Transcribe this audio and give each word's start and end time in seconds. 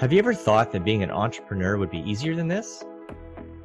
Have 0.00 0.14
you 0.14 0.18
ever 0.18 0.32
thought 0.32 0.72
that 0.72 0.82
being 0.82 1.02
an 1.02 1.10
entrepreneur 1.10 1.76
would 1.76 1.90
be 1.90 1.98
easier 1.98 2.34
than 2.34 2.48
this? 2.48 2.82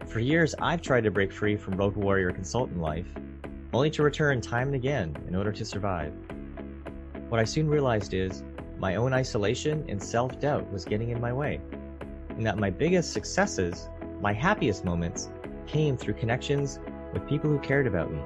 For 0.05 0.20
years, 0.20 0.54
I've 0.59 0.81
tried 0.81 1.05
to 1.05 1.09
break 1.09 1.31
free 1.31 1.55
from 1.55 1.77
road 1.77 1.96
warrior 1.96 2.29
consultant 2.31 2.81
life, 2.81 3.07
only 3.71 3.89
to 3.91 4.04
return 4.04 4.41
time 4.41 4.68
and 4.68 4.75
again 4.75 5.16
in 5.29 5.34
order 5.34 5.54
to 5.54 5.63
survive. 5.63 6.11
What 7.29 7.39
I 7.39 7.45
soon 7.45 7.70
realized 7.70 8.13
is 8.13 8.43
my 8.77 8.98
own 8.98 9.13
isolation 9.13 9.86
and 9.88 10.04
self 10.04 10.38
doubt 10.41 10.70
was 10.73 10.84
getting 10.84 11.11
in 11.11 11.21
my 11.21 11.32
way, 11.32 11.61
and 12.27 12.45
that 12.45 12.57
my 12.57 12.70
biggest 12.70 13.13
successes, 13.13 13.88
my 14.20 14.33
happiest 14.33 14.83
moments, 14.83 15.29
came 15.67 15.95
through 15.95 16.15
connections 16.15 16.79
with 17.13 17.25
people 17.29 17.49
who 17.49 17.59
cared 17.59 17.88
about 17.88 18.11
me. 18.11 18.20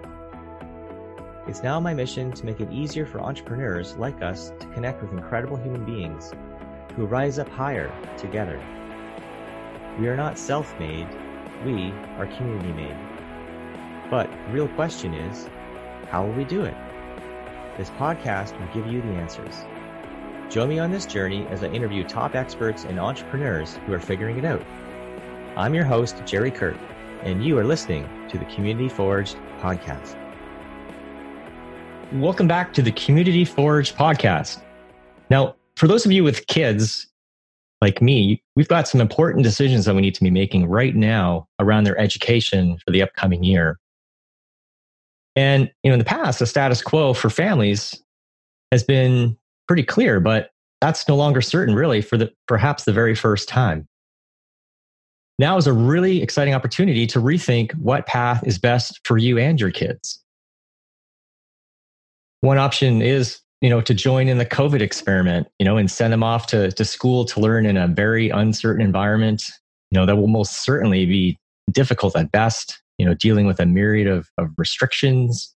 It's 1.47 1.61
now 1.61 1.79
my 1.79 1.93
mission 1.93 2.31
to 2.31 2.43
make 2.43 2.59
it 2.59 2.71
easier 2.71 3.05
for 3.05 3.21
entrepreneurs 3.21 3.95
like 3.97 4.23
us 4.23 4.51
to 4.59 4.65
connect 4.73 5.03
with 5.03 5.11
incredible 5.11 5.57
human 5.57 5.85
beings 5.85 6.33
who 6.95 7.05
rise 7.05 7.39
up 7.39 7.49
higher 7.49 7.91
together. 8.17 8.59
We 9.99 10.07
are 10.07 10.17
not 10.17 10.37
self 10.37 10.77
made, 10.79 11.07
we 11.65 11.91
are 12.17 12.27
community 12.37 12.71
made. 12.73 12.97
But 14.09 14.29
the 14.31 14.53
real 14.53 14.67
question 14.69 15.13
is 15.13 15.47
how 16.09 16.25
will 16.25 16.33
we 16.33 16.43
do 16.43 16.63
it? 16.63 16.75
This 17.77 17.89
podcast 17.91 18.59
will 18.59 18.67
give 18.73 18.91
you 18.91 19.01
the 19.01 19.09
answers. 19.09 19.55
Join 20.49 20.69
me 20.69 20.79
on 20.79 20.89
this 20.89 21.05
journey 21.05 21.45
as 21.47 21.63
I 21.63 21.67
interview 21.67 22.03
top 22.03 22.33
experts 22.33 22.83
and 22.83 22.99
entrepreneurs 22.99 23.75
who 23.85 23.93
are 23.93 23.99
figuring 23.99 24.37
it 24.39 24.45
out. 24.45 24.65
I'm 25.55 25.75
your 25.75 25.83
host, 25.83 26.23
Jerry 26.25 26.49
Kurt, 26.49 26.77
and 27.21 27.45
you 27.45 27.57
are 27.59 27.63
listening 27.63 28.09
to 28.29 28.39
the 28.39 28.45
Community 28.45 28.89
Forged 28.89 29.37
podcast. 29.61 30.15
Welcome 32.13 32.47
back 32.47 32.73
to 32.73 32.81
the 32.81 32.91
Community 32.93 33.45
Forged 33.45 33.95
podcast. 33.95 34.61
Now, 35.29 35.55
for 35.79 35.87
those 35.87 36.05
of 36.05 36.11
you 36.11 36.25
with 36.25 36.45
kids 36.47 37.07
like 37.81 38.01
me, 38.01 38.43
we've 38.57 38.67
got 38.67 38.85
some 38.85 38.99
important 38.99 39.43
decisions 39.43 39.85
that 39.85 39.95
we 39.95 40.01
need 40.01 40.13
to 40.15 40.23
be 40.23 40.29
making 40.29 40.67
right 40.67 40.93
now 40.93 41.47
around 41.57 41.85
their 41.85 41.97
education 41.97 42.77
for 42.83 42.91
the 42.91 43.01
upcoming 43.01 43.45
year. 43.45 43.79
And 45.37 45.71
you 45.83 45.89
know, 45.89 45.93
in 45.93 45.99
the 45.99 46.05
past, 46.05 46.39
the 46.39 46.45
status 46.45 46.81
quo 46.81 47.13
for 47.13 47.29
families 47.29 48.03
has 48.73 48.83
been 48.83 49.37
pretty 49.69 49.83
clear, 49.83 50.19
but 50.19 50.49
that's 50.81 51.07
no 51.07 51.15
longer 51.15 51.39
certain 51.39 51.73
really 51.73 52.01
for 52.01 52.17
the 52.17 52.29
perhaps 52.45 52.83
the 52.83 52.91
very 52.91 53.15
first 53.15 53.47
time. 53.47 53.87
Now 55.37 55.55
is 55.55 55.67
a 55.67 55.71
really 55.71 56.21
exciting 56.21 56.53
opportunity 56.53 57.07
to 57.07 57.19
rethink 57.19 57.73
what 57.75 58.05
path 58.05 58.45
is 58.45 58.59
best 58.59 58.99
for 59.05 59.17
you 59.17 59.37
and 59.37 59.61
your 59.61 59.71
kids. 59.71 60.21
One 62.41 62.57
option 62.57 63.01
is 63.01 63.39
you 63.61 63.69
know, 63.69 63.81
to 63.81 63.93
join 63.93 64.27
in 64.27 64.37
the 64.37 64.45
COVID 64.45 64.81
experiment, 64.81 65.47
you 65.59 65.65
know, 65.65 65.77
and 65.77 65.91
send 65.91 66.13
them 66.13 66.23
off 66.23 66.47
to, 66.47 66.71
to 66.71 66.85
school 66.85 67.25
to 67.25 67.39
learn 67.39 67.65
in 67.65 67.75
a 67.75 67.87
very 67.87 68.29
uncertain 68.29 68.85
environment, 68.85 69.43
you 69.91 69.99
know, 69.99 70.05
that 70.05 70.15
will 70.15 70.27
most 70.27 70.63
certainly 70.63 71.05
be 71.05 71.37
difficult 71.71 72.15
at 72.15 72.31
best, 72.31 72.81
you 72.97 73.05
know, 73.05 73.13
dealing 73.13 73.45
with 73.45 73.59
a 73.59 73.65
myriad 73.65 74.07
of, 74.07 74.29
of 74.37 74.49
restrictions. 74.57 75.53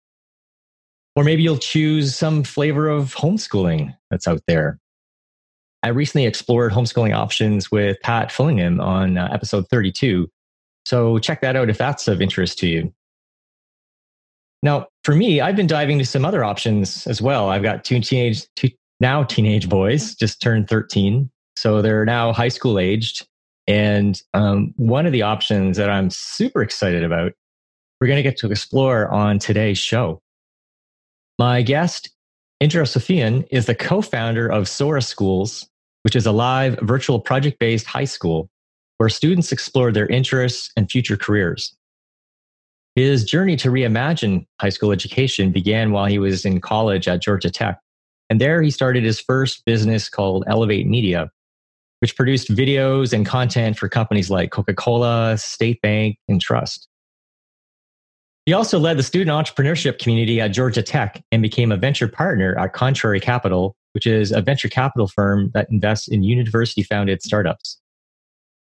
Or 1.16 1.24
maybe 1.24 1.44
you'll 1.44 1.58
choose 1.58 2.16
some 2.16 2.44
flavor 2.44 2.88
of 2.88 3.16
homeschooling 3.16 3.94
that's 4.10 4.28
out 4.28 4.42
there. 4.48 4.80
I 5.84 5.90
recently 5.90 6.26
explored 6.26 6.72
homeschooling 6.72 7.16
options 7.16 7.72
with 7.72 7.98
Pat 8.02 8.30
Fillingham 8.30 8.82
on 8.82 9.18
uh, 9.18 9.30
episode 9.32 9.68
32. 9.70 10.30
So 10.86 11.20
check 11.20 11.42
that 11.42 11.56
out 11.56 11.70
if 11.70 11.78
that's 11.78 12.08
of 12.08 12.22
interest 12.22 12.60
to 12.60 12.68
you. 12.68 12.94
Now, 14.62 14.88
for 15.10 15.16
me, 15.16 15.42
I've 15.42 15.56
been 15.56 15.66
diving 15.66 15.98
to 15.98 16.06
some 16.06 16.24
other 16.24 16.44
options 16.44 17.08
as 17.08 17.20
well. 17.20 17.50
I've 17.50 17.64
got 17.64 17.84
two 17.84 18.00
teenage, 18.00 18.46
two 18.56 18.70
now 19.00 19.24
teenage 19.24 19.68
boys, 19.68 20.14
just 20.14 20.40
turned 20.40 20.70
13. 20.70 21.32
So 21.56 21.82
they're 21.82 22.06
now 22.06 22.32
high 22.32 22.50
school 22.50 22.78
aged. 22.78 23.26
And 23.66 24.22
um, 24.36 24.72
one 24.78 25.08
of 25.08 25.12
the 25.12 25.24
options 25.24 25.78
that 25.78 25.90
I'm 25.90 26.12
super 26.12 26.62
excited 26.62 27.04
about, 27.04 27.32
we're 28.00 28.06
going 28.06 28.18
to 28.18 28.22
get 28.24 28.38
to 28.38 28.52
explore 28.52 29.10
on 29.10 29.40
today's 29.40 29.80
show. 29.80 30.22
My 31.40 31.64
guest, 31.64 32.12
Indra 32.60 32.84
Sofian, 32.84 33.48
is 33.50 33.66
the 33.66 33.74
co 33.74 34.04
founder 34.04 34.48
of 34.48 34.70
Sora 34.70 35.02
Schools, 35.02 35.68
which 36.04 36.16
is 36.16 36.28
a 36.28 36.32
live 36.32 36.78
virtual 36.84 37.20
project 37.20 37.58
based 37.58 37.88
high 37.88 38.06
school 38.06 38.48
where 38.98 39.10
students 39.10 39.52
explore 39.52 39.92
their 39.92 40.06
interests 40.06 40.72
and 40.78 40.92
future 40.92 41.18
careers. 41.18 41.76
His 43.00 43.24
journey 43.24 43.56
to 43.56 43.70
reimagine 43.70 44.46
high 44.60 44.68
school 44.68 44.92
education 44.92 45.54
began 45.54 45.92
while 45.92 46.08
he 46.08 46.20
was 46.20 46.44
in 46.44 46.60
college 46.60 47.08
at 47.08 47.22
Georgia 47.22 47.50
Tech. 47.50 47.80
And 48.30 48.42
there 48.42 48.62
he 48.62 48.70
started 48.70 49.06
his 49.06 49.22
first 49.22 49.64
business 49.64 50.10
called 50.10 50.44
Elevate 50.48 50.86
Media, 50.86 51.32
which 52.02 52.18
produced 52.18 52.50
videos 52.50 53.14
and 53.14 53.26
content 53.26 53.80
for 53.80 53.88
companies 53.88 54.30
like 54.30 54.52
Coca 54.52 54.74
Cola, 54.74 55.38
State 55.38 55.82
Bank, 55.82 56.18
and 56.28 56.42
Trust. 56.42 56.90
He 58.46 58.52
also 58.52 58.78
led 58.78 58.98
the 58.98 59.04
student 59.04 59.32
entrepreneurship 59.32 60.00
community 60.00 60.42
at 60.42 60.50
Georgia 60.50 60.84
Tech 60.84 61.24
and 61.32 61.42
became 61.42 61.72
a 61.72 61.78
venture 61.78 62.10
partner 62.10 62.60
at 62.60 62.74
Contrary 62.74 63.22
Capital, 63.22 63.78
which 63.94 64.08
is 64.08 64.34
a 64.34 64.42
venture 64.42 64.68
capital 64.68 65.08
firm 65.08 65.52
that 65.54 65.72
invests 65.72 66.10
in 66.10 66.22
university 66.22 66.84
founded 66.84 67.22
startups. 67.24 67.80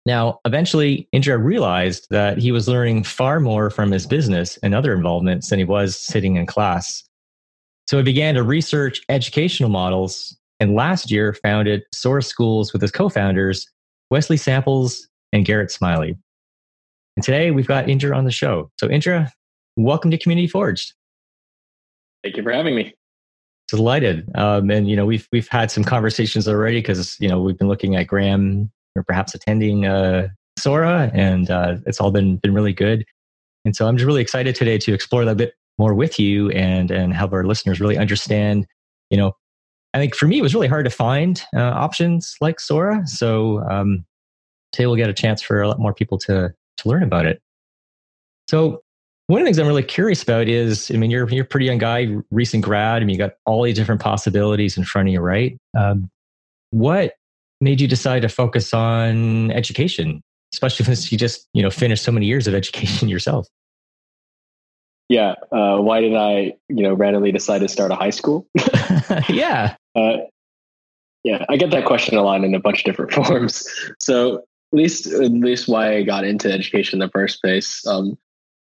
Now, 0.08 0.40
eventually, 0.46 1.06
Indra 1.12 1.36
realized 1.36 2.06
that 2.08 2.38
he 2.38 2.50
was 2.50 2.66
learning 2.66 3.04
far 3.04 3.40
more 3.40 3.68
from 3.68 3.90
his 3.90 4.06
business 4.06 4.56
and 4.62 4.74
other 4.74 4.94
involvements 4.94 5.50
than 5.50 5.58
he 5.58 5.66
was 5.66 5.98
sitting 5.98 6.36
in 6.36 6.46
class. 6.46 7.04
So 7.90 7.98
he 7.98 8.02
began 8.02 8.34
to 8.36 8.42
research 8.42 9.02
educational 9.10 9.68
models 9.68 10.34
and 10.60 10.74
last 10.74 11.10
year 11.10 11.34
founded 11.34 11.82
Sora 11.92 12.22
Schools 12.22 12.72
with 12.72 12.80
his 12.80 12.90
co 12.90 13.10
founders, 13.10 13.70
Wesley 14.10 14.38
Samples 14.38 15.06
and 15.34 15.44
Garrett 15.44 15.70
Smiley. 15.70 16.16
And 17.18 17.22
today 17.22 17.50
we've 17.50 17.68
got 17.68 17.90
Indra 17.90 18.16
on 18.16 18.24
the 18.24 18.30
show. 18.30 18.70
So, 18.80 18.88
Indra, 18.88 19.30
welcome 19.76 20.10
to 20.10 20.16
Community 20.16 20.48
Forged. 20.48 20.94
Thank 22.24 22.38
you 22.38 22.42
for 22.42 22.52
having 22.52 22.74
me. 22.74 22.94
Delighted. 23.68 24.26
Um, 24.36 24.70
and, 24.70 24.88
you 24.88 24.96
know, 24.96 25.04
we've, 25.04 25.28
we've 25.32 25.48
had 25.48 25.70
some 25.70 25.84
conversations 25.84 26.48
already 26.48 26.78
because, 26.78 27.20
you 27.20 27.28
know, 27.28 27.42
we've 27.42 27.58
been 27.58 27.68
looking 27.68 27.94
at 27.94 28.06
Graham 28.06 28.70
or 28.96 29.02
perhaps 29.02 29.34
attending 29.34 29.86
uh, 29.86 30.28
Sora, 30.58 31.10
and 31.14 31.50
uh, 31.50 31.76
it's 31.86 32.00
all 32.00 32.10
been 32.10 32.36
been 32.36 32.54
really 32.54 32.72
good. 32.72 33.04
And 33.64 33.74
so 33.74 33.86
I'm 33.86 33.96
just 33.96 34.06
really 34.06 34.22
excited 34.22 34.54
today 34.54 34.78
to 34.78 34.92
explore 34.92 35.24
that 35.24 35.32
a 35.32 35.34
bit 35.34 35.54
more 35.78 35.94
with 35.94 36.18
you 36.18 36.50
and 36.50 36.90
and 36.90 37.14
help 37.14 37.32
our 37.32 37.44
listeners 37.44 37.80
really 37.80 37.96
understand. 37.96 38.66
You 39.10 39.18
know, 39.18 39.32
I 39.94 39.98
think 39.98 40.14
for 40.14 40.26
me 40.26 40.38
it 40.38 40.42
was 40.42 40.54
really 40.54 40.68
hard 40.68 40.84
to 40.84 40.90
find 40.90 41.42
uh, 41.56 41.60
options 41.60 42.36
like 42.40 42.60
Sora. 42.60 43.06
So 43.06 43.60
um, 43.68 44.04
today 44.72 44.86
we'll 44.86 44.96
get 44.96 45.08
a 45.08 45.14
chance 45.14 45.42
for 45.42 45.62
a 45.62 45.68
lot 45.68 45.78
more 45.78 45.94
people 45.94 46.18
to 46.18 46.52
to 46.78 46.88
learn 46.88 47.02
about 47.02 47.26
it. 47.26 47.40
So 48.48 48.82
one 49.28 49.42
of 49.42 49.44
the 49.44 49.48
things 49.48 49.58
I'm 49.58 49.66
really 49.66 49.82
curious 49.82 50.22
about 50.22 50.48
is, 50.48 50.90
I 50.90 50.96
mean, 50.96 51.10
you're 51.10 51.28
you're 51.28 51.44
a 51.44 51.46
pretty 51.46 51.66
young 51.66 51.78
guy, 51.78 52.16
recent 52.30 52.64
grad. 52.64 53.02
I 53.02 53.04
mean, 53.04 53.14
you 53.14 53.18
got 53.18 53.34
all 53.44 53.62
these 53.62 53.76
different 53.76 54.00
possibilities 54.00 54.78
in 54.78 54.84
front 54.84 55.08
of 55.08 55.12
you, 55.12 55.20
right? 55.20 55.58
Um, 55.76 56.10
what 56.70 57.12
made 57.60 57.80
you 57.80 57.88
decide 57.88 58.22
to 58.22 58.28
focus 58.28 58.72
on 58.72 59.50
education, 59.50 60.22
especially 60.52 60.84
since 60.84 61.10
you 61.10 61.18
just 61.18 61.48
you 61.52 61.62
know 61.62 61.70
finished 61.70 62.04
so 62.04 62.12
many 62.12 62.26
years 62.26 62.46
of 62.46 62.54
education 62.54 63.08
yourself? 63.08 63.46
Yeah, 65.08 65.36
uh, 65.52 65.78
why 65.78 66.00
did 66.00 66.14
I 66.14 66.54
you 66.68 66.82
know 66.82 66.94
randomly 66.94 67.32
decide 67.32 67.60
to 67.60 67.68
start 67.68 67.90
a 67.90 67.96
high 67.96 68.10
school? 68.10 68.46
yeah, 69.28 69.76
uh, 69.94 70.18
yeah, 71.24 71.44
I 71.48 71.56
get 71.56 71.70
that 71.70 71.84
question 71.84 72.16
a 72.16 72.22
lot 72.22 72.44
in 72.44 72.54
a 72.54 72.60
bunch 72.60 72.80
of 72.80 72.84
different 72.84 73.12
forms. 73.12 73.68
So 73.98 74.38
at 74.38 74.42
least 74.72 75.06
at 75.06 75.30
least 75.32 75.68
why 75.68 75.96
I 75.96 76.02
got 76.02 76.24
into 76.24 76.50
education 76.52 77.00
in 77.00 77.06
the 77.06 77.10
first 77.10 77.40
place. 77.42 77.86
Um, 77.86 78.18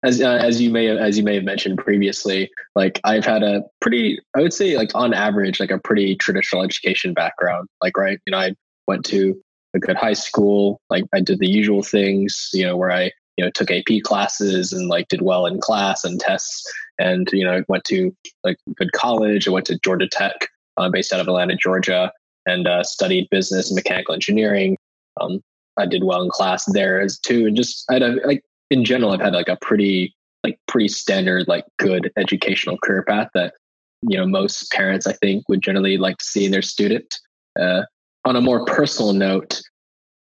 as 0.04 0.20
uh, 0.20 0.38
as 0.40 0.60
you 0.60 0.70
may 0.70 0.88
as 0.88 1.16
you 1.16 1.24
may 1.24 1.36
have 1.36 1.44
mentioned 1.44 1.78
previously, 1.78 2.50
like 2.74 3.00
I've 3.04 3.24
had 3.24 3.42
a 3.42 3.62
pretty, 3.80 4.18
I 4.36 4.40
would 4.40 4.52
say, 4.52 4.76
like 4.76 4.90
on 4.94 5.14
average, 5.14 5.60
like 5.60 5.70
a 5.70 5.78
pretty 5.78 6.16
traditional 6.16 6.62
education 6.62 7.14
background. 7.14 7.68
Like 7.80 7.96
right, 7.96 8.18
you 8.26 8.32
know, 8.32 8.38
I 8.38 8.54
went 8.86 9.04
to 9.06 9.40
a 9.74 9.78
good 9.78 9.96
high 9.96 10.12
school. 10.12 10.80
Like 10.90 11.04
I 11.14 11.20
did 11.20 11.38
the 11.38 11.48
usual 11.48 11.82
things, 11.82 12.50
you 12.52 12.64
know, 12.64 12.76
where 12.76 12.92
I, 12.92 13.10
you 13.36 13.44
know, 13.44 13.50
took 13.50 13.70
AP 13.70 14.02
classes 14.02 14.72
and 14.72 14.88
like 14.88 15.08
did 15.08 15.22
well 15.22 15.46
in 15.46 15.60
class 15.60 16.04
and 16.04 16.20
tests. 16.20 16.62
And, 16.98 17.28
you 17.32 17.44
know, 17.44 17.64
went 17.68 17.84
to 17.84 18.14
like 18.44 18.58
good 18.76 18.92
college. 18.92 19.48
I 19.48 19.50
went 19.50 19.66
to 19.66 19.78
Georgia 19.82 20.06
Tech, 20.06 20.48
uh, 20.76 20.90
based 20.90 21.12
out 21.12 21.20
of 21.20 21.26
Atlanta, 21.26 21.56
Georgia, 21.56 22.12
and 22.46 22.68
uh, 22.68 22.82
studied 22.82 23.28
business 23.30 23.70
and 23.70 23.76
mechanical 23.76 24.14
engineering. 24.14 24.76
Um, 25.20 25.40
I 25.78 25.86
did 25.86 26.04
well 26.04 26.22
in 26.22 26.28
class 26.28 26.64
there 26.72 27.00
as 27.00 27.18
too. 27.18 27.46
And 27.46 27.56
just, 27.56 27.84
I 27.90 27.94
had 27.94 28.02
a, 28.02 28.26
like, 28.26 28.42
in 28.70 28.84
general, 28.84 29.12
I've 29.12 29.20
had 29.20 29.32
like 29.32 29.48
a 29.48 29.56
pretty, 29.56 30.14
like 30.44 30.58
pretty 30.68 30.88
standard, 30.88 31.48
like 31.48 31.64
good 31.78 32.12
educational 32.16 32.76
career 32.78 33.02
path 33.02 33.30
that, 33.34 33.54
you 34.02 34.18
know, 34.18 34.26
most 34.26 34.70
parents, 34.70 35.06
I 35.06 35.14
think, 35.14 35.48
would 35.48 35.62
generally 35.62 35.96
like 35.96 36.18
to 36.18 36.24
see 36.24 36.44
in 36.44 36.52
their 36.52 36.62
student. 36.62 37.18
Uh, 37.58 37.82
on 38.24 38.36
a 38.36 38.40
more 38.40 38.64
personal 38.64 39.12
note, 39.12 39.60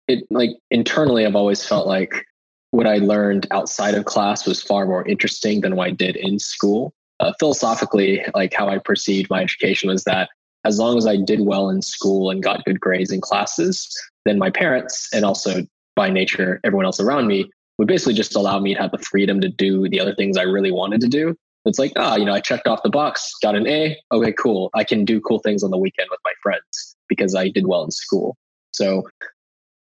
it 0.09 0.25
like 0.31 0.51
internally, 0.71 1.27
I've 1.27 1.37
always 1.37 1.65
felt 1.65 1.87
like 1.87 2.25
what 2.71 2.87
I 2.87 2.99
learned 2.99 3.47
outside 3.51 3.95
of 3.95 4.05
class 4.05 4.47
was 4.47 4.63
far 4.63 4.87
more 4.87 5.07
interesting 5.07 5.61
than 5.61 5.77
what 5.77 5.89
I 5.89 5.91
did 5.91 6.17
in 6.17 6.39
school. 6.39 6.93
Uh, 7.19 7.33
philosophically, 7.39 8.25
like 8.35 8.55
how 8.55 8.69
I 8.69 8.79
perceived 8.79 9.29
my 9.29 9.43
education 9.43 9.91
was 9.91 10.05
that 10.05 10.31
as 10.65 10.79
long 10.79 10.97
as 10.97 11.07
I 11.07 11.17
did 11.17 11.41
well 11.41 11.69
in 11.69 11.83
school 11.83 12.31
and 12.31 12.43
got 12.43 12.65
good 12.65 12.81
grades 12.81 13.13
in 13.13 13.21
classes, 13.21 13.89
then 14.25 14.39
my 14.39 14.51
parents 14.51 15.09
and 15.13 15.25
also 15.25 15.67
by 15.97 16.09
nature 16.11 16.61
everyone 16.65 16.87
else 16.87 17.01
around 17.01 17.27
me 17.27 17.51
would 17.79 17.89
basically 17.89 18.15
just 18.15 18.37
allow 18.37 18.59
me 18.59 18.75
to 18.75 18.81
have 18.81 18.91
the 18.91 18.99
freedom 18.99 19.41
to 19.41 19.49
do 19.49 19.89
the 19.89 20.01
other 20.01 20.15
things 20.15 20.37
I 20.37 20.43
really 20.43 20.71
wanted 20.71 21.01
to 21.03 21.09
do. 21.09 21.37
It's 21.67 21.79
like, 21.79 21.93
ah, 21.97 22.17
you 22.17 22.25
know, 22.25 22.33
I 22.33 22.41
checked 22.41 22.67
off 22.67 22.83
the 22.83 22.91
box, 22.91 23.35
got 23.43 23.55
an 23.55 23.67
A. 23.67 23.97
Okay, 24.13 24.33
cool. 24.33 24.71
I 24.75 24.85
can 24.85 25.05
do 25.05 25.21
cool 25.21 25.41
things 25.41 25.63
on 25.63 25.71
the 25.71 25.79
weekend 25.79 26.09
with 26.11 26.21
my 26.25 26.33
friends 26.43 26.90
because 27.11 27.35
I 27.35 27.49
did 27.49 27.67
well 27.67 27.85
in 27.85 27.91
school. 27.91 28.39
So 28.73 29.07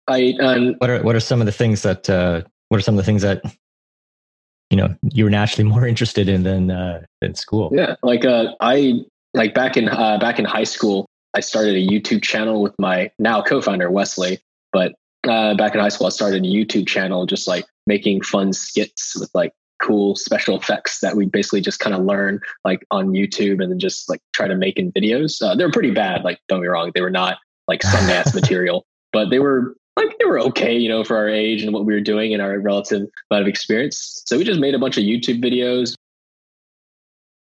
I 0.06 0.34
um, 0.40 0.74
what 0.78 0.90
are 0.90 1.02
what 1.02 1.16
are 1.16 1.20
some 1.20 1.40
of 1.40 1.46
the 1.46 1.52
things 1.52 1.82
that 1.82 2.08
uh, 2.08 2.42
what 2.68 2.78
are 2.78 2.82
some 2.82 2.94
of 2.94 2.98
the 2.98 3.06
things 3.06 3.22
that 3.22 3.42
you 4.70 4.76
know 4.76 4.94
you 5.12 5.24
were 5.24 5.30
naturally 5.30 5.68
more 5.68 5.88
interested 5.88 6.28
in 6.28 6.44
than 6.44 6.70
uh, 6.70 7.02
than 7.20 7.34
school? 7.34 7.70
Yeah, 7.72 7.96
like 8.04 8.24
uh, 8.24 8.54
I 8.60 9.00
like 9.32 9.54
back 9.54 9.76
in 9.76 9.88
uh, 9.88 10.18
back 10.18 10.38
in 10.38 10.44
high 10.44 10.64
school, 10.64 11.06
I 11.34 11.40
started 11.40 11.74
a 11.74 11.84
YouTube 11.84 12.22
channel 12.22 12.62
with 12.62 12.74
my 12.78 13.10
now 13.18 13.42
co-founder 13.42 13.90
Wesley. 13.90 14.38
But 14.72 14.94
uh, 15.26 15.54
back 15.54 15.74
in 15.74 15.80
high 15.80 15.88
school, 15.88 16.06
I 16.06 16.10
started 16.10 16.44
a 16.44 16.48
YouTube 16.48 16.86
channel 16.86 17.26
just 17.26 17.48
like 17.48 17.64
making 17.86 18.22
fun 18.22 18.52
skits 18.52 19.18
with 19.18 19.30
like 19.34 19.52
cool 19.84 20.16
special 20.16 20.56
effects 20.56 21.00
that 21.00 21.16
we 21.16 21.26
basically 21.26 21.60
just 21.60 21.80
kind 21.80 21.94
of 21.94 22.04
learn 22.04 22.40
like 22.64 22.84
on 22.90 23.08
YouTube 23.08 23.62
and 23.62 23.70
then 23.70 23.78
just 23.78 24.08
like 24.08 24.20
try 24.32 24.48
to 24.48 24.56
make 24.56 24.78
in 24.78 24.90
videos. 24.92 25.42
Uh, 25.42 25.54
they 25.54 25.64
were 25.64 25.72
pretty 25.72 25.90
bad. 25.90 26.24
Like, 26.24 26.40
don't 26.48 26.62
be 26.62 26.68
wrong, 26.68 26.90
they 26.94 27.00
were 27.00 27.10
not 27.10 27.38
like 27.68 27.80
Sundance 27.80 28.34
material, 28.40 28.86
but 29.12 29.30
they 29.30 29.38
were 29.38 29.76
like 29.96 30.16
they 30.18 30.24
were 30.24 30.40
okay, 30.40 30.76
you 30.76 30.88
know, 30.88 31.04
for 31.04 31.16
our 31.16 31.28
age 31.28 31.62
and 31.62 31.72
what 31.72 31.84
we 31.84 31.92
were 31.92 32.00
doing 32.00 32.32
and 32.32 32.42
our 32.42 32.58
relative 32.58 33.06
amount 33.30 33.42
of 33.42 33.48
experience. 33.48 34.22
So 34.26 34.38
we 34.38 34.44
just 34.44 34.60
made 34.60 34.74
a 34.74 34.78
bunch 34.78 34.96
of 34.96 35.04
YouTube 35.04 35.42
videos. 35.42 35.94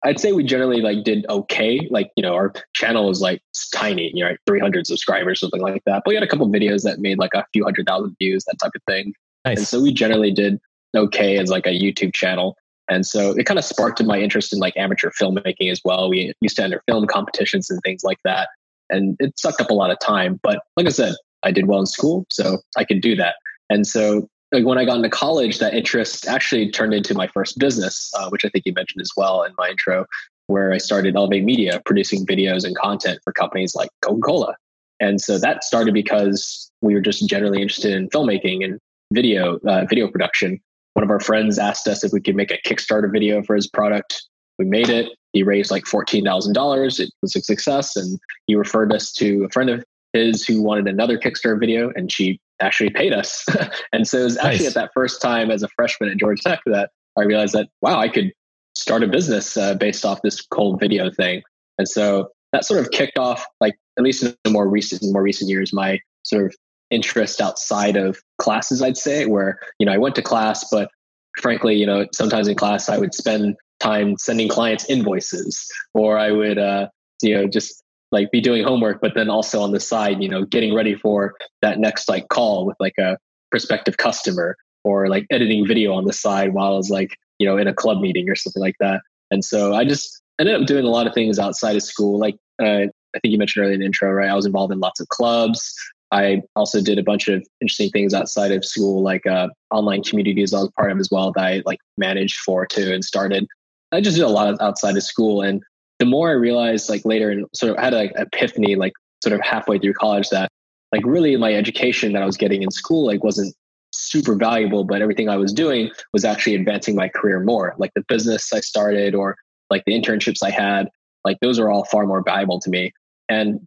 I'd 0.04 0.20
say 0.20 0.32
we 0.32 0.44
generally 0.44 0.82
like 0.82 1.02
did 1.02 1.24
okay. 1.30 1.88
Like, 1.90 2.10
you 2.16 2.22
know, 2.22 2.34
our 2.34 2.52
channel 2.74 3.08
was 3.08 3.22
like 3.22 3.40
tiny, 3.72 4.10
you 4.12 4.22
know, 4.22 4.36
300 4.46 4.86
subscribers, 4.86 5.40
something 5.40 5.62
like 5.62 5.82
that. 5.86 6.02
But 6.04 6.10
we 6.10 6.14
had 6.14 6.22
a 6.22 6.26
couple 6.26 6.46
videos 6.48 6.82
that 6.82 6.98
made 6.98 7.18
like 7.18 7.32
a 7.32 7.46
few 7.54 7.64
hundred 7.64 7.86
thousand 7.86 8.14
views, 8.20 8.44
that 8.44 8.58
type 8.60 8.72
of 8.74 8.82
thing. 8.86 9.14
Nice. 9.46 9.58
And 9.58 9.66
so 9.66 9.80
we 9.80 9.94
generally 9.94 10.30
did 10.30 10.60
okay 10.96 11.38
as 11.38 11.50
like 11.50 11.66
a 11.66 11.70
YouTube 11.70 12.14
channel. 12.14 12.56
And 12.88 13.06
so 13.06 13.30
it 13.30 13.44
kind 13.44 13.58
of 13.58 13.64
sparked 13.64 14.02
my 14.04 14.20
interest 14.20 14.52
in 14.52 14.58
like 14.58 14.76
amateur 14.76 15.10
filmmaking 15.10 15.70
as 15.70 15.80
well. 15.84 16.10
We 16.10 16.34
used 16.40 16.56
to 16.56 16.64
enter 16.64 16.82
film 16.86 17.06
competitions 17.06 17.70
and 17.70 17.80
things 17.82 18.04
like 18.04 18.18
that. 18.24 18.48
And 18.90 19.16
it 19.20 19.38
sucked 19.38 19.60
up 19.60 19.70
a 19.70 19.74
lot 19.74 19.90
of 19.90 19.98
time. 20.00 20.38
But 20.42 20.60
like 20.76 20.86
I 20.86 20.90
said, 20.90 21.14
I 21.42 21.50
did 21.50 21.66
well 21.66 21.80
in 21.80 21.86
school, 21.86 22.26
so 22.30 22.58
I 22.76 22.84
could 22.84 23.00
do 23.00 23.16
that. 23.16 23.36
And 23.70 23.86
so 23.86 24.28
like 24.52 24.64
when 24.64 24.78
I 24.78 24.84
got 24.84 24.96
into 24.96 25.08
college, 25.08 25.58
that 25.58 25.74
interest 25.74 26.28
actually 26.28 26.70
turned 26.70 26.94
into 26.94 27.14
my 27.14 27.26
first 27.26 27.58
business, 27.58 28.12
uh, 28.16 28.28
which 28.28 28.44
I 28.44 28.48
think 28.48 28.64
you 28.66 28.72
mentioned 28.74 29.02
as 29.02 29.10
well 29.16 29.42
in 29.42 29.52
my 29.58 29.70
intro, 29.70 30.06
where 30.46 30.72
I 30.72 30.78
started 30.78 31.16
Elevate 31.16 31.44
Media, 31.44 31.80
producing 31.84 32.26
videos 32.26 32.64
and 32.64 32.76
content 32.76 33.18
for 33.24 33.32
companies 33.32 33.74
like 33.74 33.88
Coca 34.02 34.20
Cola. 34.20 34.54
And 35.00 35.20
so 35.20 35.38
that 35.38 35.64
started 35.64 35.92
because 35.92 36.70
we 36.82 36.94
were 36.94 37.00
just 37.00 37.28
generally 37.28 37.60
interested 37.60 37.92
in 37.92 38.08
filmmaking 38.10 38.64
and 38.64 38.78
video 39.12 39.58
uh, 39.66 39.86
video 39.86 40.08
production. 40.08 40.60
One 40.94 41.04
of 41.04 41.10
our 41.10 41.20
friends 41.20 41.58
asked 41.58 41.86
us 41.88 42.04
if 42.04 42.12
we 42.12 42.20
could 42.20 42.36
make 42.36 42.50
a 42.50 42.58
Kickstarter 42.66 43.10
video 43.10 43.42
for 43.42 43.54
his 43.54 43.66
product. 43.66 44.22
We 44.58 44.64
made 44.64 44.88
it. 44.88 45.10
He 45.32 45.42
raised 45.42 45.70
like 45.70 45.86
fourteen 45.86 46.24
thousand 46.24 46.52
dollars. 46.52 47.00
It 47.00 47.10
was 47.20 47.34
a 47.34 47.40
success, 47.40 47.96
and 47.96 48.18
he 48.46 48.54
referred 48.54 48.92
us 48.92 49.12
to 49.14 49.44
a 49.44 49.48
friend 49.50 49.70
of 49.70 49.84
his 50.12 50.46
who 50.46 50.62
wanted 50.62 50.86
another 50.86 51.18
Kickstarter 51.18 51.58
video, 51.58 51.92
and 51.96 52.10
she 52.10 52.40
actually 52.60 52.90
paid 52.90 53.12
us. 53.12 53.44
and 53.92 54.06
so 54.06 54.18
it 54.18 54.24
was 54.24 54.36
actually 54.38 54.66
nice. 54.66 54.68
at 54.68 54.74
that 54.74 54.90
first 54.94 55.20
time 55.20 55.50
as 55.50 55.62
a 55.62 55.68
freshman 55.68 56.08
at 56.10 56.16
Georgia 56.18 56.42
Tech 56.42 56.60
that 56.66 56.90
I 57.18 57.22
realized 57.22 57.54
that 57.54 57.68
wow, 57.82 57.98
I 57.98 58.08
could 58.08 58.32
start 58.76 59.02
a 59.02 59.08
business 59.08 59.56
uh, 59.56 59.74
based 59.74 60.04
off 60.04 60.22
this 60.22 60.40
cold 60.40 60.80
video 60.80 61.10
thing. 61.10 61.42
And 61.78 61.88
so 61.88 62.28
that 62.52 62.64
sort 62.64 62.80
of 62.80 62.90
kicked 62.90 63.18
off, 63.18 63.44
like 63.60 63.74
at 63.98 64.04
least 64.04 64.22
in 64.22 64.34
the 64.44 64.50
more 64.50 64.68
recent, 64.68 65.02
more 65.12 65.22
recent 65.22 65.50
years, 65.50 65.72
my 65.72 65.98
sort 66.22 66.46
of 66.46 66.54
interest 66.90 67.40
outside 67.40 67.96
of 67.96 68.18
classes. 68.38 68.82
I'd 68.82 68.96
say 68.96 69.26
where 69.26 69.58
you 69.78 69.86
know 69.86 69.92
I 69.92 69.98
went 69.98 70.14
to 70.16 70.22
class, 70.22 70.64
but 70.70 70.90
frankly, 71.38 71.74
you 71.74 71.86
know, 71.86 72.06
sometimes 72.12 72.48
in 72.48 72.54
class 72.54 72.88
I 72.88 72.98
would 72.98 73.14
spend 73.14 73.56
time 73.80 74.16
sending 74.18 74.48
clients 74.48 74.88
invoices, 74.88 75.66
or 75.92 76.18
I 76.18 76.30
would, 76.30 76.58
uh, 76.58 76.88
you 77.22 77.34
know, 77.34 77.46
just 77.46 77.82
like 78.12 78.30
be 78.30 78.40
doing 78.40 78.64
homework, 78.64 79.00
but 79.00 79.14
then 79.14 79.28
also 79.28 79.60
on 79.60 79.72
the 79.72 79.80
side, 79.80 80.22
you 80.22 80.28
know, 80.28 80.44
getting 80.44 80.74
ready 80.74 80.94
for 80.94 81.34
that 81.62 81.78
next 81.78 82.08
like 82.08 82.28
call 82.28 82.64
with 82.64 82.76
like 82.78 82.96
a 82.98 83.18
prospective 83.50 83.96
customer 83.96 84.56
or 84.84 85.08
like 85.08 85.26
editing 85.30 85.66
video 85.66 85.92
on 85.92 86.04
the 86.04 86.12
side 86.12 86.54
while 86.54 86.72
I 86.74 86.76
was 86.76 86.90
like, 86.90 87.16
you 87.38 87.46
know, 87.46 87.56
in 87.56 87.66
a 87.66 87.74
club 87.74 88.00
meeting 88.00 88.28
or 88.28 88.36
something 88.36 88.62
like 88.62 88.76
that. 88.80 89.00
And 89.30 89.44
so 89.44 89.74
I 89.74 89.84
just 89.84 90.22
ended 90.38 90.60
up 90.60 90.66
doing 90.66 90.84
a 90.84 90.90
lot 90.90 91.06
of 91.06 91.14
things 91.14 91.38
outside 91.38 91.76
of 91.76 91.82
school. 91.82 92.18
Like 92.18 92.36
uh, 92.62 92.86
I 93.14 93.18
think 93.20 93.32
you 93.32 93.38
mentioned 93.38 93.64
earlier 93.64 93.74
in 93.74 93.80
the 93.80 93.86
intro, 93.86 94.10
right? 94.12 94.28
I 94.28 94.34
was 94.34 94.46
involved 94.46 94.72
in 94.72 94.80
lots 94.80 95.00
of 95.00 95.08
clubs. 95.08 95.74
I 96.14 96.42
also 96.54 96.80
did 96.80 96.98
a 96.98 97.02
bunch 97.02 97.26
of 97.26 97.44
interesting 97.60 97.90
things 97.90 98.14
outside 98.14 98.52
of 98.52 98.64
school, 98.64 99.02
like 99.02 99.26
uh, 99.26 99.48
online 99.72 100.04
communities 100.04 100.54
I 100.54 100.60
was 100.60 100.70
part 100.78 100.92
of 100.92 101.00
as 101.00 101.08
well 101.10 101.32
that 101.32 101.44
I 101.44 101.62
like 101.66 101.80
managed 101.98 102.36
for 102.36 102.64
too 102.66 102.92
and 102.92 103.04
started. 103.04 103.48
I 103.90 104.00
just 104.00 104.16
did 104.16 104.24
a 104.24 104.28
lot 104.28 104.48
of 104.48 104.60
outside 104.60 104.96
of 104.96 105.02
school. 105.02 105.42
And 105.42 105.60
the 105.98 106.06
more 106.06 106.28
I 106.28 106.34
realized 106.34 106.88
like 106.88 107.04
later 107.04 107.30
and 107.30 107.46
sort 107.52 107.72
of 107.72 107.82
had 107.82 107.94
like 107.94 108.12
epiphany 108.16 108.76
like 108.76 108.92
sort 109.24 109.32
of 109.32 109.40
halfway 109.40 109.80
through 109.80 109.94
college 109.94 110.28
that 110.30 110.48
like 110.92 111.02
really 111.04 111.36
my 111.36 111.52
education 111.52 112.12
that 112.12 112.22
I 112.22 112.26
was 112.26 112.36
getting 112.36 112.62
in 112.62 112.70
school 112.70 113.06
like 113.06 113.24
wasn't 113.24 113.52
super 113.92 114.36
valuable, 114.36 114.84
but 114.84 115.02
everything 115.02 115.28
I 115.28 115.36
was 115.36 115.52
doing 115.52 115.90
was 116.12 116.24
actually 116.24 116.54
advancing 116.54 116.94
my 116.94 117.08
career 117.08 117.40
more. 117.40 117.74
Like 117.76 117.90
the 117.96 118.04
business 118.06 118.52
I 118.52 118.60
started 118.60 119.16
or 119.16 119.36
like 119.68 119.82
the 119.84 120.00
internships 120.00 120.44
I 120.44 120.50
had, 120.50 120.88
like 121.24 121.38
those 121.40 121.58
are 121.58 121.70
all 121.70 121.84
far 121.86 122.06
more 122.06 122.22
valuable 122.22 122.60
to 122.60 122.70
me. 122.70 122.92
And 123.28 123.66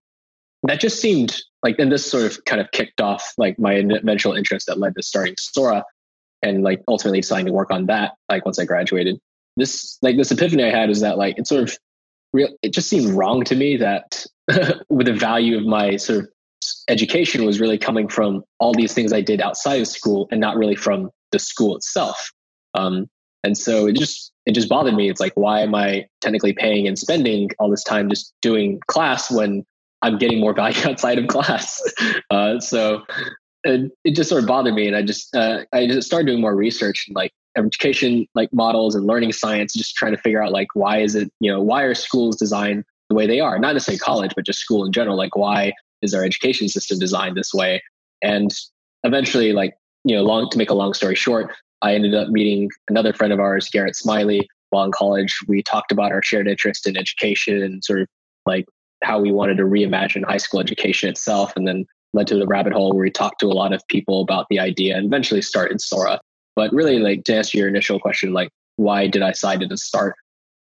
that 0.64 0.80
just 0.80 1.00
seemed 1.00 1.42
like, 1.64 1.78
and 1.80 1.92
this 1.92 2.10
sort 2.10 2.26
of 2.26 2.44
kind 2.46 2.62
of 2.62 2.72
kicked 2.72 3.02
off 3.02 3.34
like 3.38 3.60
my 3.60 3.74
eventual 3.74 4.34
interest 4.34 4.68
that 4.68 4.80
led 4.80 4.96
to 4.96 5.04
starting 5.04 5.36
Sora 5.38 5.84
and 6.42 6.64
like 6.64 6.82
ultimately 6.88 7.22
deciding 7.22 7.48
to 7.48 7.54
work 7.54 7.72
on 7.72 7.88
that. 7.88 8.14
Like 8.30 8.46
once 8.46 8.60
I 8.60 8.66
graduated, 8.66 9.20
this 9.56 9.98
like 10.02 10.18
this 10.18 10.32
epiphany 10.32 10.64
I 10.64 10.70
had 10.70 10.90
is 10.90 11.02
that 11.02 11.18
like 11.18 11.38
it 11.38 11.48
sort 11.48 11.64
of 11.64 11.78
real 12.34 12.50
it 12.62 12.74
just 12.74 12.90
seemed 12.90 13.14
wrong 13.14 13.44
to 13.46 13.56
me 13.56 13.78
that 13.78 14.26
with 14.90 15.08
the 15.08 15.14
value 15.14 15.58
of 15.58 15.66
my 15.66 15.96
sort 15.98 16.20
of 16.20 16.30
education 16.88 17.46
was 17.46 17.60
really 17.60 17.78
coming 17.78 18.08
from 18.08 18.44
all 18.60 18.74
these 18.74 18.94
things 18.94 19.14
I 19.14 19.22
did 19.22 19.42
outside 19.42 19.82
of 19.82 19.88
school 19.88 20.28
and 20.32 20.40
not 20.40 20.58
really 20.58 20.76
from 20.76 21.10
the 21.32 21.40
school 21.40 21.76
itself. 21.76 22.32
Um, 22.74 23.10
and 23.44 23.58
so 23.58 23.88
it 23.88 23.96
just 23.96 24.32
it 24.46 24.54
just 24.54 24.70
bothered 24.70 24.96
me. 24.96 25.10
It's 25.10 25.20
like 25.20 25.34
why 25.36 25.62
am 25.62 25.76
I 25.76 26.08
technically 26.22 26.54
paying 26.54 26.88
and 26.88 26.98
spending 26.98 27.50
all 27.60 27.70
this 27.70 27.84
time 27.84 28.10
just 28.10 28.34
doing 28.42 28.80
class 28.88 29.32
when 29.32 29.66
I'm 30.02 30.18
getting 30.18 30.40
more 30.40 30.54
value 30.54 30.82
outside 30.86 31.20
of 31.20 31.28
class? 31.28 31.82
Uh, 32.30 32.60
so 32.60 33.04
it, 33.64 33.92
it, 34.04 34.16
just 34.16 34.30
sort 34.30 34.44
of 34.44 34.48
bothered 34.48 34.74
me, 34.74 34.88
and 34.88 34.96
I 34.96 35.02
just 35.02 35.36
uh, 35.36 35.64
I 35.74 35.88
just 35.88 36.08
started 36.08 36.28
doing 36.28 36.42
more 36.42 36.56
research 36.56 37.06
and 37.08 37.16
like 37.16 37.32
education 37.58 38.28
like 38.36 38.54
models 38.54 38.96
and 38.96 39.06
learning 39.06 39.34
science, 39.34 39.74
just 39.74 39.96
trying 39.96 40.16
to 40.16 40.22
figure 40.22 40.42
out 40.42 40.52
like 40.52 40.68
why 40.74 41.00
is 41.00 41.16
it, 41.16 41.32
you 41.40 41.52
know, 41.52 41.62
why 41.62 41.84
are 41.84 41.96
schools 41.96 42.38
designed 42.38 42.86
the 43.10 43.16
way 43.16 43.26
they 43.26 43.40
are? 43.40 43.58
Not 43.60 43.74
necessarily 43.74 44.00
college, 44.00 44.34
but 44.36 44.46
just 44.46 44.60
school 44.60 44.86
in 44.86 44.92
general. 44.92 45.18
Like 45.18 45.36
why 45.36 45.74
is 46.02 46.14
our 46.14 46.24
education 46.24 46.70
system 46.70 47.00
designed 47.00 47.36
this 47.36 47.54
way? 47.54 47.82
And 48.22 48.54
eventually, 49.04 49.54
like, 49.54 49.76
you 50.04 50.16
know, 50.16 50.24
long 50.24 50.50
to 50.50 50.58
make 50.58 50.70
a 50.70 50.76
long 50.76 50.94
story 50.94 51.16
short, 51.16 51.54
I 51.82 51.96
ended 51.96 52.14
up 52.16 52.30
meeting 52.30 52.70
another 52.90 53.14
friend 53.14 53.34
of 53.34 53.40
ours, 53.40 53.70
Garrett 53.70 53.96
Smiley, 53.96 54.48
while 54.70 54.86
in 54.86 54.92
college. 54.92 55.38
We 55.48 55.62
talked 55.64 55.92
about 55.92 56.12
our 56.12 56.24
shared 56.24 56.48
interest 56.48 56.88
in 56.88 56.98
education 56.98 57.62
and 57.62 57.84
sort 57.84 58.02
of 58.02 58.08
like 58.46 58.66
how 59.04 59.20
we 59.20 59.32
wanted 59.32 59.58
to 59.58 59.64
reimagine 59.64 60.26
high 60.26 60.38
school 60.38 60.60
education 60.60 61.10
itself. 61.10 61.54
And 61.56 61.68
then 61.68 61.86
led 62.14 62.28
to 62.28 62.36
the 62.36 62.48
rabbit 62.48 62.74
hole 62.74 62.92
where 62.94 63.04
we 63.04 63.12
talked 63.12 63.40
to 63.42 63.48
a 63.48 63.54
lot 63.54 63.74
of 63.74 63.88
people 63.88 64.22
about 64.22 64.48
the 64.50 64.60
idea 64.60 64.98
and 64.98 65.06
eventually 65.06 65.42
started 65.42 65.82
Sora. 65.82 66.20
But 66.56 66.74
really, 66.74 67.00
like 67.00 67.24
to 67.26 67.36
answer 67.36 67.58
your 67.58 67.68
initial 67.68 68.00
question, 68.00 68.34
like 68.34 68.50
why 68.78 69.08
did 69.08 69.22
I 69.22 69.32
decide 69.32 69.60
to 69.62 69.78
start 69.78 70.16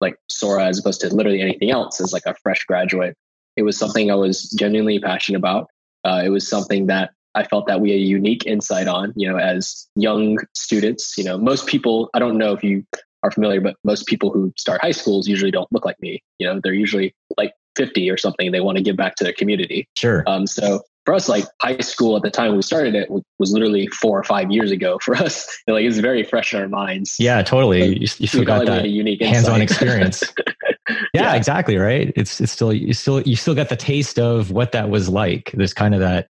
like 0.01 0.17
Sora 0.29 0.65
as 0.65 0.79
opposed 0.79 1.01
to 1.01 1.13
literally 1.13 1.41
anything 1.41 1.71
else 1.71 2.01
as 2.01 2.13
like 2.13 2.25
a 2.25 2.35
fresh 2.41 2.63
graduate? 2.65 3.15
It 3.55 3.63
was 3.63 3.77
something 3.77 4.09
I 4.09 4.15
was 4.15 4.49
genuinely 4.51 4.99
passionate 4.99 5.37
about. 5.37 5.69
Uh, 6.03 6.21
it 6.25 6.29
was 6.29 6.47
something 6.47 6.87
that 6.87 7.11
I 7.35 7.43
felt 7.43 7.67
that 7.67 7.81
we 7.81 7.91
had 7.91 7.99
a 7.99 8.03
unique 8.03 8.45
insight 8.45 8.87
on, 8.87 9.13
you 9.15 9.29
know, 9.29 9.37
as 9.37 9.87
young 9.95 10.37
students. 10.53 11.17
You 11.17 11.23
know, 11.23 11.37
most 11.37 11.67
people, 11.67 12.09
I 12.13 12.19
don't 12.19 12.37
know 12.37 12.53
if 12.53 12.63
you 12.63 12.85
are 13.21 13.31
familiar, 13.31 13.61
but 13.61 13.75
most 13.83 14.07
people 14.07 14.31
who 14.31 14.51
start 14.57 14.81
high 14.81 14.91
schools 14.91 15.27
usually 15.27 15.51
don't 15.51 15.71
look 15.71 15.85
like 15.85 15.99
me. 16.01 16.21
You 16.39 16.47
know, 16.47 16.59
they're 16.63 16.73
usually 16.73 17.15
like 17.37 17.53
50 17.75 18.09
or 18.09 18.17
something. 18.17 18.51
They 18.51 18.61
want 18.61 18.77
to 18.77 18.83
give 18.83 18.95
back 18.95 19.15
to 19.15 19.23
their 19.23 19.33
community. 19.33 19.87
Sure. 19.95 20.23
Um, 20.27 20.47
so 20.47 20.81
for 21.05 21.13
us, 21.13 21.27
like 21.27 21.45
high 21.61 21.77
school 21.79 22.15
at 22.15 22.21
the 22.21 22.31
time 22.31 22.55
we 22.55 22.61
started 22.61 22.95
it 22.95 23.09
was 23.09 23.51
literally 23.51 23.87
four 23.87 24.17
or 24.17 24.23
five 24.23 24.51
years 24.51 24.71
ago 24.71 24.99
for 25.01 25.15
us. 25.17 25.47
like 25.67 25.83
it's 25.83 25.97
very 25.97 26.23
fresh 26.23 26.53
in 26.53 26.61
our 26.61 26.67
minds. 26.67 27.15
Yeah, 27.19 27.41
totally. 27.43 27.99
you, 27.99 28.07
you 28.17 28.27
still 28.27 28.45
got 28.45 28.65
that 28.65 28.89
unique 28.89 29.21
hands-on 29.21 29.61
experience. 29.61 30.23
yeah, 30.89 30.95
yeah, 31.13 31.35
exactly. 31.35 31.77
Right. 31.77 32.13
It's 32.15 32.39
it's 32.39 32.51
still 32.51 32.73
you 32.73 32.93
still 32.93 33.21
you 33.21 33.35
still 33.35 33.55
got 33.55 33.69
the 33.69 33.75
taste 33.75 34.19
of 34.19 34.51
what 34.51 34.71
that 34.71 34.89
was 34.89 35.09
like. 35.09 35.51
There's 35.53 35.73
kind 35.73 35.93
of 35.93 35.99
that, 35.99 36.27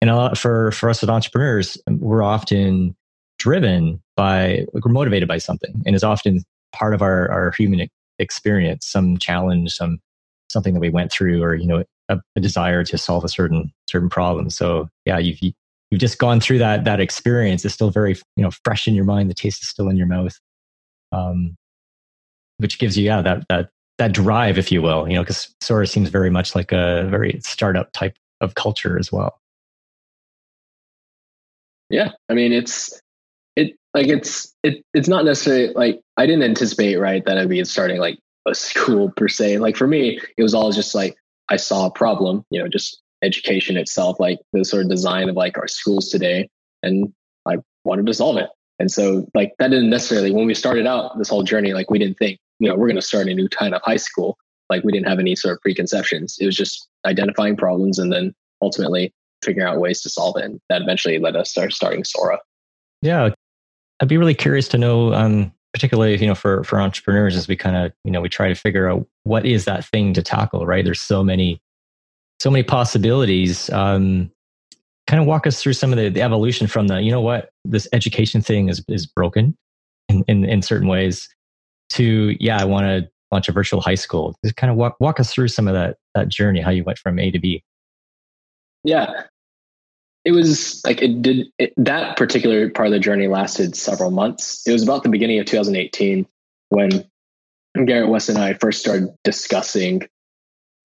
and 0.00 0.10
a 0.10 0.16
lot 0.16 0.38
for 0.38 0.70
for 0.72 0.88
us 0.88 1.02
as 1.02 1.08
entrepreneurs, 1.08 1.78
we're 1.88 2.22
often 2.22 2.96
driven 3.38 4.02
by 4.16 4.66
like 4.72 4.84
we're 4.84 4.92
motivated 4.92 5.28
by 5.28 5.38
something, 5.38 5.82
and 5.84 5.94
is 5.94 6.04
often 6.04 6.42
part 6.72 6.94
of 6.94 7.02
our 7.02 7.30
our 7.30 7.52
human 7.52 7.88
experience, 8.18 8.86
some 8.86 9.16
challenge, 9.18 9.72
some 9.72 10.00
something 10.48 10.74
that 10.74 10.80
we 10.80 10.90
went 10.90 11.12
through, 11.12 11.42
or 11.42 11.54
you 11.54 11.66
know 11.66 11.84
a, 12.08 12.20
a 12.36 12.40
desire 12.40 12.84
to 12.84 12.98
solve 12.98 13.24
a 13.24 13.28
certain 13.28 13.72
certain 13.88 14.08
problem. 14.08 14.50
So 14.50 14.88
yeah, 15.04 15.18
you've 15.18 15.38
you've 15.42 16.00
just 16.00 16.18
gone 16.18 16.40
through 16.40 16.58
that 16.58 16.84
that 16.84 17.00
experience. 17.00 17.64
It's 17.64 17.74
still 17.74 17.90
very 17.90 18.16
you 18.36 18.42
know 18.42 18.50
fresh 18.64 18.88
in 18.88 18.94
your 18.94 19.04
mind. 19.04 19.30
The 19.30 19.34
taste 19.34 19.62
is 19.62 19.68
still 19.68 19.88
in 19.88 19.96
your 19.96 20.06
mouth, 20.06 20.38
um, 21.12 21.56
which 22.58 22.78
gives 22.78 22.96
you 22.96 23.04
yeah 23.04 23.22
that 23.22 23.46
that 23.48 23.70
that 23.98 24.12
drive, 24.12 24.58
if 24.58 24.70
you 24.70 24.82
will. 24.82 25.08
You 25.08 25.16
know, 25.16 25.22
because 25.22 25.54
Sora 25.60 25.86
seems 25.86 26.08
very 26.08 26.30
much 26.30 26.54
like 26.54 26.72
a 26.72 27.06
very 27.10 27.40
startup 27.42 27.92
type 27.92 28.16
of 28.40 28.54
culture 28.54 28.98
as 28.98 29.12
well. 29.12 29.40
Yeah, 31.90 32.10
I 32.28 32.34
mean 32.34 32.52
it's 32.52 33.00
it 33.56 33.76
like 33.94 34.08
it's 34.08 34.54
it 34.62 34.84
it's 34.94 35.08
not 35.08 35.24
necessarily 35.24 35.72
like 35.74 36.00
I 36.16 36.26
didn't 36.26 36.44
anticipate 36.44 36.96
right 36.96 37.24
that 37.24 37.38
I'd 37.38 37.48
be 37.48 37.64
starting 37.64 37.98
like 37.98 38.18
a 38.48 38.54
school 38.54 39.10
per 39.10 39.28
se. 39.28 39.58
Like 39.58 39.76
for 39.76 39.86
me, 39.86 40.20
it 40.36 40.42
was 40.42 40.54
all 40.54 40.72
just 40.72 40.94
like 40.94 41.16
I 41.48 41.56
saw 41.56 41.86
a 41.86 41.90
problem, 41.90 42.44
you 42.50 42.60
know, 42.60 42.68
just 42.68 43.00
education 43.22 43.76
itself, 43.76 44.20
like 44.20 44.38
the 44.52 44.64
sort 44.64 44.82
of 44.82 44.90
design 44.90 45.28
of 45.28 45.36
like 45.36 45.58
our 45.58 45.68
schools 45.68 46.08
today, 46.08 46.48
and 46.82 47.12
I 47.46 47.56
wanted 47.84 48.06
to 48.06 48.14
solve 48.14 48.36
it. 48.36 48.50
And 48.78 48.90
so 48.90 49.26
like 49.34 49.52
that 49.58 49.68
didn't 49.70 49.90
necessarily 49.90 50.30
when 50.30 50.46
we 50.46 50.54
started 50.54 50.86
out 50.86 51.18
this 51.18 51.28
whole 51.28 51.42
journey, 51.42 51.72
like 51.72 51.90
we 51.90 51.98
didn't 51.98 52.18
think, 52.18 52.38
you 52.60 52.68
know, 52.68 52.76
we're 52.76 52.88
gonna 52.88 53.02
start 53.02 53.28
a 53.28 53.34
new 53.34 53.48
kind 53.48 53.74
of 53.74 53.82
high 53.82 53.96
school. 53.96 54.36
Like 54.70 54.84
we 54.84 54.92
didn't 54.92 55.08
have 55.08 55.18
any 55.18 55.34
sort 55.34 55.54
of 55.54 55.62
preconceptions. 55.62 56.36
It 56.38 56.46
was 56.46 56.56
just 56.56 56.88
identifying 57.06 57.56
problems 57.56 57.98
and 57.98 58.12
then 58.12 58.34
ultimately 58.62 59.12
figuring 59.42 59.68
out 59.68 59.80
ways 59.80 60.02
to 60.02 60.10
solve 60.10 60.36
it. 60.36 60.44
And 60.44 60.60
that 60.68 60.82
eventually 60.82 61.18
led 61.18 61.36
us 61.36 61.48
to 61.48 61.50
start 61.50 61.72
starting 61.72 62.04
Sora. 62.04 62.38
Yeah. 63.02 63.30
I'd 64.00 64.08
be 64.08 64.16
really 64.16 64.34
curious 64.34 64.68
to 64.68 64.78
know 64.78 65.12
um 65.12 65.52
particularly 65.72 66.16
you 66.18 66.26
know 66.26 66.34
for 66.34 66.64
for 66.64 66.80
entrepreneurs 66.80 67.36
as 67.36 67.48
we 67.48 67.56
kind 67.56 67.76
of 67.76 67.92
you 68.04 68.10
know 68.10 68.20
we 68.20 68.28
try 68.28 68.48
to 68.48 68.54
figure 68.54 68.88
out 68.88 69.06
what 69.24 69.44
is 69.44 69.64
that 69.64 69.84
thing 69.84 70.12
to 70.14 70.22
tackle 70.22 70.66
right? 70.66 70.84
There's 70.84 71.00
so 71.00 71.22
many 71.22 71.60
so 72.40 72.50
many 72.50 72.62
possibilities 72.62 73.68
um 73.70 74.30
kind 75.06 75.20
of 75.20 75.26
walk 75.26 75.46
us 75.46 75.62
through 75.62 75.72
some 75.72 75.92
of 75.92 75.98
the, 75.98 76.10
the 76.10 76.22
evolution 76.22 76.66
from 76.66 76.88
the 76.88 77.00
you 77.00 77.10
know 77.10 77.20
what 77.20 77.50
this 77.64 77.88
education 77.92 78.40
thing 78.40 78.68
is 78.68 78.82
is 78.88 79.06
broken 79.06 79.56
in 80.08 80.24
in, 80.28 80.44
in 80.44 80.62
certain 80.62 80.88
ways 80.88 81.28
to 81.90 82.36
yeah 82.40 82.60
i 82.60 82.64
want 82.64 82.84
to 82.84 83.08
launch 83.30 83.48
a 83.48 83.52
virtual 83.52 83.80
high 83.80 83.94
school. 83.94 84.34
Just 84.44 84.56
kind 84.56 84.70
of 84.70 84.76
walk 84.76 84.96
walk 85.00 85.20
us 85.20 85.32
through 85.32 85.48
some 85.48 85.68
of 85.68 85.74
that 85.74 85.96
that 86.14 86.28
journey 86.28 86.60
how 86.60 86.70
you 86.70 86.84
went 86.84 86.98
from 86.98 87.18
a 87.18 87.30
to 87.30 87.38
b. 87.38 87.62
Yeah 88.84 89.24
it 90.28 90.32
was 90.32 90.82
like 90.84 91.00
it 91.00 91.22
did 91.22 91.46
it, 91.58 91.72
that 91.78 92.18
particular 92.18 92.68
part 92.68 92.88
of 92.88 92.92
the 92.92 92.98
journey 92.98 93.28
lasted 93.28 93.74
several 93.74 94.10
months. 94.10 94.62
It 94.66 94.72
was 94.72 94.82
about 94.82 95.02
the 95.02 95.08
beginning 95.08 95.38
of 95.38 95.46
2018 95.46 96.26
when 96.68 97.08
Garrett 97.86 98.10
Wes 98.10 98.28
and 98.28 98.36
I 98.36 98.52
first 98.52 98.80
started 98.80 99.08
discussing 99.24 100.06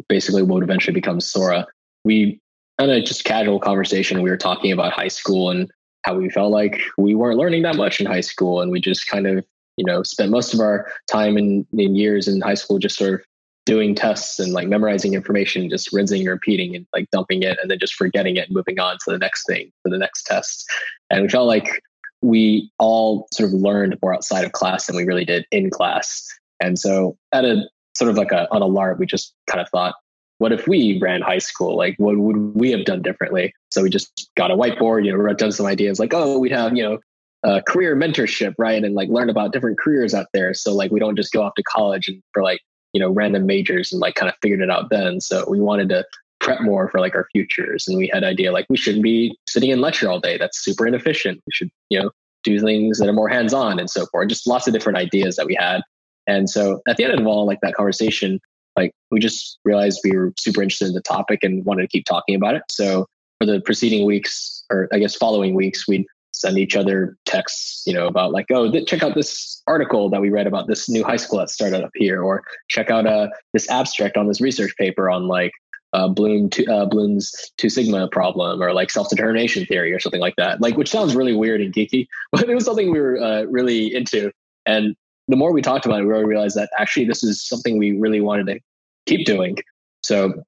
basically 0.08 0.44
what 0.44 0.56
would 0.56 0.64
eventually 0.64 0.94
become 0.94 1.20
Sora. 1.20 1.68
We 2.06 2.40
had 2.80 2.88
a 2.88 3.02
just 3.02 3.26
casual 3.26 3.60
conversation. 3.60 4.22
We 4.22 4.30
were 4.30 4.38
talking 4.38 4.72
about 4.72 4.94
high 4.94 5.10
school 5.10 5.50
and 5.50 5.70
how 6.06 6.16
we 6.16 6.30
felt 6.30 6.54
like 6.54 6.80
we 6.98 7.14
weren't 7.14 7.38
learning 7.38 7.64
that 7.64 7.76
much 7.76 8.00
in 8.00 8.06
high 8.06 8.22
school, 8.22 8.62
and 8.62 8.72
we 8.72 8.80
just 8.80 9.08
kind 9.08 9.28
of 9.28 9.46
you 9.76 9.84
know 9.84 10.04
spent 10.04 10.32
most 10.32 10.54
of 10.54 10.62
our 10.62 10.90
time 11.12 11.38
in 11.38 11.68
years 11.74 12.30
in 12.30 12.40
high 12.40 12.54
school 12.54 12.80
just 12.80 12.96
sort 12.96 13.16
of 13.16 13.26
doing 13.66 13.96
tests 13.96 14.40
and 14.40 14.54
like 14.54 14.68
memorizing 14.68 15.14
information, 15.14 15.70
just 15.70 15.94
rinsing 15.94 16.22
and 16.22 16.30
repeating 16.30 16.76
and 16.76 16.86
like 16.94 17.10
dumping 17.12 17.44
it 17.44 17.58
and 17.62 17.72
then 17.72 17.80
just 17.80 17.96
forgetting 17.96 18.36
it 18.36 18.48
and 18.48 18.56
moving 18.56 18.80
on 18.80 18.98
to 19.04 19.12
the 19.12 19.18
next 19.18 19.46
thing, 19.48 19.72
to 19.86 19.92
the 19.92 19.98
next 19.98 20.24
test. 20.24 20.66
And 21.10 21.24
we 21.24 21.30
felt 21.30 21.48
like 21.48 21.82
we 22.22 22.72
all 22.80 23.28
sort 23.34 23.50
of 23.50 23.54
learned 23.54 23.98
more 24.02 24.14
outside 24.14 24.46
of 24.46 24.52
class 24.52 24.88
than 24.88 24.96
we 24.96 25.04
really 25.04 25.26
did 25.26 25.46
in 25.52 25.70
class. 25.70 26.28
And 26.60 26.78
so 26.78 27.18
at 27.32 27.46
a 27.46 27.70
sort 27.98 28.10
of 28.10 28.18
like 28.18 28.32
a, 28.32 28.52
on 28.52 28.62
a 28.62 28.68
LARP, 28.68 29.00
we 29.00 29.06
just 29.06 29.34
kind 29.48 29.62
of 29.62 29.70
thought, 29.70 29.96
what 30.40 30.52
if 30.52 30.68
we 30.68 31.00
ran 31.02 31.22
high 31.22 31.38
school? 31.38 31.78
Like, 31.78 31.96
what 31.98 32.18
would 32.18 32.56
we 32.56 32.72
have 32.72 32.86
done 32.86 33.02
differently? 33.02 33.54
So 33.72 33.82
we 33.82 33.90
just 33.90 34.30
got 34.36 34.52
a 34.52 34.56
whiteboard, 34.56 35.06
you 35.06 35.12
know, 35.12 35.18
wrote 35.18 35.38
down 35.38 35.52
some 35.52 35.66
ideas 35.66 36.00
like, 36.00 36.14
oh, 36.14 36.40
we'd 36.40 36.52
have, 36.52 36.76
you 36.76 36.84
know, 36.84 36.98
uh, 37.44 37.62
career 37.68 37.96
mentorship, 37.96 38.56
right? 38.58 38.84
And 38.84 38.96
like 38.96 39.10
learn 39.10 39.30
about 39.30 39.54
different 39.54 39.78
careers 39.80 40.14
out 40.14 40.28
there. 40.34 40.54
So 40.54 40.74
like 40.74 40.92
we 40.92 41.00
don't 41.00 41.16
just 41.16 41.32
go 41.32 41.44
off 41.44 41.54
to 41.56 41.64
college 41.64 42.08
and 42.08 42.22
for 42.34 42.42
like 42.42 42.60
you 42.94 43.00
know 43.00 43.10
random 43.10 43.46
majors 43.46 43.92
and 43.92 44.02
like 44.02 44.16
kind 44.16 44.30
of 44.30 44.36
figured 44.42 44.62
it 44.62 44.70
out 44.70 44.90
then. 44.90 45.22
So 45.22 45.46
we 45.50 45.60
wanted 45.60 45.90
to 45.90 46.06
prep 46.40 46.62
more 46.62 46.90
for 46.90 47.00
like 47.00 47.16
our 47.16 47.28
futures. 47.32 47.88
And 47.88 47.98
we 47.98 48.10
had 48.12 48.24
idea 48.24 48.52
like 48.52 48.66
we 48.70 48.78
shouldn't 48.78 49.04
be 49.04 49.38
sitting 49.48 49.70
in 49.70 49.82
lecture 49.82 50.10
all 50.10 50.20
day. 50.20 50.38
That's 50.38 50.60
super 50.60 50.86
inefficient. 50.86 51.42
We 51.46 51.52
should 51.52 51.70
you 51.90 52.02
know 52.02 52.12
do 52.44 52.60
things 52.60 53.00
that 53.00 53.08
are 53.08 53.14
more 53.14 53.30
hands-on 53.30 53.80
and 53.80 53.90
so 53.90 54.06
forth. 54.08 54.28
Just 54.28 54.48
lots 54.48 54.68
of 54.68 54.74
different 54.74 54.98
ideas 54.98 55.38
that 55.38 55.46
we 55.46 55.56
had. 55.56 55.82
And 56.28 56.50
so 56.50 56.82
at 56.88 56.98
the 56.98 57.06
end 57.06 57.20
of 57.20 57.28
all 57.28 57.46
like 57.46 57.60
that 57.62 57.74
conversation 57.74 58.40
like 58.76 58.92
we 59.12 59.20
just 59.20 59.60
realized 59.66 60.00
we 60.04 60.18
were 60.18 60.34
super 60.40 60.64
interested 60.64 60.88
in 60.88 60.96
the 60.96 61.02
topic 61.02 61.44
and 61.44 61.64
wanted 61.64 61.84
to 61.84 61.88
keep 61.88 62.06
talking 62.06 62.34
about 62.34 62.56
it. 62.56 62.64
So 62.72 63.06
for 63.44 63.52
the 63.52 63.62
preceding 63.62 64.06
weeks 64.06 64.64
or 64.72 64.88
i 64.94 65.00
guess 65.00 65.16
following 65.16 65.54
weeks 65.54 65.88
we'd 65.88 66.06
send 66.34 66.58
each 66.58 66.76
other 66.76 67.18
texts, 67.26 67.84
you 67.86 67.94
know, 67.94 68.08
about 68.08 68.32
like, 68.32 68.48
oh, 68.52 68.72
th- 68.72 68.88
check 68.88 69.04
out 69.04 69.16
this 69.16 69.62
article 69.68 70.10
that 70.10 70.22
we 70.22 70.30
read 70.30 70.48
about 70.48 70.68
this 70.68 70.90
new 70.90 71.04
high 71.04 71.16
school 71.16 71.40
that 71.40 71.50
started 71.50 71.84
up 71.84 71.92
here, 71.96 72.22
or 72.22 72.44
check 72.68 72.90
out 72.90 73.08
uh, 73.08 73.30
this 73.54 73.70
abstract 73.70 74.18
on 74.18 74.28
this 74.28 74.42
research 74.42 74.76
paper 74.78 75.10
on 75.10 75.28
like 75.28 75.52
uh, 75.94 76.08
Bloom 76.08 76.50
uh, 76.70 76.86
Bloom's 76.86 77.32
two 77.58 77.70
sigma 77.70 78.08
problem, 78.10 78.62
or 78.62 78.74
like 78.74 78.90
self 78.90 79.10
determination 79.10 79.66
theory, 79.66 79.94
or 79.94 80.00
something 80.00 80.22
like 80.22 80.36
that. 80.38 80.60
Like, 80.60 80.76
which 80.76 80.90
sounds 80.90 81.16
really 81.16 81.36
weird 81.36 81.62
and 81.62 81.74
geeky, 81.74 82.08
but 82.32 82.50
it 82.50 82.56
was 82.56 82.66
something 82.66 82.92
we 82.92 83.00
were 83.00 83.22
uh, 83.22 83.44
really 83.44 83.94
into. 83.94 84.32
And 84.66 84.96
the 85.28 85.36
more 85.36 85.54
we 85.54 85.62
talked 85.62 85.86
about 85.86 86.00
it, 86.00 86.04
we 86.04 86.10
really 86.10 86.26
realized 86.26 86.58
that 86.58 86.70
actually 86.78 87.06
this 87.06 87.24
is 87.24 87.46
something 87.46 87.78
we 87.78 87.98
really 87.98 88.22
wanted 88.22 88.48
to 88.48 88.60
keep 89.06 89.26
doing. 89.26 89.58
So 90.02 90.44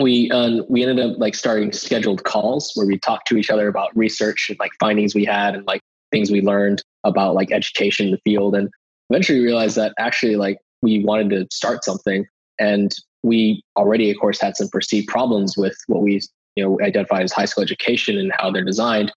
we 0.00 0.30
um, 0.30 0.64
we 0.68 0.82
ended 0.82 1.04
up 1.04 1.18
like 1.18 1.34
starting 1.34 1.72
scheduled 1.72 2.24
calls 2.24 2.72
where 2.74 2.86
we 2.86 2.98
talked 2.98 3.26
to 3.28 3.36
each 3.36 3.50
other 3.50 3.68
about 3.68 3.96
research 3.96 4.46
and 4.50 4.58
like 4.58 4.72
findings 4.78 5.14
we 5.14 5.24
had 5.24 5.54
and 5.54 5.66
like 5.66 5.80
things 6.10 6.30
we 6.30 6.40
learned 6.40 6.82
about 7.04 7.34
like 7.34 7.50
education 7.50 8.06
in 8.06 8.12
the 8.12 8.20
field. 8.24 8.54
And 8.54 8.68
eventually 9.10 9.40
realized 9.40 9.76
that 9.76 9.94
actually 9.98 10.36
like 10.36 10.58
we 10.82 11.04
wanted 11.04 11.30
to 11.30 11.46
start 11.50 11.84
something. 11.84 12.26
And 12.58 12.94
we 13.22 13.62
already 13.76 14.10
of 14.10 14.18
course 14.18 14.40
had 14.40 14.56
some 14.56 14.68
perceived 14.68 15.08
problems 15.08 15.56
with 15.56 15.76
what 15.86 16.02
we 16.02 16.20
you 16.56 16.64
know 16.64 16.78
identified 16.82 17.22
as 17.22 17.32
high 17.32 17.44
school 17.46 17.64
education 17.64 18.18
and 18.18 18.32
how 18.36 18.50
they're 18.50 18.64
designed 18.64 19.12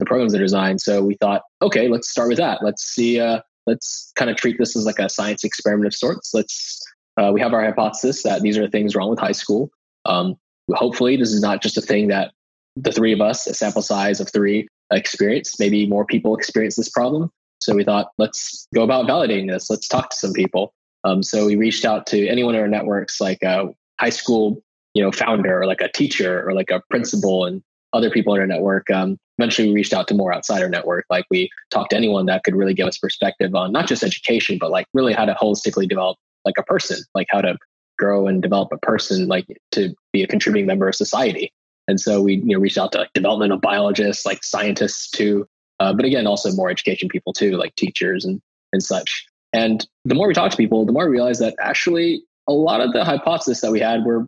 the 0.00 0.06
programs 0.06 0.34
are 0.34 0.38
designed. 0.38 0.80
So 0.80 1.04
we 1.04 1.14
thought 1.20 1.42
okay 1.62 1.88
let's 1.88 2.10
start 2.10 2.28
with 2.28 2.38
that. 2.38 2.62
Let's 2.62 2.82
see 2.82 3.20
uh 3.20 3.40
let's 3.66 4.12
kind 4.16 4.30
of 4.30 4.36
treat 4.36 4.58
this 4.58 4.76
as 4.76 4.84
like 4.84 4.98
a 4.98 5.08
science 5.08 5.44
experiment 5.44 5.86
of 5.86 5.94
sorts. 5.94 6.34
Let's 6.34 6.82
uh, 7.16 7.30
we 7.32 7.40
have 7.40 7.52
our 7.52 7.64
hypothesis 7.64 8.24
that 8.24 8.42
these 8.42 8.58
are 8.58 8.68
things 8.68 8.96
wrong 8.96 9.08
with 9.08 9.20
high 9.20 9.32
school 9.32 9.70
um, 10.06 10.36
hopefully, 10.72 11.16
this 11.16 11.32
is 11.32 11.40
not 11.40 11.62
just 11.62 11.76
a 11.76 11.80
thing 11.80 12.08
that 12.08 12.32
the 12.76 12.92
three 12.92 13.12
of 13.12 13.20
us, 13.20 13.46
a 13.46 13.54
sample 13.54 13.82
size 13.82 14.20
of 14.20 14.30
three, 14.32 14.68
experience. 14.90 15.58
Maybe 15.58 15.86
more 15.86 16.04
people 16.04 16.36
experience 16.36 16.76
this 16.76 16.88
problem. 16.88 17.30
So 17.60 17.74
we 17.74 17.84
thought, 17.84 18.08
let's 18.18 18.66
go 18.74 18.82
about 18.82 19.06
validating 19.06 19.50
this. 19.50 19.70
Let's 19.70 19.88
talk 19.88 20.10
to 20.10 20.16
some 20.16 20.32
people. 20.32 20.74
Um, 21.04 21.22
so 21.22 21.46
we 21.46 21.56
reached 21.56 21.84
out 21.84 22.06
to 22.08 22.26
anyone 22.28 22.54
in 22.54 22.60
our 22.60 22.68
networks, 22.68 23.20
like 23.20 23.42
a 23.42 23.68
high 24.00 24.10
school, 24.10 24.62
you 24.94 25.02
know, 25.02 25.12
founder, 25.12 25.62
or 25.62 25.66
like 25.66 25.80
a 25.80 25.90
teacher, 25.92 26.46
or 26.46 26.52
like 26.52 26.70
a 26.70 26.82
principal, 26.90 27.44
and 27.44 27.62
other 27.92 28.10
people 28.10 28.34
in 28.34 28.40
our 28.40 28.46
network. 28.46 28.90
Um, 28.90 29.18
eventually, 29.38 29.68
we 29.68 29.74
reached 29.74 29.92
out 29.92 30.08
to 30.08 30.14
more 30.14 30.32
outside 30.32 30.62
our 30.62 30.68
network. 30.68 31.04
Like 31.10 31.24
we 31.30 31.50
talked 31.70 31.90
to 31.90 31.96
anyone 31.96 32.26
that 32.26 32.44
could 32.44 32.54
really 32.54 32.74
give 32.74 32.86
us 32.86 32.98
perspective 32.98 33.54
on 33.54 33.72
not 33.72 33.86
just 33.86 34.02
education, 34.02 34.58
but 34.58 34.70
like 34.70 34.86
really 34.94 35.12
how 35.12 35.24
to 35.24 35.34
holistically 35.34 35.88
develop 35.88 36.18
like 36.44 36.56
a 36.58 36.62
person, 36.62 36.98
like 37.14 37.26
how 37.30 37.40
to 37.40 37.56
grow 38.04 38.26
and 38.26 38.42
develop 38.42 38.68
a 38.72 38.78
person 38.78 39.26
like 39.28 39.46
to 39.72 39.94
be 40.12 40.22
a 40.22 40.26
contributing 40.26 40.66
member 40.66 40.88
of 40.88 40.94
society. 40.94 41.52
And 41.88 42.00
so 42.00 42.22
we 42.22 42.36
you 42.36 42.54
know 42.54 42.58
reached 42.58 42.78
out 42.78 42.92
to 42.92 42.98
like 42.98 43.12
developmental 43.14 43.58
biologists, 43.58 44.26
like 44.26 44.44
scientists 44.44 45.10
too, 45.10 45.46
uh, 45.80 45.92
but 45.92 46.04
again 46.04 46.26
also 46.26 46.52
more 46.52 46.70
education 46.70 47.08
people 47.08 47.32
too, 47.32 47.52
like 47.52 47.74
teachers 47.76 48.24
and 48.24 48.40
and 48.72 48.82
such. 48.82 49.26
And 49.52 49.86
the 50.04 50.14
more 50.14 50.28
we 50.28 50.34
talk 50.34 50.50
to 50.50 50.56
people, 50.56 50.84
the 50.84 50.92
more 50.92 51.06
we 51.06 51.12
realize 51.12 51.38
that 51.38 51.54
actually 51.60 52.24
a 52.48 52.52
lot 52.52 52.80
of 52.80 52.92
the 52.92 53.04
hypotheses 53.04 53.60
that 53.60 53.70
we 53.70 53.80
had 53.80 54.04
were 54.04 54.26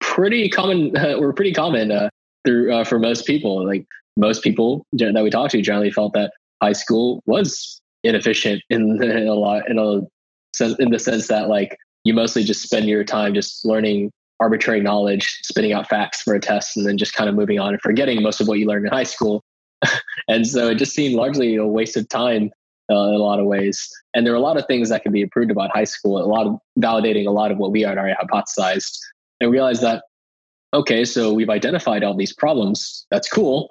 pretty 0.00 0.48
common. 0.48 0.92
Were 1.20 1.32
pretty 1.32 1.52
common 1.52 1.92
uh, 1.92 2.08
through 2.44 2.72
uh, 2.72 2.84
for 2.84 2.98
most 2.98 3.26
people. 3.26 3.66
Like 3.66 3.86
most 4.16 4.42
people 4.42 4.86
that 4.92 5.22
we 5.22 5.30
talked 5.30 5.52
to 5.52 5.62
generally 5.62 5.90
felt 5.90 6.12
that 6.14 6.32
high 6.62 6.72
school 6.72 7.22
was 7.26 7.80
inefficient 8.04 8.62
in, 8.70 9.02
in 9.02 9.28
a 9.34 9.34
lot 9.34 9.68
in 9.68 9.78
a 9.78 10.00
in 10.78 10.90
the 10.90 10.98
sense 10.98 11.28
that 11.28 11.48
like 11.48 11.76
you 12.04 12.14
mostly 12.14 12.44
just 12.44 12.62
spend 12.62 12.86
your 12.88 13.04
time 13.04 13.34
just 13.34 13.64
learning 13.64 14.10
arbitrary 14.40 14.80
knowledge, 14.80 15.38
spitting 15.42 15.72
out 15.72 15.88
facts 15.88 16.22
for 16.22 16.34
a 16.34 16.40
test, 16.40 16.76
and 16.76 16.86
then 16.86 16.96
just 16.96 17.12
kind 17.12 17.28
of 17.28 17.36
moving 17.36 17.58
on 17.58 17.74
and 17.74 17.82
forgetting 17.82 18.22
most 18.22 18.40
of 18.40 18.48
what 18.48 18.58
you 18.58 18.66
learned 18.66 18.86
in 18.86 18.92
high 18.92 19.04
school. 19.04 19.44
and 20.28 20.46
so 20.46 20.68
it 20.68 20.76
just 20.76 20.94
seemed 20.94 21.14
largely 21.14 21.56
a 21.56 21.66
waste 21.66 21.96
of 21.96 22.08
time 22.08 22.50
uh, 22.90 23.08
in 23.08 23.14
a 23.14 23.18
lot 23.18 23.38
of 23.38 23.46
ways. 23.46 23.88
And 24.14 24.26
there 24.26 24.32
are 24.32 24.36
a 24.36 24.40
lot 24.40 24.56
of 24.56 24.66
things 24.66 24.88
that 24.88 25.02
can 25.02 25.12
be 25.12 25.20
improved 25.20 25.50
about 25.50 25.70
high 25.72 25.84
school, 25.84 26.18
a 26.18 26.26
lot 26.26 26.46
of 26.46 26.58
validating 26.78 27.26
a 27.26 27.30
lot 27.30 27.52
of 27.52 27.58
what 27.58 27.70
we 27.70 27.82
had 27.82 27.98
already 27.98 28.16
hypothesized. 28.20 28.98
And 29.42 29.50
realized 29.50 29.82
that, 29.82 30.04
okay, 30.74 31.04
so 31.04 31.32
we've 31.32 31.48
identified 31.48 32.04
all 32.04 32.14
these 32.14 32.34
problems. 32.34 33.06
That's 33.10 33.28
cool. 33.28 33.70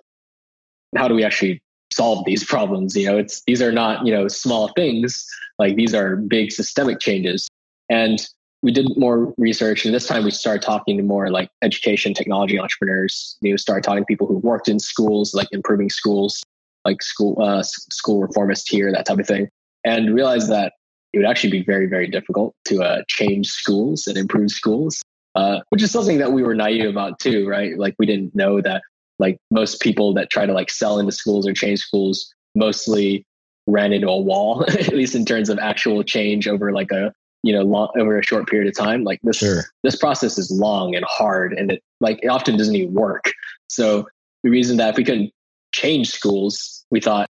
How 0.95 1.07
do 1.07 1.13
we 1.13 1.23
actually 1.23 1.61
solve 1.91 2.25
these 2.25 2.43
problems? 2.43 2.95
You 2.95 3.05
know, 3.05 3.17
it's 3.17 3.43
these 3.45 3.61
are 3.61 3.71
not, 3.71 4.05
you 4.05 4.11
know, 4.11 4.27
small 4.27 4.69
things. 4.69 5.27
Like 5.59 5.75
these 5.75 5.93
are 5.93 6.15
big 6.15 6.51
systemic 6.51 6.99
changes. 6.99 7.47
And 7.89 8.19
we 8.61 8.71
did 8.71 8.87
more 8.97 9.33
research, 9.37 9.85
and 9.85 9.93
this 9.93 10.07
time 10.07 10.23
we 10.23 10.31
started 10.31 10.61
talking 10.61 10.97
to 10.97 11.03
more 11.03 11.29
like 11.29 11.49
education 11.61 12.13
technology 12.13 12.59
entrepreneurs. 12.59 13.37
We 13.41 13.55
started 13.57 13.83
talking 13.83 14.03
to 14.03 14.05
people 14.05 14.27
who 14.27 14.37
worked 14.37 14.67
in 14.67 14.79
schools, 14.79 15.33
like 15.33 15.47
improving 15.51 15.89
schools, 15.89 16.43
like 16.85 17.01
school 17.01 17.41
uh, 17.41 17.63
school 17.63 18.21
reformist 18.21 18.69
here, 18.69 18.91
that 18.91 19.05
type 19.05 19.19
of 19.19 19.27
thing, 19.27 19.49
and 19.85 20.13
realized 20.13 20.49
that 20.49 20.73
it 21.13 21.17
would 21.17 21.27
actually 21.27 21.51
be 21.51 21.63
very 21.63 21.87
very 21.87 22.07
difficult 22.07 22.53
to 22.65 22.83
uh, 22.83 23.01
change 23.07 23.47
schools 23.47 24.07
and 24.07 24.17
improve 24.17 24.51
schools, 24.51 25.01
uh, 25.35 25.61
which 25.69 25.81
is 25.81 25.91
something 25.91 26.17
that 26.17 26.33
we 26.33 26.43
were 26.43 26.53
naive 26.53 26.89
about 26.89 27.17
too, 27.19 27.47
right? 27.47 27.77
Like 27.77 27.95
we 27.97 28.05
didn't 28.05 28.35
know 28.35 28.61
that 28.61 28.81
like 29.19 29.37
most 29.51 29.81
people 29.81 30.13
that 30.15 30.29
try 30.29 30.45
to 30.45 30.53
like 30.53 30.69
sell 30.69 30.99
into 30.99 31.11
schools 31.11 31.47
or 31.47 31.53
change 31.53 31.79
schools 31.79 32.33
mostly 32.55 33.25
ran 33.67 33.93
into 33.93 34.09
a 34.09 34.19
wall, 34.19 34.65
at 34.67 34.93
least 34.93 35.15
in 35.15 35.25
terms 35.25 35.49
of 35.49 35.59
actual 35.59 36.03
change 36.03 36.47
over 36.47 36.73
like 36.73 36.91
a 36.91 37.13
you 37.43 37.53
know 37.53 37.63
long, 37.63 37.89
over 37.97 38.17
a 38.17 38.23
short 38.23 38.47
period 38.47 38.67
of 38.67 38.75
time. 38.77 39.03
Like 39.03 39.19
this 39.23 39.37
sure. 39.37 39.63
this 39.83 39.95
process 39.95 40.37
is 40.37 40.51
long 40.51 40.95
and 40.95 41.05
hard, 41.05 41.53
and 41.53 41.71
it 41.71 41.83
like 41.99 42.19
it 42.23 42.27
often 42.27 42.57
doesn't 42.57 42.75
even 42.75 42.93
work. 42.93 43.31
So 43.67 44.07
the 44.43 44.49
reason 44.49 44.77
that 44.77 44.89
if 44.89 44.97
we 44.97 45.03
couldn't 45.03 45.31
change 45.73 46.09
schools, 46.09 46.85
we 46.89 46.99
thought, 46.99 47.29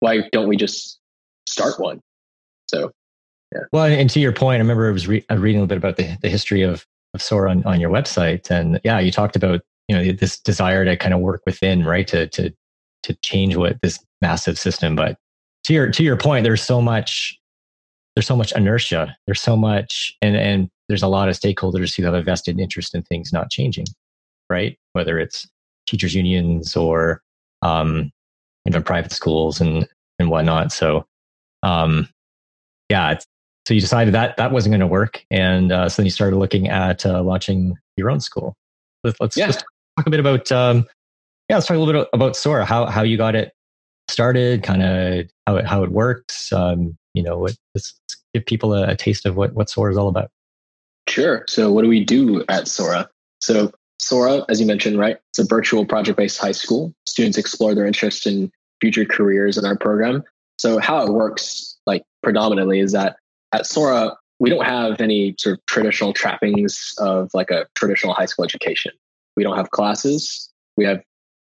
why 0.00 0.28
don't 0.32 0.48
we 0.48 0.56
just 0.56 0.98
start 1.46 1.78
one? 1.78 2.00
So 2.68 2.90
yeah. 3.52 3.60
Well, 3.72 3.84
and 3.84 4.08
to 4.10 4.20
your 4.20 4.32
point, 4.32 4.56
I 4.56 4.58
remember 4.58 4.88
I 4.88 4.92
was 4.92 5.06
re- 5.06 5.24
reading 5.30 5.60
a 5.60 5.64
little 5.64 5.66
bit 5.66 5.76
about 5.76 5.96
the, 5.96 6.16
the 6.22 6.28
history 6.28 6.62
of, 6.62 6.86
of 7.14 7.22
Sora 7.22 7.50
on, 7.50 7.64
on 7.64 7.80
your 7.80 7.90
website. 7.90 8.50
And 8.50 8.80
yeah, 8.82 8.98
you 8.98 9.12
talked 9.12 9.36
about, 9.36 9.60
you 9.88 9.96
know, 9.96 10.12
this 10.12 10.40
desire 10.40 10.84
to 10.84 10.96
kind 10.96 11.12
of 11.12 11.20
work 11.20 11.42
within, 11.44 11.84
right. 11.84 12.06
To, 12.08 12.26
to, 12.28 12.54
to 13.02 13.14
change 13.16 13.56
what 13.56 13.80
this 13.82 13.98
massive 14.22 14.58
system. 14.58 14.96
But 14.96 15.18
to 15.64 15.74
your, 15.74 15.90
to 15.90 16.02
your 16.02 16.16
point, 16.16 16.44
there's 16.44 16.62
so 16.62 16.80
much, 16.80 17.38
there's 18.14 18.26
so 18.26 18.36
much 18.36 18.52
inertia. 18.52 19.16
There's 19.26 19.40
so 19.40 19.56
much, 19.56 20.16
and, 20.22 20.36
and 20.36 20.70
there's 20.88 21.02
a 21.02 21.08
lot 21.08 21.28
of 21.28 21.36
stakeholders 21.36 21.96
who 21.96 22.04
have 22.04 22.14
a 22.14 22.22
vested 22.22 22.58
interest 22.60 22.94
in 22.94 23.02
things 23.02 23.32
not 23.32 23.50
changing, 23.50 23.86
right? 24.50 24.78
Whether 24.92 25.18
it's 25.18 25.48
teachers 25.86 26.14
unions 26.14 26.76
or, 26.76 27.22
um, 27.62 28.10
even 28.66 28.82
private 28.82 29.12
schools 29.12 29.60
and, 29.60 29.88
and 30.18 30.30
whatnot. 30.30 30.72
So, 30.72 31.06
um, 31.62 32.08
yeah, 32.88 33.18
so 33.66 33.74
you 33.74 33.80
decided 33.80 34.12
that 34.14 34.36
that 34.36 34.50
wasn't 34.50 34.72
going 34.72 34.80
to 34.80 34.86
work, 34.86 35.24
and 35.30 35.70
uh, 35.70 35.88
so 35.88 36.02
then 36.02 36.06
you 36.06 36.10
started 36.10 36.36
looking 36.36 36.68
at 36.68 37.06
uh, 37.06 37.22
launching 37.22 37.76
your 37.96 38.10
own 38.10 38.20
school. 38.20 38.56
Let's, 39.04 39.20
let's 39.20 39.36
yeah. 39.36 39.46
just 39.46 39.64
talk 39.96 40.06
a 40.06 40.10
bit 40.10 40.20
about 40.20 40.50
um, 40.50 40.84
yeah. 41.48 41.56
Let's 41.56 41.66
talk 41.66 41.76
a 41.76 41.80
little 41.80 42.02
bit 42.02 42.08
about 42.12 42.36
Sora. 42.36 42.64
How 42.64 42.86
how 42.86 43.02
you 43.02 43.16
got 43.16 43.36
it 43.36 43.52
started, 44.08 44.64
kind 44.64 44.82
of 44.82 45.26
how 45.46 45.56
it 45.56 45.64
how 45.64 45.84
it 45.84 45.92
works. 45.92 46.52
Um, 46.52 46.96
you 47.14 47.22
know, 47.22 47.38
what, 47.38 47.56
let's 47.74 47.94
give 48.34 48.46
people 48.46 48.74
a, 48.74 48.88
a 48.88 48.96
taste 48.96 49.26
of 49.26 49.36
what 49.36 49.52
what 49.54 49.70
Sora 49.70 49.90
is 49.90 49.98
all 49.98 50.08
about. 50.08 50.30
Sure. 51.08 51.44
So 51.48 51.70
what 51.72 51.82
do 51.82 51.88
we 51.88 52.04
do 52.04 52.44
at 52.48 52.68
Sora? 52.68 53.08
So 53.40 53.72
Sora, 53.98 54.44
as 54.48 54.60
you 54.60 54.66
mentioned, 54.66 54.98
right? 54.98 55.18
It's 55.30 55.38
a 55.38 55.44
virtual 55.44 55.84
project-based 55.84 56.38
high 56.38 56.52
school. 56.52 56.92
Students 57.06 57.38
explore 57.38 57.74
their 57.74 57.86
interest 57.86 58.26
in 58.26 58.50
future 58.80 59.04
careers 59.04 59.58
in 59.58 59.64
our 59.64 59.76
program. 59.76 60.22
So 60.58 60.78
how 60.78 61.04
it 61.04 61.12
works, 61.12 61.76
like 61.86 62.02
predominantly, 62.22 62.80
is 62.80 62.92
that 62.92 63.16
at 63.52 63.66
Sora, 63.66 64.16
we 64.38 64.50
don't 64.50 64.64
have 64.64 65.00
any 65.00 65.34
sort 65.38 65.58
of 65.58 65.66
traditional 65.66 66.12
trappings 66.12 66.94
of 66.98 67.30
like 67.32 67.50
a 67.50 67.66
traditional 67.74 68.12
high 68.12 68.26
school 68.26 68.44
education. 68.44 68.92
We 69.36 69.44
don't 69.44 69.56
have 69.56 69.70
classes. 69.70 70.50
We 70.76 70.84
have 70.84 71.02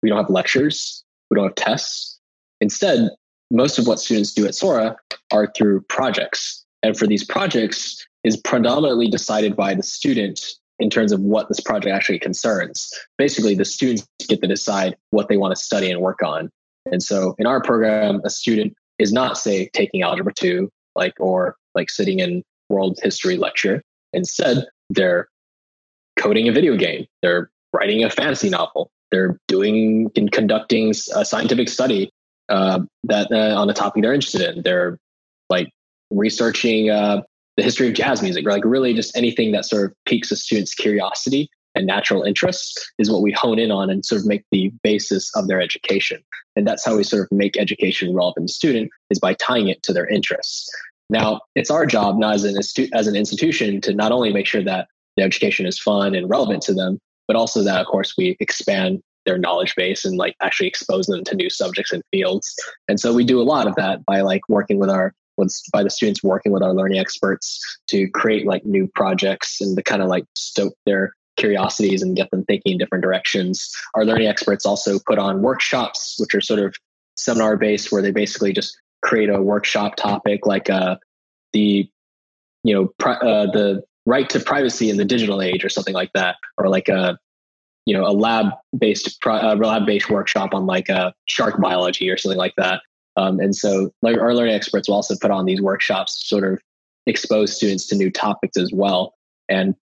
we 0.03 0.09
don't 0.09 0.19
have 0.19 0.31
lectures. 0.31 1.05
We 1.31 1.37
don't 1.37 1.45
have 1.45 1.55
tests. 1.55 2.19
Instead, 2.61 3.11
most 3.51 3.79
of 3.79 3.87
what 3.87 3.99
students 3.99 4.33
do 4.33 4.47
at 4.47 4.55
Sora 4.55 4.97
are 5.33 5.53
through 5.57 5.83
projects. 5.83 6.65
And 6.83 6.97
for 6.97 7.07
these 7.07 7.25
projects 7.25 8.07
is 8.25 8.37
predominantly 8.37 9.09
decided 9.09 9.57
by 9.57 9.75
the 9.75 9.83
student 9.83 10.41
in 10.79 10.89
terms 10.89 11.13
of 11.13 11.21
what 11.21 11.49
this 11.49 11.61
project 11.61 11.95
actually 11.95 12.19
concerns. 12.19 12.91
Basically, 13.19 13.55
the 13.55 13.65
students 13.65 14.07
get 14.29 14.41
to 14.41 14.47
decide 14.47 14.97
what 15.11 15.29
they 15.29 15.37
want 15.37 15.55
to 15.55 15.63
study 15.63 15.91
and 15.91 16.01
work 16.01 16.23
on. 16.23 16.51
And 16.91 17.03
so 17.03 17.35
in 17.39 17.47
our 17.47 17.63
program, 17.63 18.21
a 18.25 18.31
student 18.31 18.75
is 18.99 19.13
not, 19.13 19.37
say, 19.37 19.69
taking 19.73 20.03
Algebra 20.03 20.33
2, 20.35 20.71
like, 20.95 21.15
or 21.21 21.57
like 21.75 21.91
sitting 21.91 22.21
in 22.21 22.43
world 22.69 22.99
history 23.03 23.37
lecture. 23.37 23.83
Instead, 24.13 24.67
they're 24.89 25.29
coding 26.17 26.49
a 26.49 26.53
video 26.53 26.77
game. 26.77 27.07
They're 27.23 27.51
writing 27.73 28.03
a 28.05 28.11
fantasy 28.11 28.49
novel. 28.49 28.91
They're 29.11 29.39
doing 29.49 30.11
and 30.17 30.31
conducting 30.33 30.91
a 31.15 31.25
scientific 31.25 31.69
study 31.69 32.11
uh, 32.51 32.81
that 33.05 33.31
uh, 33.33 33.59
on 33.59 33.71
a 33.71 33.75
topic 33.75 34.03
they're 34.03 34.13
interested 34.13 34.43
in. 34.43 34.63
They're 34.63 34.99
like 35.49 35.71
researching 36.11 36.91
uh, 36.91 37.23
the 37.57 37.63
history 37.63 37.89
of 37.89 37.95
jazz 37.95 38.23
music, 38.23 38.47
or 38.47 38.51
like 38.51 38.65
really 38.65 38.93
just 38.95 39.17
anything 39.17 39.53
that 39.53 39.65
sort 39.65 39.87
of 39.87 39.97
piques 40.05 40.31
a 40.31 40.37
student's 40.37 40.75
curiosity 40.75 41.49
and 41.75 41.87
natural 41.87 42.23
interests 42.25 42.93
is 42.99 43.11
what 43.11 43.23
we 43.23 43.33
hone 43.33 43.59
in 43.59 43.71
on 43.71 43.91
and 43.91 44.05
sort 44.05 44.21
of 44.21 44.27
make 44.27 44.43
the 44.51 44.73
basis 44.83 45.31
of 45.37 45.47
their 45.47 45.61
education. 45.61 46.21
And 46.57 46.67
that's 46.67 46.85
how 46.85 46.97
we 46.97 47.05
sort 47.05 47.23
of 47.23 47.29
make 47.31 47.57
education 47.57 48.15
relevant 48.15 48.49
to 48.49 48.53
student 48.53 48.91
is 49.11 49.21
by 49.21 49.35
tying 49.35 49.69
it 49.69 49.83
to 49.85 49.93
their 49.93 50.07
interests. 50.07 50.69
Now, 51.11 51.41
it's 51.55 51.71
our 51.71 51.87
job, 51.87 52.19
not 52.19 52.35
as 52.35 52.45
an, 52.45 52.57
as 52.93 53.07
an 53.07 53.17
institution, 53.17 53.81
to 53.83 53.95
not 53.95 54.13
only 54.13 54.33
make 54.33 54.47
sure 54.47 54.65
that 54.65 54.89
the 55.17 55.23
education 55.23 55.67
is 55.67 55.79
fun 55.79 56.15
and 56.15 56.29
relevant 56.29 56.63
to 56.63 56.75
them, 56.75 56.99
but 57.27 57.37
also 57.37 57.63
that, 57.63 57.81
of 57.81 57.87
course, 57.87 58.15
we 58.17 58.37
expand 58.41 59.01
their 59.27 59.39
knowledge 59.39 59.75
base 59.77 60.05
and 60.05 60.17
like 60.17 60.35
actually 60.41 60.67
expose 60.67 61.07
them 61.07 61.25
to 61.25 61.35
new 61.35 61.51
subjects 61.51 61.93
and 61.93 62.03
fields. 62.11 62.55
And 62.89 62.99
so 62.99 63.13
we 63.13 63.25
do 63.25 63.41
a 63.41 63.45
lot 63.45 63.67
of 63.67 63.75
that 63.77 64.05
by 64.05 64.21
like 64.23 64.43
working 64.49 64.79
with 64.79 64.91
our 64.91 65.15
with 65.37 65.55
by 65.73 65.83
the 65.83 65.91
students 65.91 66.23
working 66.23 66.53
with 66.53 66.63
our 66.63 66.75
learning 66.75 66.99
experts 66.99 67.61
to 67.89 68.09
create 68.11 68.47
like 68.47 68.65
new 68.65 68.89
projects 68.95 69.61
and 69.61 69.77
to 69.77 69.83
kind 69.83 70.03
of 70.03 70.09
like 70.09 70.25
stoke 70.35 70.75
their 70.87 71.15
curiosities 71.37 72.03
and 72.03 72.17
get 72.17 72.31
them 72.31 72.45
thinking 72.45 72.73
in 72.73 72.79
different 72.79 73.03
directions. 73.03 73.71
Our 73.95 74.05
learning 74.05 74.29
experts 74.29 74.67
also 74.67 74.99
put 75.07 75.19
on 75.19 75.43
workshops, 75.43 76.17
which 76.19 76.35
are 76.35 76.41
sort 76.41 76.61
of 76.61 76.77
seminar 77.17 77.57
based, 77.57 77.91
where 77.91 78.03
they 78.03 78.11
basically 78.11 78.53
just 78.53 78.79
create 79.03 79.31
a 79.31 79.41
workshop 79.41 79.97
topic 79.97 80.47
like 80.47 80.69
uh, 80.69 80.97
the 81.53 81.89
you 82.63 82.75
know 82.75 82.93
pri- 82.99 83.15
uh, 83.15 83.47
the 83.47 83.83
right 84.07 84.29
to 84.31 84.41
privacy 84.41 84.91
in 84.91 84.97
the 84.97 85.05
digital 85.05 85.41
age 85.41 85.65
or 85.65 85.69
something 85.69 85.95
like 85.95 86.11
that 86.15 86.37
or 86.59 86.69
like 86.69 86.89
a 86.89 87.19
you 87.87 87.95
know 87.95 88.05
a 88.05 88.13
lab 88.13 88.47
based 88.79 89.19
uh, 89.27 89.55
lab 89.57 89.87
based 89.87 90.11
workshop 90.11 90.55
on 90.55 90.67
like 90.67 90.91
uh, 90.91 91.13
shark 91.27 91.61
biology 91.61 92.11
or 92.11 92.17
something 92.17 92.39
like 92.39 92.55
that 92.57 92.83
um, 93.17 93.41
and 93.41 93.55
so 93.55 93.91
like 94.03 94.19
our 94.19 94.35
learning 94.35 94.55
experts 94.55 94.89
will 94.89 94.97
also 94.97 95.17
put 95.21 95.31
on 95.31 95.45
these 95.45 95.61
workshops 95.61 96.21
to 96.21 96.27
sort 96.27 96.53
of 96.53 96.61
expose 97.07 97.55
students 97.55 97.87
to 97.87 97.97
new 97.97 98.11
topics 98.11 98.57
as 98.57 98.71
well 98.73 99.15
and 99.49 99.75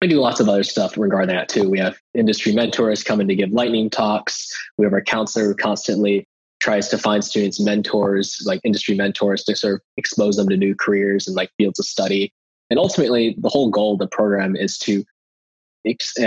we 0.00 0.08
do 0.08 0.20
lots 0.20 0.40
of 0.40 0.48
other 0.48 0.62
stuff 0.62 0.96
regarding 0.96 1.34
that 1.34 1.48
too. 1.48 1.68
We 1.68 1.78
have 1.78 1.98
industry 2.14 2.52
mentors 2.52 3.04
coming 3.04 3.28
to 3.28 3.34
give 3.34 3.50
lightning 3.50 3.90
talks. 3.90 4.50
We 4.78 4.86
have 4.86 4.94
our 4.94 5.02
counselor 5.02 5.44
who 5.46 5.54
constantly 5.54 6.26
tries 6.60 6.88
to 6.88 6.98
find 6.98 7.22
students 7.22 7.60
mentors, 7.60 8.42
like 8.46 8.60
industry 8.64 8.94
mentors, 8.94 9.44
to 9.44 9.56
sort 9.56 9.74
of 9.74 9.80
expose 9.96 10.36
them 10.36 10.48
to 10.48 10.56
new 10.56 10.74
careers 10.74 11.26
and 11.26 11.36
like 11.36 11.50
fields 11.58 11.78
of 11.78 11.86
study. 11.86 12.32
And 12.70 12.78
ultimately, 12.78 13.34
the 13.38 13.48
whole 13.48 13.70
goal 13.70 13.94
of 13.94 13.98
the 13.98 14.06
program 14.06 14.56
is 14.56 14.78
to 14.78 15.04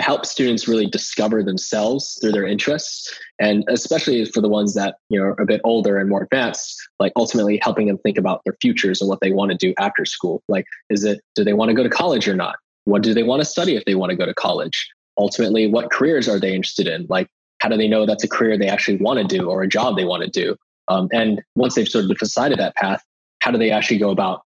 help 0.02 0.26
students 0.26 0.68
really 0.68 0.88
discover 0.88 1.44
themselves 1.44 2.18
through 2.20 2.32
their 2.32 2.48
interests 2.48 3.14
and 3.40 3.64
especially 3.68 4.26
for 4.26 4.42
the 4.42 4.50
ones 4.50 4.74
that 4.74 4.96
you 5.10 5.20
know 5.20 5.26
are 5.26 5.42
a 5.42 5.46
bit 5.46 5.62
older 5.64 6.00
and 6.00 6.10
more 6.10 6.24
advanced 6.24 6.82
like 7.00 7.12
ultimately 7.16 7.60
helping 7.62 7.88
them 7.88 7.98
think 8.00 8.18
about 8.18 8.42
their 8.46 8.56
futures 8.62 9.00
and 9.00 9.10
what 9.10 9.20
they 9.22 9.32
want 9.32 9.52
to 9.52 9.58
do 9.58 9.74
after 9.80 10.06
school. 10.06 10.42
Like 10.48 10.66
is 10.90 11.04
it 11.04 11.22
do 11.36 11.44
they 11.44 11.54
want 11.54 11.70
to 11.70 11.76
go 11.76 11.84
to 11.84 11.90
college 11.90 12.28
or 12.28 12.36
not? 12.36 12.56
What 12.86 13.04
do 13.04 13.14
they 13.14 13.24
want 13.24 13.42
to 13.42 13.46
study 13.46 13.76
if 13.76 13.86
they 13.86 13.96
want 13.96 14.10
to 14.10 14.16
go 14.16 14.26
to 14.26 14.34
college? 14.34 14.90
Ultimately 15.18 15.68
what 15.68 15.92
careers 15.92 16.28
are 16.28 16.40
they 16.40 16.54
interested 16.56 16.88
in? 16.88 17.06
Like 17.10 17.28
how 17.60 17.70
do 17.70 17.78
they 17.78 17.88
know 17.88 18.06
that's 18.06 18.24
a 18.24 18.30
career 18.30 18.58
they 18.58 18.68
actually 18.68 18.98
want 18.98 19.20
to 19.20 19.38
do 19.38 19.50
or 19.50 19.62
a 19.62 19.68
job 19.68 19.96
they 19.96 20.06
want 20.06 20.24
to 20.24 20.30
do? 20.30 20.56
Um, 20.88 21.08
and 21.14 21.42
once 21.56 21.76
they've 21.76 21.88
sort 21.88 22.10
of 22.10 22.18
decided 22.18 22.60
that 22.60 22.76
path, 22.76 23.04
how 23.40 23.52
do 23.52 23.58
they 23.58 23.72
actually 23.72 24.00
go 24.00 24.10
about 24.10 24.42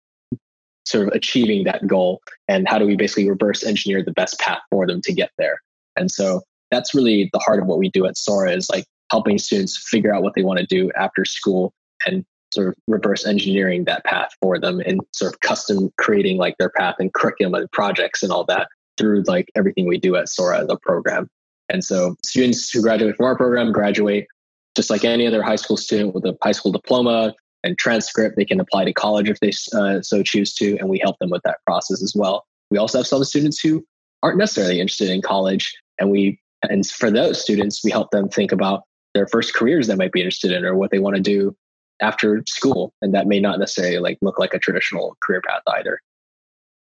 sort 0.87 1.09
of 1.09 1.15
achieving 1.15 1.65
that 1.65 1.87
goal? 1.87 2.21
And 2.49 2.69
how 2.69 2.79
do 2.79 2.87
we 2.87 2.97
basically 2.97 3.29
reverse 3.29 3.65
engineer 3.65 4.03
the 4.03 4.13
best 4.13 4.39
path 4.39 4.61
for 4.71 4.87
them 4.87 5.01
to 5.03 5.13
get 5.13 5.31
there? 5.39 5.59
And 5.97 6.11
so 6.11 6.43
that's 6.71 6.95
really 6.95 7.29
the 7.33 7.39
heart 7.39 7.61
of 7.61 7.67
what 7.67 7.79
we 7.79 7.91
do 7.91 8.07
at 8.07 8.17
Sora 8.17 8.53
is 8.53 8.69
like 8.71 8.85
helping 9.11 9.39
students 9.39 9.89
figure 9.89 10.15
out 10.15 10.23
what 10.23 10.35
they 10.35 10.43
want 10.43 10.59
to 10.59 10.67
do 10.67 10.91
after 10.97 11.25
school 11.25 11.73
and 12.07 12.25
sort 12.53 12.69
of 12.69 12.75
reverse 12.87 13.27
engineering 13.27 13.85
that 13.85 14.05
path 14.05 14.31
for 14.41 14.59
them 14.59 14.81
and 14.81 15.01
sort 15.13 15.33
of 15.33 15.41
custom 15.41 15.91
creating 15.99 16.37
like 16.37 16.57
their 16.59 16.71
path 16.71 16.97
and 16.99 17.13
curriculum 17.15 17.55
and 17.55 17.71
projects 17.73 18.23
and 18.23 18.33
all 18.33 18.45
that 18.45 18.69
through 18.99 19.23
like 19.27 19.51
everything 19.55 19.87
we 19.87 19.99
do 19.99 20.17
at 20.17 20.29
Sora, 20.29 20.65
the 20.65 20.77
program. 20.79 21.29
And 21.69 21.83
so 21.83 22.17
students 22.25 22.71
who 22.71 22.83
graduate 22.83 23.17
from 23.17 23.27
our 23.27 23.37
program 23.37 23.73
graduate 23.73 24.27
just 24.75 24.91
like 24.91 25.05
any 25.05 25.27
other 25.27 25.43
high 25.43 25.57
school 25.57 25.77
student 25.77 26.15
with 26.15 26.25
a 26.25 26.37
high 26.43 26.53
school 26.53 26.73
diploma 26.73 27.35
and 27.65 27.79
transcript. 27.79 28.37
They 28.37 28.45
can 28.45 28.61
apply 28.61 28.85
to 28.85 28.93
college 28.93 29.29
if 29.29 29.41
they 29.41 29.53
uh, 29.75 30.03
so 30.03 30.23
choose 30.23 30.55
to, 30.55 30.77
and 30.79 30.89
we 30.89 30.99
help 30.99 31.19
them 31.19 31.31
with 31.31 31.43
that 31.45 31.59
process 31.67 32.03
as 32.03 32.15
well. 32.15 32.45
We 32.71 32.79
also 32.79 32.99
have 32.99 33.07
some 33.07 33.25
students 33.25 33.61
who 33.61 33.85
aren't 34.23 34.39
necessarily 34.39 34.81
interested 34.81 35.11
in 35.11 35.23
college, 35.23 35.75
and 35.99 36.11
we 36.11 36.41
and 36.69 36.87
for 36.87 37.11
those 37.11 37.43
students, 37.43 37.83
we 37.85 37.91
help 37.91 38.11
them 38.11 38.29
think 38.29 38.53
about 38.53 38.83
their 39.15 39.27
first 39.27 39.55
careers 39.55 39.87
they 39.87 39.97
might 39.97 40.13
be 40.13 40.21
interested 40.21 40.53
in 40.53 40.65
or 40.65 40.77
what 40.77 40.91
they 40.91 40.99
want 40.99 41.17
to 41.17 41.23
do 41.23 41.55
after 42.01 42.43
school, 42.47 42.93
and 43.03 43.15
that 43.15 43.27
may 43.27 43.41
not 43.41 43.59
necessarily 43.59 43.99
like 43.99 44.19
look 44.23 44.39
like 44.39 44.55
a 44.55 44.59
traditional 44.59 45.17
career 45.23 45.43
path 45.47 45.63
either. 45.69 46.01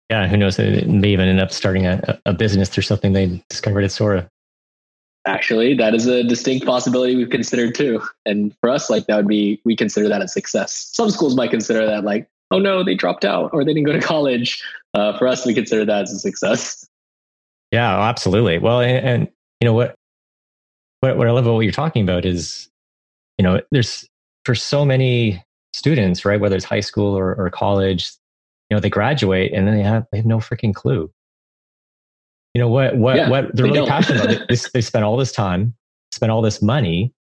Yeah, 0.10 0.28
who 0.28 0.38
knows? 0.38 0.58
They 0.58 0.84
may 0.84 1.10
even 1.10 1.28
end 1.28 1.40
up 1.40 1.52
starting 1.52 1.88
a, 1.88 2.20
a 2.26 2.34
business 2.34 2.70
through 2.70 2.84
something 2.84 3.14
they 3.14 3.44
discovered 3.50 3.84
at 3.84 3.92
Sora. 3.92 4.30
Actually, 5.26 5.74
that 5.74 5.96
is 5.96 6.06
a 6.06 6.24
distinct 6.24 6.66
possibility 6.66 7.16
we've 7.16 7.32
considered 7.32 7.74
too. 7.74 8.02
And 8.26 8.56
for 8.60 8.70
us, 8.70 8.90
like 8.90 9.08
that 9.08 9.18
would 9.18 9.28
be, 9.28 9.60
we 9.66 9.76
consider 9.76 10.08
that 10.08 10.22
a 10.22 10.28
success. 10.28 10.90
Some 10.94 11.10
schools 11.10 11.36
might 11.36 11.50
consider 11.50 11.86
that 11.86 12.04
like, 12.04 12.30
oh 12.52 12.60
no, 12.60 12.84
they 12.84 12.94
dropped 12.94 13.26
out 13.26 13.50
or 13.52 13.66
they 13.66 13.74
didn't 13.74 13.88
go 13.88 13.94
to 13.94 14.00
college. 14.06 14.62
Uh, 14.94 15.18
for 15.18 15.28
us, 15.28 15.46
we 15.46 15.54
consider 15.54 15.84
that 15.86 16.04
as 16.04 16.14
a 16.14 16.20
success. 16.20 16.88
Yeah, 17.72 18.00
absolutely. 18.00 18.60
Well, 18.60 18.82
and, 18.82 19.06
and 19.06 19.28
you 19.60 19.66
know 19.66 19.74
what, 19.74 19.96
what, 21.00 21.18
what 21.18 21.28
I 21.28 21.32
love 21.32 21.46
about 21.46 21.56
what 21.56 21.62
you're 21.62 21.72
talking 21.72 22.04
about 22.04 22.24
is, 22.24 22.70
you 23.40 23.44
know, 23.44 23.62
there's 23.72 24.08
for 24.46 24.54
so 24.54 24.86
many 24.86 25.44
students, 25.74 26.24
right? 26.24 26.40
Whether 26.40 26.56
it's 26.56 26.66
high 26.66 26.80
school 26.82 27.18
or, 27.18 27.34
or 27.36 27.50
college, 27.50 28.12
you 28.70 28.76
know, 28.76 28.80
they 28.80 28.90
graduate 28.90 29.54
and 29.54 29.68
then 29.68 29.76
they 29.76 29.84
have, 29.84 30.06
they 30.12 30.18
have 30.18 30.26
no 30.26 30.38
freaking 30.38 30.74
clue 30.74 31.12
you 32.56 32.62
know 32.62 32.70
what 32.70 32.96
what 32.96 33.18
yeah, 33.18 33.30
what 33.30 33.54
they're 33.54 33.66
they 33.66 33.74
really 33.74 33.80
don't. 33.80 33.90
passionate 33.90 34.24
about. 34.24 34.48
They, 34.50 34.56
they 34.74 34.82
spend 34.82 35.04
all 35.04 35.18
this 35.18 35.34
time, 35.34 35.76
spend 36.14 36.32
all 36.32 36.42
this 36.42 36.62
money, 36.62 37.14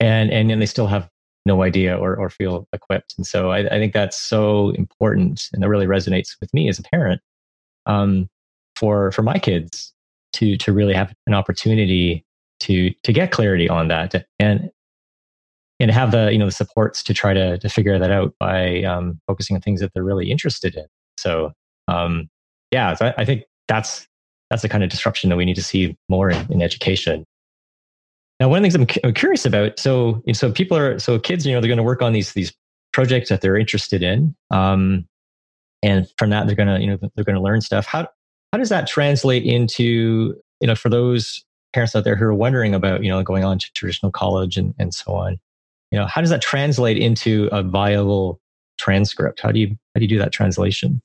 and 0.00 0.30
and 0.30 0.50
then 0.50 0.58
they 0.58 0.66
still 0.66 0.86
have 0.86 1.08
no 1.46 1.62
idea 1.62 1.96
or 1.96 2.14
or 2.14 2.28
feel 2.28 2.68
equipped. 2.74 3.14
And 3.16 3.26
so 3.26 3.50
I, 3.50 3.60
I 3.60 3.78
think 3.78 3.94
that's 3.94 4.20
so 4.20 4.70
important, 4.70 5.48
and 5.54 5.62
that 5.62 5.70
really 5.70 5.86
resonates 5.86 6.36
with 6.42 6.52
me 6.52 6.68
as 6.68 6.78
a 6.78 6.82
parent. 6.82 7.22
Um, 7.86 8.28
for 8.76 9.10
for 9.12 9.22
my 9.22 9.38
kids 9.38 9.94
to 10.34 10.58
to 10.58 10.74
really 10.74 10.92
have 10.92 11.14
an 11.26 11.32
opportunity 11.32 12.22
to 12.60 12.90
to 13.02 13.14
get 13.14 13.30
clarity 13.30 13.70
on 13.70 13.88
that 13.88 14.26
and 14.38 14.70
and 15.80 15.90
have 15.90 16.10
the 16.10 16.30
you 16.32 16.38
know 16.38 16.44
the 16.44 16.52
supports 16.52 17.02
to 17.02 17.14
try 17.14 17.32
to 17.32 17.56
to 17.58 17.68
figure 17.70 17.98
that 17.98 18.10
out 18.10 18.34
by 18.38 18.82
um, 18.82 19.18
focusing 19.26 19.56
on 19.56 19.62
things 19.62 19.80
that 19.80 19.94
they're 19.94 20.04
really 20.04 20.30
interested 20.30 20.76
in. 20.76 20.84
So 21.16 21.52
um, 21.88 22.28
yeah, 22.70 22.92
so 22.92 23.06
I, 23.06 23.14
I 23.22 23.24
think 23.24 23.44
that's 23.68 24.06
that's 24.50 24.62
the 24.62 24.68
kind 24.68 24.84
of 24.84 24.90
disruption 24.90 25.30
that 25.30 25.36
we 25.36 25.44
need 25.44 25.56
to 25.56 25.62
see 25.62 25.96
more 26.08 26.30
in, 26.30 26.52
in 26.52 26.62
education. 26.62 27.24
Now, 28.38 28.48
one 28.48 28.58
of 28.58 28.70
the 28.70 28.78
things 28.78 28.98
I'm, 29.02 29.08
I'm 29.08 29.14
curious 29.14 29.46
about, 29.46 29.78
so 29.78 30.22
so 30.32 30.52
people 30.52 30.76
are 30.76 30.98
so 30.98 31.18
kids, 31.18 31.46
you 31.46 31.54
know, 31.54 31.60
they're 31.60 31.68
going 31.68 31.78
to 31.78 31.82
work 31.82 32.02
on 32.02 32.12
these 32.12 32.32
these 32.34 32.52
projects 32.92 33.28
that 33.30 33.40
they're 33.40 33.56
interested 33.56 34.02
in, 34.02 34.34
um, 34.50 35.06
and 35.82 36.06
from 36.18 36.30
that 36.30 36.46
they're 36.46 36.56
going 36.56 36.68
to 36.68 36.80
you 36.80 36.86
know 36.86 36.98
they're 37.14 37.24
going 37.24 37.36
to 37.36 37.42
learn 37.42 37.60
stuff. 37.60 37.86
How 37.86 38.08
how 38.52 38.58
does 38.58 38.68
that 38.68 38.86
translate 38.86 39.44
into 39.44 40.34
you 40.60 40.66
know 40.66 40.74
for 40.74 40.90
those 40.90 41.44
parents 41.72 41.96
out 41.96 42.04
there 42.04 42.16
who 42.16 42.26
are 42.26 42.34
wondering 42.34 42.74
about 42.74 43.02
you 43.02 43.10
know 43.10 43.22
going 43.22 43.44
on 43.44 43.58
to 43.58 43.72
traditional 43.74 44.12
college 44.12 44.58
and 44.58 44.74
and 44.78 44.92
so 44.92 45.14
on, 45.14 45.38
you 45.90 45.98
know, 45.98 46.06
how 46.06 46.20
does 46.20 46.30
that 46.30 46.42
translate 46.42 46.98
into 46.98 47.48
a 47.52 47.62
viable 47.62 48.40
transcript? 48.78 49.40
How 49.40 49.50
do 49.50 49.60
you 49.60 49.68
how 49.68 49.98
do 49.98 50.02
you 50.02 50.08
do 50.08 50.18
that 50.18 50.32
translation? 50.32 51.00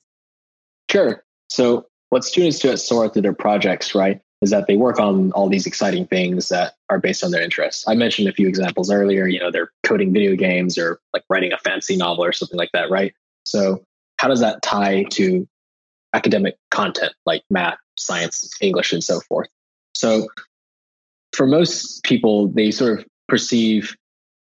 Sure. 0.90 1.24
So 1.48 1.86
what 2.12 2.24
students 2.24 2.58
do 2.58 2.68
at 2.70 2.78
Sora 2.78 3.08
through 3.08 3.22
their 3.22 3.32
projects, 3.32 3.94
right, 3.94 4.20
is 4.42 4.50
that 4.50 4.66
they 4.66 4.76
work 4.76 5.00
on 5.00 5.32
all 5.32 5.48
these 5.48 5.66
exciting 5.66 6.06
things 6.06 6.50
that 6.50 6.74
are 6.90 6.98
based 6.98 7.24
on 7.24 7.30
their 7.30 7.40
interests. 7.40 7.88
I 7.88 7.94
mentioned 7.94 8.28
a 8.28 8.34
few 8.34 8.46
examples 8.46 8.90
earlier. 8.90 9.26
You 9.26 9.40
know, 9.40 9.50
they're 9.50 9.72
coding 9.82 10.12
video 10.12 10.36
games 10.36 10.76
or 10.76 11.00
like 11.14 11.24
writing 11.30 11.54
a 11.54 11.56
fancy 11.56 11.96
novel 11.96 12.22
or 12.22 12.32
something 12.32 12.58
like 12.58 12.68
that, 12.74 12.90
right? 12.90 13.14
So, 13.46 13.82
how 14.18 14.28
does 14.28 14.40
that 14.40 14.60
tie 14.60 15.04
to 15.12 15.48
academic 16.12 16.56
content 16.70 17.14
like 17.24 17.44
math, 17.48 17.78
science, 17.98 18.46
English, 18.60 18.92
and 18.92 19.02
so 19.02 19.20
forth? 19.20 19.48
So, 19.94 20.28
for 21.32 21.46
most 21.46 22.04
people, 22.04 22.48
they 22.48 22.72
sort 22.72 22.98
of 22.98 23.06
perceive 23.26 23.96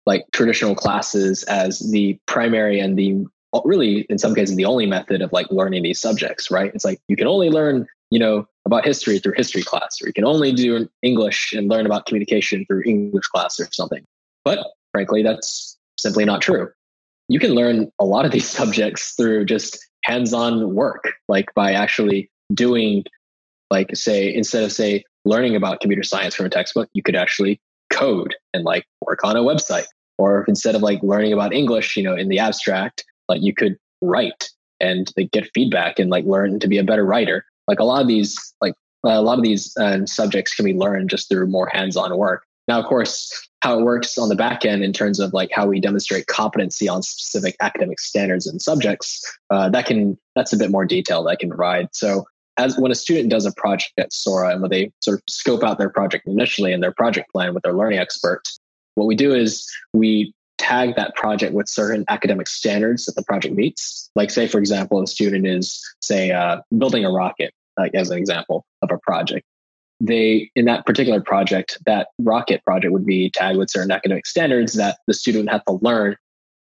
like 0.07 0.25
traditional 0.31 0.73
classes 0.73 1.43
as 1.43 1.91
the 1.91 2.17
primary 2.25 2.79
and 2.79 2.97
the 2.97 3.27
really 3.65 4.05
in 4.09 4.17
some 4.17 4.35
cases 4.35 4.55
the 4.55 4.65
only 4.65 4.85
method 4.85 5.21
of 5.21 5.31
like 5.31 5.47
learning 5.49 5.83
these 5.83 5.99
subjects 5.99 6.51
right? 6.51 6.71
It's 6.73 6.85
like 6.85 6.99
you 7.07 7.15
can 7.15 7.27
only 7.27 7.49
learn 7.49 7.87
you 8.11 8.19
know 8.19 8.47
about 8.65 8.85
history 8.85 9.19
through 9.19 9.33
history 9.35 9.63
class 9.63 10.01
or 10.01 10.07
you 10.07 10.13
can 10.13 10.25
only 10.25 10.51
do 10.51 10.87
english 11.01 11.53
and 11.53 11.69
learn 11.69 11.85
about 11.85 12.05
communication 12.05 12.65
through 12.65 12.83
english 12.85 13.25
class 13.27 13.59
or 13.59 13.67
something. 13.71 14.05
But 14.45 14.65
frankly 14.91 15.23
that's 15.23 15.77
simply 15.97 16.25
not 16.25 16.41
true. 16.41 16.69
You 17.27 17.39
can 17.39 17.53
learn 17.53 17.91
a 17.99 18.05
lot 18.05 18.25
of 18.25 18.31
these 18.35 18.49
subjects 18.49 19.13
through 19.15 19.45
just 19.45 19.77
hands-on 20.03 20.73
work 20.75 21.13
like 21.27 21.53
by 21.55 21.73
actually 21.73 22.31
doing 22.53 23.03
like 23.69 23.95
say 23.95 24.33
instead 24.33 24.63
of 24.63 24.71
say 24.71 25.03
learning 25.25 25.55
about 25.55 25.81
computer 25.81 26.03
science 26.03 26.33
from 26.33 26.45
a 26.45 26.49
textbook 26.49 26.89
you 26.93 27.03
could 27.03 27.15
actually 27.15 27.59
code 27.91 28.35
and 28.53 28.63
like 28.63 28.85
work 29.01 29.23
on 29.23 29.35
a 29.35 29.41
website. 29.41 29.85
Or 30.17 30.43
instead 30.49 30.75
of 30.75 30.81
like 30.81 31.01
learning 31.01 31.33
about 31.33 31.53
english 31.53 31.95
you 31.95 32.03
know 32.03 32.15
in 32.15 32.27
the 32.27 32.39
abstract 32.39 33.05
like 33.29 33.41
you 33.41 33.53
could 33.53 33.77
write 34.01 34.49
and 34.79 35.11
like, 35.15 35.31
get 35.31 35.49
feedback 35.53 35.99
and 35.99 36.09
like 36.09 36.25
learn 36.25 36.59
to 36.59 36.67
be 36.67 36.77
a 36.77 36.83
better 36.83 37.05
writer. 37.05 37.45
Like 37.67 37.79
a 37.79 37.83
lot 37.83 38.01
of 38.01 38.07
these 38.07 38.53
like 38.61 38.73
a 39.05 39.21
lot 39.21 39.37
of 39.37 39.43
these 39.43 39.75
uh, 39.77 40.05
subjects 40.05 40.53
can 40.55 40.65
be 40.65 40.73
learned 40.73 41.09
just 41.09 41.29
through 41.29 41.47
more 41.47 41.69
hands-on 41.71 42.15
work. 42.17 42.43
Now 42.67 42.79
of 42.79 42.85
course 42.85 43.47
how 43.61 43.77
it 43.77 43.83
works 43.83 44.17
on 44.17 44.29
the 44.29 44.35
back 44.35 44.65
end 44.65 44.83
in 44.83 44.93
terms 44.93 45.19
of 45.19 45.33
like 45.33 45.49
how 45.51 45.67
we 45.67 45.79
demonstrate 45.79 46.27
competency 46.27 46.87
on 46.87 47.03
specific 47.03 47.55
academic 47.61 47.99
standards 47.99 48.47
and 48.47 48.61
subjects 48.61 49.21
uh, 49.49 49.69
that 49.69 49.85
can 49.85 50.17
that's 50.35 50.53
a 50.53 50.57
bit 50.57 50.71
more 50.71 50.85
detail 50.85 51.23
that 51.23 51.29
i 51.29 51.35
can 51.35 51.49
provide. 51.49 51.89
So 51.93 52.25
as 52.57 52.77
when 52.77 52.91
a 52.91 52.95
student 52.95 53.29
does 53.29 53.45
a 53.45 53.53
project 53.53 53.93
at 53.97 54.11
sora 54.11 54.51
and 54.51 54.61
when 54.61 54.71
they 54.71 54.91
sort 55.01 55.19
of 55.19 55.23
scope 55.29 55.63
out 55.63 55.77
their 55.77 55.89
project 55.89 56.27
initially 56.27 56.73
and 56.73 56.81
their 56.81 56.93
project 56.93 57.31
plan 57.31 57.53
with 57.53 57.63
their 57.63 57.73
learning 57.73 57.99
expert 57.99 58.43
what 58.95 59.05
we 59.05 59.15
do 59.15 59.33
is 59.33 59.65
we 59.93 60.33
tag 60.59 60.95
that 60.95 61.15
project 61.15 61.53
with 61.53 61.67
certain 61.67 62.05
academic 62.09 62.47
standards 62.47 63.05
that 63.05 63.15
the 63.15 63.23
project 63.23 63.55
meets. 63.55 64.11
Like, 64.15 64.29
say, 64.29 64.47
for 64.47 64.59
example, 64.59 65.01
a 65.01 65.07
student 65.07 65.47
is, 65.47 65.81
say, 66.01 66.31
uh, 66.31 66.61
building 66.77 67.05
a 67.05 67.11
rocket, 67.11 67.53
like 67.77 67.95
as 67.95 68.11
an 68.11 68.17
example 68.17 68.65
of 68.81 68.91
a 68.91 68.97
project. 68.99 69.45
They, 70.01 70.51
in 70.55 70.65
that 70.65 70.85
particular 70.85 71.21
project, 71.21 71.77
that 71.85 72.09
rocket 72.19 72.63
project 72.63 72.93
would 72.93 73.05
be 73.05 73.29
tagged 73.31 73.57
with 73.57 73.71
certain 73.71 73.91
academic 73.91 74.25
standards 74.25 74.73
that 74.73 74.99
the 75.07 75.13
student 75.13 75.49
had 75.49 75.61
to 75.67 75.79
learn 75.81 76.15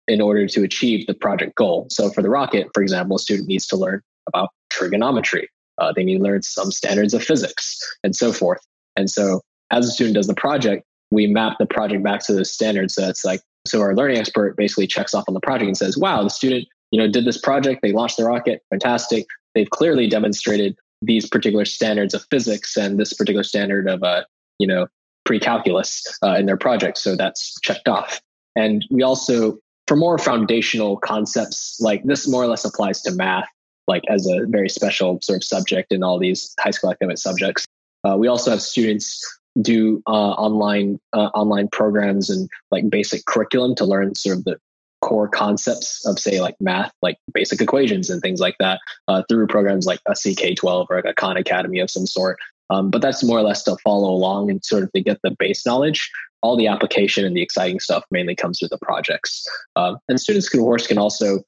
in 0.08 0.20
order 0.20 0.46
to 0.46 0.64
achieve 0.64 1.06
the 1.06 1.14
project 1.14 1.54
goal. 1.54 1.87
So, 1.90 2.11
for 2.11 2.22
the 2.22 2.30
rocket, 2.30 2.68
for 2.72 2.82
example, 2.82 3.16
a 3.16 3.18
student 3.18 3.48
needs 3.48 3.66
to 3.68 3.76
learn 3.76 4.00
about 4.26 4.50
trigonometry. 4.70 5.48
Uh, 5.76 5.92
they 5.92 6.02
need 6.02 6.18
to 6.18 6.24
learn 6.24 6.42
some 6.42 6.72
standards 6.72 7.14
of 7.14 7.22
physics 7.22 7.78
and 8.02 8.16
so 8.16 8.32
forth. 8.32 8.61
And 8.96 9.11
so, 9.11 9.42
as 9.70 9.87
a 9.87 9.90
student 9.90 10.16
does 10.16 10.26
the 10.26 10.34
project, 10.34 10.84
we 11.11 11.26
map 11.26 11.56
the 11.58 11.66
project 11.66 12.02
back 12.02 12.20
to 12.26 12.34
those 12.34 12.50
standards. 12.50 12.94
So 12.94 13.08
it's 13.08 13.24
like 13.24 13.40
so 13.68 13.81
our 13.81 13.94
learning 13.94 14.18
expert 14.18 14.57
basically 14.57 14.87
checks 14.87 15.14
off 15.14 15.24
on 15.28 15.35
the 15.35 15.40
project 15.40 15.66
and 15.68 15.76
says, 15.76 15.96
wow, 15.96 16.22
the 16.22 16.31
student, 16.31 16.66
you 16.90 16.98
know, 16.98 17.09
did 17.09 17.24
this 17.24 17.38
project, 17.38 17.83
they 17.83 17.92
launched 17.92 18.16
the 18.16 18.24
rocket, 18.24 18.62
fantastic. 18.70 19.26
They've 19.54 19.68
clearly 19.70 20.09
demonstrated 20.09 20.76
these 21.02 21.28
particular 21.28 21.64
standards 21.64 22.14
of 22.14 22.24
physics 22.31 22.76
and 22.76 22.98
this 22.98 23.12
particular 23.12 23.42
standard 23.42 23.88
of, 23.88 24.02
uh, 24.02 24.24
you 24.59 24.66
know, 24.66 24.87
pre-calculus 25.24 26.07
uh, 26.22 26.35
in 26.35 26.46
their 26.46 26.57
project. 26.57 26.98
So 26.98 27.14
that's 27.14 27.59
checked 27.61 27.88
off. 27.88 28.20
And 28.57 28.85
we 28.90 29.02
also, 29.02 29.59
for 29.87 29.96
more 29.96 30.18
foundational 30.18 30.96
concepts, 30.96 31.78
like 31.81 32.02
this 32.04 32.26
more 32.26 32.42
or 32.42 32.46
less 32.46 32.64
applies 32.64 33.02
to 33.02 33.12
math, 33.12 33.48
like 33.87 34.02
as 34.09 34.26
a 34.26 34.46
very 34.46 34.68
special 34.68 35.18
sort 35.22 35.37
of 35.37 35.44
subject 35.44 35.92
in 35.92 36.02
all 36.02 36.18
these 36.18 36.54
high 36.59 36.70
school 36.70 36.90
academic 36.90 37.18
subjects. 37.18 37.64
Uh, 38.04 38.16
we 38.16 38.28
also 38.28 38.50
have 38.50 38.62
students 38.62 39.38
do 39.60 40.02
uh, 40.06 40.10
online 40.10 41.00
uh, 41.12 41.30
online 41.34 41.68
programs 41.68 42.30
and 42.30 42.48
like 42.70 42.88
basic 42.88 43.24
curriculum 43.26 43.74
to 43.76 43.84
learn 43.84 44.14
sort 44.14 44.38
of 44.38 44.44
the 44.44 44.58
core 45.00 45.28
concepts 45.28 46.04
of 46.06 46.18
say 46.18 46.40
like 46.40 46.56
math 46.60 46.92
like 47.02 47.16
basic 47.32 47.60
equations 47.60 48.10
and 48.10 48.20
things 48.20 48.40
like 48.40 48.56
that 48.58 48.80
uh, 49.06 49.22
through 49.28 49.46
programs 49.46 49.86
like 49.86 50.00
a 50.06 50.12
ck12 50.12 50.86
or 50.90 50.96
like 50.96 51.04
a 51.04 51.14
khan 51.14 51.36
academy 51.36 51.80
of 51.80 51.90
some 51.90 52.06
sort. 52.06 52.38
Um, 52.70 52.90
but 52.90 53.00
that's 53.00 53.24
more 53.24 53.38
or 53.38 53.42
less 53.42 53.62
to 53.64 53.76
follow 53.82 54.10
along 54.10 54.50
and 54.50 54.62
sort 54.64 54.82
of 54.82 54.92
to 54.92 55.00
get 55.00 55.18
the 55.22 55.34
base 55.38 55.64
knowledge. 55.64 56.10
All 56.42 56.56
the 56.56 56.66
application 56.66 57.24
and 57.24 57.36
the 57.36 57.42
exciting 57.42 57.80
stuff 57.80 58.04
mainly 58.10 58.34
comes 58.34 58.58
through 58.58 58.68
the 58.68 58.78
projects. 58.78 59.46
Um, 59.74 59.98
and 60.08 60.20
students 60.20 60.48
can 60.48 60.60
course 60.60 60.86
can 60.86 60.98
also 60.98 61.40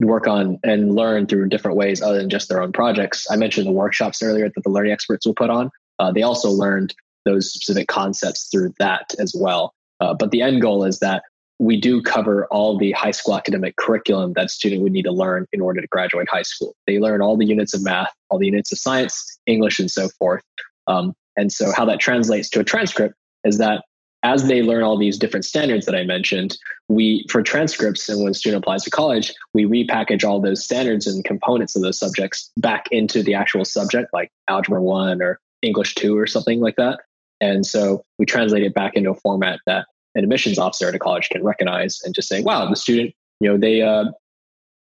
work 0.00 0.26
on 0.26 0.58
and 0.62 0.94
learn 0.94 1.26
through 1.26 1.48
different 1.48 1.76
ways 1.76 2.02
other 2.02 2.18
than 2.18 2.30
just 2.30 2.48
their 2.48 2.62
own 2.62 2.72
projects. 2.72 3.26
I 3.30 3.36
mentioned 3.36 3.66
the 3.66 3.72
workshops 3.72 4.22
earlier 4.22 4.48
that 4.48 4.64
the 4.64 4.70
learning 4.70 4.92
experts 4.92 5.26
will 5.26 5.34
put 5.34 5.50
on. 5.50 5.70
Uh, 5.98 6.12
they 6.12 6.22
also 6.22 6.50
learned 6.50 6.94
those 7.24 7.52
specific 7.52 7.88
concepts 7.88 8.48
through 8.50 8.72
that 8.78 9.14
as 9.18 9.34
well. 9.38 9.72
Uh, 10.00 10.14
but 10.14 10.30
the 10.30 10.42
end 10.42 10.60
goal 10.60 10.84
is 10.84 10.98
that 10.98 11.22
we 11.58 11.80
do 11.80 12.02
cover 12.02 12.46
all 12.46 12.76
the 12.76 12.92
high 12.92 13.12
school 13.12 13.36
academic 13.36 13.76
curriculum 13.76 14.32
that 14.34 14.50
student 14.50 14.82
would 14.82 14.92
need 14.92 15.04
to 15.04 15.12
learn 15.12 15.46
in 15.52 15.60
order 15.60 15.80
to 15.80 15.86
graduate 15.88 16.28
high 16.28 16.42
school. 16.42 16.74
They 16.86 16.98
learn 16.98 17.22
all 17.22 17.36
the 17.36 17.46
units 17.46 17.74
of 17.74 17.82
math, 17.82 18.12
all 18.28 18.38
the 18.38 18.46
units 18.46 18.72
of 18.72 18.78
science, 18.78 19.38
English, 19.46 19.78
and 19.78 19.90
so 19.90 20.08
forth. 20.18 20.42
Um, 20.86 21.14
and 21.36 21.52
so, 21.52 21.72
how 21.72 21.84
that 21.86 22.00
translates 22.00 22.48
to 22.50 22.60
a 22.60 22.64
transcript 22.64 23.14
is 23.44 23.58
that 23.58 23.84
as 24.24 24.48
they 24.48 24.62
learn 24.62 24.82
all 24.82 24.96
these 24.96 25.18
different 25.18 25.44
standards 25.44 25.86
that 25.86 25.94
I 25.94 26.02
mentioned, 26.02 26.56
we 26.88 27.26
for 27.30 27.42
transcripts 27.42 28.08
and 28.08 28.22
when 28.22 28.30
a 28.30 28.34
student 28.34 28.64
applies 28.64 28.82
to 28.84 28.90
college, 28.90 29.32
we 29.52 29.64
repackage 29.64 30.24
all 30.24 30.40
those 30.40 30.64
standards 30.64 31.06
and 31.06 31.24
components 31.24 31.76
of 31.76 31.82
those 31.82 31.98
subjects 31.98 32.50
back 32.56 32.86
into 32.90 33.22
the 33.22 33.34
actual 33.34 33.64
subject, 33.64 34.12
like 34.12 34.30
Algebra 34.48 34.82
One 34.82 35.22
or 35.22 35.38
English 35.62 35.94
Two 35.94 36.18
or 36.18 36.26
something 36.26 36.60
like 36.60 36.76
that. 36.76 37.00
And 37.40 37.66
so 37.66 38.04
we 38.18 38.26
translate 38.26 38.62
it 38.62 38.74
back 38.74 38.94
into 38.94 39.10
a 39.10 39.14
format 39.14 39.60
that 39.66 39.86
an 40.14 40.22
admissions 40.22 40.58
officer 40.58 40.88
at 40.88 40.94
a 40.94 40.98
college 40.98 41.28
can 41.28 41.42
recognize 41.42 42.00
and 42.04 42.14
just 42.14 42.28
say, 42.28 42.42
wow, 42.42 42.68
the 42.68 42.76
student, 42.76 43.12
you 43.40 43.48
know, 43.48 43.58
they, 43.58 43.82
uh, 43.82 44.04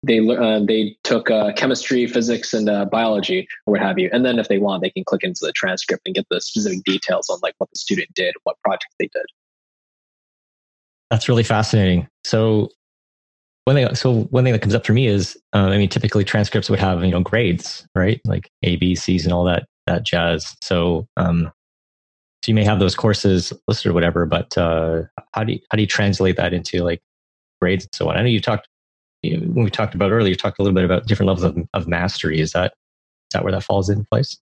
they 0.04 0.20
uh, 0.20 0.60
they 0.60 0.98
took 1.04 1.32
uh, 1.32 1.54
chemistry, 1.54 2.06
physics, 2.08 2.54
and 2.54 2.70
uh, 2.70 2.86
biology, 2.86 3.48
or 3.66 3.72
what 3.72 3.82
have 3.82 3.98
you. 3.98 4.10
And 4.12 4.26
then 4.26 4.38
if 4.38 4.50
they 4.50 4.58
want, 4.58 4.84
they 4.84 4.90
can 4.90 5.06
click 5.06 5.24
into 5.24 5.40
the 5.42 5.54
transcript 5.54 6.04
and 6.06 6.14
get 6.14 6.26
the 6.30 6.42
specific 6.42 6.84
details 6.84 7.30
on 7.30 7.40
like 7.42 7.56
what 7.58 7.70
the 7.70 7.80
student 7.80 8.10
did, 8.14 8.36
what 8.44 8.58
project 8.64 8.94
they 9.00 9.08
did. 9.14 9.26
That's 11.10 11.30
really 11.30 11.44
fascinating. 11.44 12.08
So 12.26 12.70
one 13.66 13.76
thing, 13.78 13.96
so 13.96 14.24
one 14.24 14.44
thing 14.44 14.52
that 14.52 14.62
comes 14.62 14.76
up 14.76 14.86
for 14.86 14.94
me 14.94 15.08
is, 15.08 15.38
uh, 15.54 15.70
I 15.70 15.78
mean, 15.78 15.88
typically 15.88 16.26
transcripts 16.26 16.70
would 16.70 16.80
have 16.80 17.04
you 17.04 17.12
know 17.12 17.22
grades, 17.22 17.88
right? 17.96 18.20
Like 18.26 18.50
A, 18.64 18.76
B, 18.76 18.96
C's, 18.96 19.24
and 19.24 19.34
all 19.34 19.46
that 19.46 19.68
that 19.88 20.04
jazz. 20.04 20.56
So, 20.62 21.08
um, 21.18 21.52
so 22.44 22.52
you 22.52 22.56
may 22.56 22.66
have 22.66 22.80
those 22.80 22.94
courses 22.94 23.54
listed 23.70 23.90
or 23.90 23.94
whatever, 23.94 24.26
but 24.26 24.58
uh, 24.58 25.04
how 25.34 25.46
do 25.46 25.54
you 25.54 25.60
how 25.72 25.78
do 25.78 25.82
you 25.82 25.88
translate 25.88 26.36
that 26.36 26.54
into 26.54 26.84
like 26.84 27.02
grades 27.62 27.86
and 27.86 27.96
so 27.96 28.10
on? 28.10 28.18
I 28.18 28.22
know 28.22 28.28
you 28.28 28.42
talked 28.42 28.68
you 29.22 29.38
know, 29.38 29.48
when 29.54 29.64
we 29.64 29.72
talked 29.72 29.96
about 29.96 30.12
earlier, 30.12 30.28
you 30.28 30.36
talked 30.36 30.60
a 30.60 30.62
little 30.62 30.76
bit 30.76 30.84
about 30.84 31.08
different 31.08 31.28
levels 31.28 31.46
of, 31.46 31.58
of 31.74 31.88
mastery. 31.88 32.42
Is 32.42 32.52
that 32.52 32.74
is 32.74 33.34
that 33.34 33.44
where 33.44 33.54
that 33.54 33.64
falls 33.64 33.90
in 33.90 34.04
place? 34.12 34.38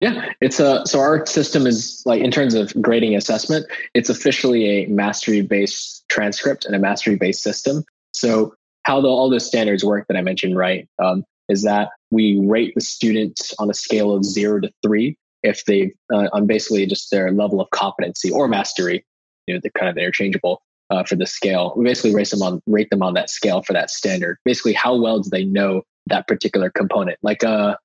Yeah, 0.00 0.30
it's 0.40 0.60
a 0.60 0.86
so 0.86 1.00
our 1.00 1.26
system 1.26 1.66
is 1.66 2.04
like 2.06 2.22
in 2.22 2.30
terms 2.30 2.54
of 2.54 2.72
grading 2.80 3.16
assessment, 3.16 3.66
it's 3.94 4.08
officially 4.08 4.66
a 4.66 4.86
mastery 4.86 5.40
based 5.40 6.04
transcript 6.08 6.64
and 6.64 6.76
a 6.76 6.78
mastery 6.78 7.16
based 7.16 7.42
system. 7.42 7.84
So 8.12 8.54
how 8.84 9.00
the, 9.00 9.08
all 9.08 9.28
those 9.28 9.46
standards 9.46 9.84
work 9.84 10.06
that 10.06 10.16
I 10.16 10.22
mentioned, 10.22 10.56
right, 10.56 10.88
um, 11.02 11.24
is 11.48 11.64
that 11.64 11.88
we 12.12 12.38
rate 12.38 12.74
the 12.76 12.80
student 12.80 13.52
on 13.58 13.70
a 13.70 13.74
scale 13.74 14.14
of 14.14 14.24
zero 14.24 14.60
to 14.60 14.70
three 14.84 15.16
if 15.44 15.64
they 15.66 15.92
uh, 16.12 16.28
on 16.32 16.46
basically 16.46 16.86
just 16.86 17.10
their 17.10 17.30
level 17.30 17.60
of 17.60 17.70
competency 17.70 18.30
or 18.30 18.48
mastery. 18.48 19.04
You 19.46 19.54
know, 19.54 19.60
they're 19.62 19.70
kind 19.78 19.90
of 19.90 19.98
interchangeable 19.98 20.62
uh, 20.90 21.04
for 21.04 21.16
the 21.16 21.26
scale. 21.26 21.74
We 21.76 21.84
basically 21.84 22.14
rate 22.14 22.30
them 22.30 22.42
on 22.42 22.62
rate 22.66 22.90
them 22.90 23.02
on 23.02 23.14
that 23.14 23.30
scale 23.30 23.62
for 23.62 23.74
that 23.74 23.90
standard. 23.90 24.38
Basically, 24.44 24.72
how 24.72 24.96
well 24.96 25.20
do 25.20 25.30
they 25.30 25.44
know 25.44 25.82
that 26.06 26.26
particular 26.26 26.70
component? 26.70 27.18
Like 27.22 27.44
uh, 27.44 27.76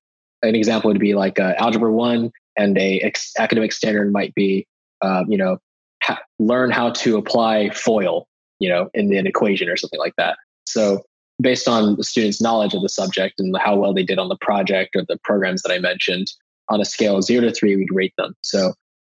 an 0.42 0.54
example 0.54 0.90
would 0.90 0.98
be 1.00 1.14
like 1.14 1.38
uh, 1.38 1.54
algebra 1.58 1.92
one, 1.92 2.32
and 2.56 2.76
a 2.78 3.00
ex- 3.00 3.32
academic 3.38 3.72
standard 3.72 4.12
might 4.12 4.34
be, 4.34 4.66
uh, 5.02 5.24
you 5.28 5.36
know, 5.36 5.58
ha- 6.02 6.22
learn 6.38 6.70
how 6.70 6.90
to 6.90 7.18
apply 7.18 7.70
FOIL, 7.70 8.26
you 8.58 8.68
know, 8.68 8.88
in 8.94 9.14
an 9.14 9.26
equation 9.26 9.68
or 9.68 9.76
something 9.76 10.00
like 10.00 10.14
that. 10.16 10.38
So 10.64 11.02
based 11.40 11.68
on 11.68 11.96
the 11.96 12.04
student's 12.04 12.40
knowledge 12.40 12.74
of 12.74 12.82
the 12.82 12.88
subject 12.88 13.40
and 13.40 13.56
how 13.58 13.76
well 13.76 13.94
they 13.94 14.04
did 14.04 14.18
on 14.18 14.28
the 14.28 14.36
project 14.40 14.94
or 14.94 15.04
the 15.06 15.18
programs 15.24 15.62
that 15.62 15.72
I 15.72 15.78
mentioned, 15.78 16.30
on 16.70 16.80
a 16.80 16.84
scale 16.84 17.16
of 17.16 17.24
zero 17.24 17.42
to 17.42 17.52
three, 17.52 17.76
we'd 17.76 17.92
rate 17.92 18.14
them. 18.16 18.34
So 18.42 18.72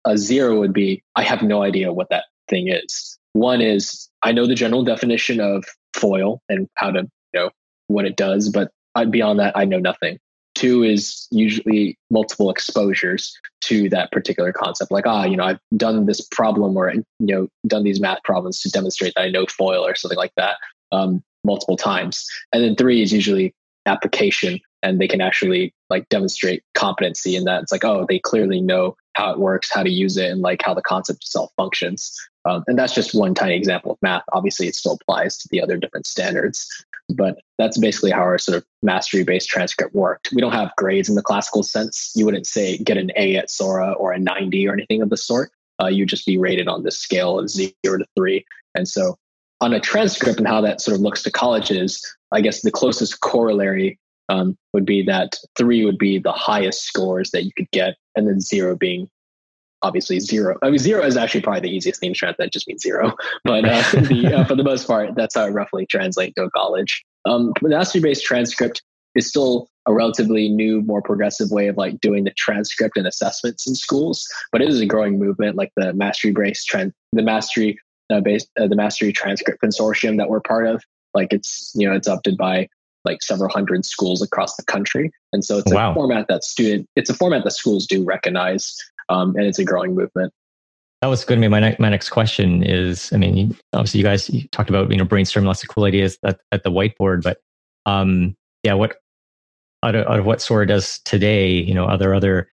a 0.04 0.18
zero 0.18 0.58
would 0.58 0.72
be, 0.72 1.02
I 1.14 1.22
have 1.22 1.42
no 1.42 1.62
idea 1.62 1.92
what 1.92 2.08
that 2.10 2.24
thing 2.48 2.68
is. 2.68 3.18
One 3.34 3.60
is 3.60 4.08
I 4.22 4.32
know 4.32 4.46
the 4.46 4.54
general 4.54 4.84
definition 4.84 5.40
of 5.40 5.64
FOIL 5.94 6.40
and 6.48 6.68
how 6.74 6.90
to, 6.90 7.02
you 7.02 7.40
know, 7.40 7.50
what 7.86 8.04
it 8.04 8.16
does, 8.16 8.48
but 8.48 8.70
beyond 9.10 9.38
that, 9.38 9.56
I 9.56 9.64
know 9.64 9.78
nothing. 9.78 10.18
Two 10.54 10.82
is 10.82 11.26
usually 11.30 11.96
multiple 12.10 12.50
exposures 12.50 13.34
to 13.62 13.88
that 13.88 14.12
particular 14.12 14.52
concept. 14.52 14.90
Like, 14.90 15.06
ah, 15.06 15.24
you 15.24 15.36
know, 15.36 15.44
I've 15.44 15.60
done 15.76 16.04
this 16.04 16.20
problem 16.20 16.76
or, 16.76 16.92
you 16.92 17.04
know, 17.20 17.48
done 17.66 17.84
these 17.84 18.00
math 18.00 18.22
problems 18.22 18.60
to 18.60 18.70
demonstrate 18.70 19.14
that 19.16 19.22
I 19.22 19.30
know 19.30 19.46
FOIL 19.46 19.86
or 19.86 19.94
something 19.94 20.18
like 20.18 20.34
that 20.36 20.56
um, 20.92 21.22
multiple 21.42 21.76
times. 21.76 22.26
And 22.52 22.62
then 22.62 22.76
three 22.76 23.02
is 23.02 23.12
usually 23.12 23.54
application 23.86 24.60
and 24.82 25.00
they 25.00 25.08
can 25.08 25.20
actually 25.20 25.74
like 25.90 26.08
demonstrate 26.08 26.62
competency 26.74 27.36
in 27.36 27.44
that 27.44 27.62
it's 27.62 27.72
like 27.72 27.84
oh 27.84 28.06
they 28.08 28.18
clearly 28.18 28.60
know 28.60 28.96
how 29.14 29.30
it 29.30 29.38
works 29.38 29.70
how 29.72 29.82
to 29.82 29.90
use 29.90 30.16
it 30.16 30.30
and 30.30 30.40
like 30.40 30.62
how 30.62 30.74
the 30.74 30.82
concept 30.82 31.22
itself 31.22 31.50
functions 31.56 32.16
um, 32.44 32.64
and 32.66 32.78
that's 32.78 32.94
just 32.94 33.14
one 33.14 33.34
tiny 33.34 33.54
example 33.54 33.92
of 33.92 33.98
math. 34.02 34.24
Obviously, 34.32 34.66
it 34.66 34.74
still 34.74 34.98
applies 35.00 35.36
to 35.38 35.48
the 35.50 35.62
other 35.62 35.76
different 35.76 36.06
standards, 36.06 36.66
but 37.08 37.38
that's 37.58 37.78
basically 37.78 38.10
how 38.10 38.22
our 38.22 38.38
sort 38.38 38.58
of 38.58 38.64
mastery 38.82 39.22
based 39.22 39.48
transcript 39.48 39.94
worked. 39.94 40.32
We 40.32 40.40
don't 40.40 40.52
have 40.52 40.74
grades 40.76 41.08
in 41.08 41.14
the 41.14 41.22
classical 41.22 41.62
sense. 41.62 42.12
You 42.14 42.24
wouldn't 42.24 42.46
say 42.46 42.78
get 42.78 42.96
an 42.96 43.12
A 43.16 43.36
at 43.36 43.50
Sora 43.50 43.92
or 43.92 44.12
a 44.12 44.18
90 44.18 44.66
or 44.66 44.72
anything 44.72 45.02
of 45.02 45.10
the 45.10 45.16
sort. 45.16 45.52
Uh, 45.80 45.86
you 45.86 46.02
would 46.02 46.08
just 46.08 46.26
be 46.26 46.38
rated 46.38 46.68
on 46.68 46.82
this 46.82 46.98
scale 46.98 47.38
of 47.38 47.48
zero 47.48 47.72
to 47.82 48.04
three. 48.16 48.44
And 48.74 48.88
so, 48.88 49.16
on 49.60 49.72
a 49.72 49.80
transcript 49.80 50.38
and 50.38 50.48
how 50.48 50.60
that 50.60 50.80
sort 50.80 50.96
of 50.96 51.00
looks 51.00 51.22
to 51.22 51.30
colleges, 51.30 52.04
I 52.32 52.40
guess 52.40 52.62
the 52.62 52.70
closest 52.72 53.20
corollary 53.20 53.98
um, 54.28 54.56
would 54.72 54.86
be 54.86 55.02
that 55.04 55.36
three 55.56 55.84
would 55.84 55.98
be 55.98 56.18
the 56.18 56.32
highest 56.32 56.84
scores 56.84 57.30
that 57.32 57.44
you 57.44 57.52
could 57.56 57.70
get, 57.70 57.96
and 58.16 58.28
then 58.28 58.40
zero 58.40 58.76
being 58.76 59.08
obviously 59.82 60.20
zero. 60.20 60.56
I 60.62 60.70
mean, 60.70 60.78
zero 60.78 61.04
is 61.04 61.16
actually 61.16 61.42
probably 61.42 61.60
the 61.60 61.76
easiest 61.76 62.00
thing 62.00 62.12
to 62.12 62.18
translate. 62.18 62.38
That 62.38 62.52
just 62.52 62.68
means 62.68 62.82
zero. 62.82 63.14
But 63.44 63.64
uh, 63.64 63.82
the, 63.92 64.34
uh, 64.36 64.44
for 64.44 64.54
the 64.54 64.62
most 64.62 64.86
part, 64.86 65.14
that's 65.16 65.34
how 65.34 65.46
it 65.46 65.50
roughly 65.50 65.86
translates 65.86 66.34
to 66.34 66.44
a 66.44 66.50
college. 66.50 67.04
Um, 67.24 67.52
the 67.60 67.68
mastery-based 67.68 68.24
transcript 68.24 68.82
is 69.14 69.28
still 69.28 69.68
a 69.86 69.92
relatively 69.92 70.48
new, 70.48 70.80
more 70.82 71.02
progressive 71.02 71.50
way 71.50 71.66
of 71.66 71.76
like 71.76 72.00
doing 72.00 72.24
the 72.24 72.30
transcript 72.30 72.96
and 72.96 73.06
assessments 73.06 73.66
in 73.66 73.74
schools. 73.74 74.26
But 74.52 74.62
it 74.62 74.68
is 74.68 74.80
a 74.80 74.86
growing 74.86 75.18
movement, 75.18 75.56
like 75.56 75.72
the 75.76 75.92
mastery-based 75.92 76.66
trend, 76.68 76.92
the 77.12 77.22
mastery 77.22 77.78
uh, 78.10 78.20
based, 78.20 78.48
uh, 78.58 78.68
the 78.68 78.76
mastery 78.76 79.12
transcript 79.12 79.62
consortium 79.62 80.18
that 80.18 80.28
we're 80.28 80.40
part 80.40 80.66
of. 80.66 80.82
Like 81.14 81.32
it's 81.32 81.72
you 81.74 81.88
know 81.88 81.94
it's 81.94 82.06
adopted 82.06 82.36
by 82.36 82.68
like 83.04 83.22
several 83.22 83.50
hundred 83.50 83.84
schools 83.84 84.22
across 84.22 84.56
the 84.56 84.64
country, 84.64 85.10
and 85.32 85.44
so 85.44 85.58
it's 85.58 85.72
a 85.72 85.74
wow. 85.74 85.94
format 85.94 86.26
that 86.28 86.44
student 86.44 86.88
it's 86.96 87.10
a 87.10 87.14
format 87.14 87.44
that 87.44 87.52
schools 87.52 87.86
do 87.86 88.04
recognize 88.04 88.76
um, 89.08 89.34
and 89.36 89.44
it's 89.44 89.58
a 89.58 89.64
growing 89.64 89.94
movement. 89.94 90.32
That 91.00 91.08
was 91.08 91.24
going 91.24 91.40
to 91.40 91.44
be 91.44 91.50
my, 91.50 91.58
ne- 91.58 91.76
my 91.80 91.88
next 91.88 92.10
question 92.10 92.62
is, 92.62 93.12
I 93.12 93.16
mean, 93.16 93.56
obviously 93.72 93.98
you 93.98 94.04
guys 94.04 94.30
you 94.30 94.46
talked 94.52 94.70
about, 94.70 94.88
you 94.88 94.96
know, 94.96 95.04
brainstorming 95.04 95.46
lots 95.46 95.60
of 95.62 95.68
cool 95.68 95.82
ideas 95.82 96.16
at, 96.24 96.38
at 96.52 96.62
the 96.62 96.70
whiteboard, 96.70 97.24
but 97.24 97.38
um, 97.86 98.36
yeah, 98.62 98.74
what, 98.74 98.98
out 99.82 99.96
of, 99.96 100.06
out 100.06 100.20
of 100.20 100.24
what 100.24 100.40
Sora 100.40 100.64
does 100.64 101.00
today, 101.04 101.50
you 101.50 101.74
know, 101.74 101.86
are 101.86 101.98
there 101.98 102.14
other 102.14 102.52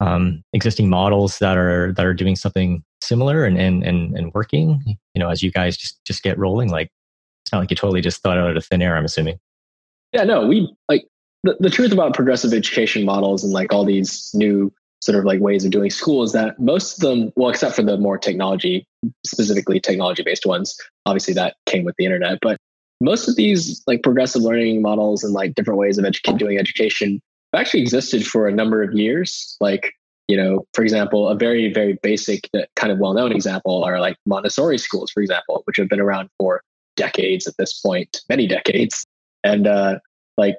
um, 0.00 0.42
existing 0.52 0.88
models 0.88 1.38
that 1.38 1.56
are, 1.56 1.92
that 1.92 2.04
are 2.04 2.14
doing 2.14 2.34
something 2.34 2.82
similar 3.00 3.44
and, 3.44 3.56
and, 3.56 3.84
and, 3.84 4.18
and 4.18 4.34
working, 4.34 4.82
you 5.14 5.20
know, 5.20 5.30
as 5.30 5.44
you 5.44 5.52
guys 5.52 5.76
just, 5.76 6.04
just 6.04 6.24
get 6.24 6.36
rolling, 6.36 6.70
like, 6.70 6.90
it's 7.44 7.52
not 7.52 7.60
like 7.60 7.70
you 7.70 7.76
totally 7.76 8.00
just 8.00 8.22
thought 8.22 8.38
out 8.38 8.56
of 8.56 8.66
thin 8.66 8.82
air, 8.82 8.96
I'm 8.96 9.04
assuming. 9.04 9.38
Yeah, 10.12 10.24
no, 10.24 10.46
we 10.46 10.74
like 10.88 11.06
the, 11.42 11.56
the 11.60 11.70
truth 11.70 11.92
about 11.92 12.14
progressive 12.14 12.52
education 12.52 13.04
models 13.04 13.44
and 13.44 13.52
like 13.52 13.72
all 13.72 13.84
these 13.84 14.30
new 14.34 14.72
sort 15.00 15.18
of 15.18 15.24
like 15.24 15.40
ways 15.40 15.64
of 15.64 15.70
doing 15.70 15.90
school 15.90 16.22
is 16.22 16.32
that 16.32 16.58
most 16.58 16.94
of 16.94 17.00
them, 17.08 17.32
well, 17.36 17.50
except 17.50 17.76
for 17.76 17.82
the 17.82 17.96
more 17.96 18.18
technology, 18.18 18.86
specifically 19.24 19.78
technology 19.78 20.22
based 20.22 20.44
ones, 20.44 20.76
obviously 21.06 21.34
that 21.34 21.56
came 21.66 21.84
with 21.84 21.94
the 21.98 22.04
internet, 22.04 22.38
but 22.42 22.58
most 23.00 23.28
of 23.28 23.36
these 23.36 23.82
like 23.86 24.02
progressive 24.02 24.42
learning 24.42 24.82
models 24.82 25.22
and 25.22 25.32
like 25.32 25.54
different 25.54 25.78
ways 25.78 25.98
of 25.98 26.04
edu- 26.04 26.38
doing 26.38 26.58
education 26.58 27.20
have 27.52 27.60
actually 27.60 27.80
existed 27.80 28.26
for 28.26 28.48
a 28.48 28.52
number 28.52 28.82
of 28.82 28.92
years. 28.92 29.56
Like, 29.60 29.92
you 30.26 30.36
know, 30.36 30.66
for 30.74 30.82
example, 30.82 31.28
a 31.28 31.36
very, 31.36 31.72
very 31.72 31.98
basic, 32.02 32.48
uh, 32.54 32.62
kind 32.74 32.92
of 32.92 32.98
well 32.98 33.14
known 33.14 33.30
example 33.32 33.84
are 33.84 34.00
like 34.00 34.16
Montessori 34.26 34.78
schools, 34.78 35.10
for 35.12 35.20
example, 35.22 35.62
which 35.64 35.76
have 35.76 35.88
been 35.88 36.00
around 36.00 36.28
for 36.38 36.62
decades 36.96 37.46
at 37.46 37.56
this 37.56 37.80
point, 37.80 38.20
many 38.28 38.48
decades. 38.48 39.06
And 39.44 39.66
uh, 39.66 39.98
like 40.36 40.58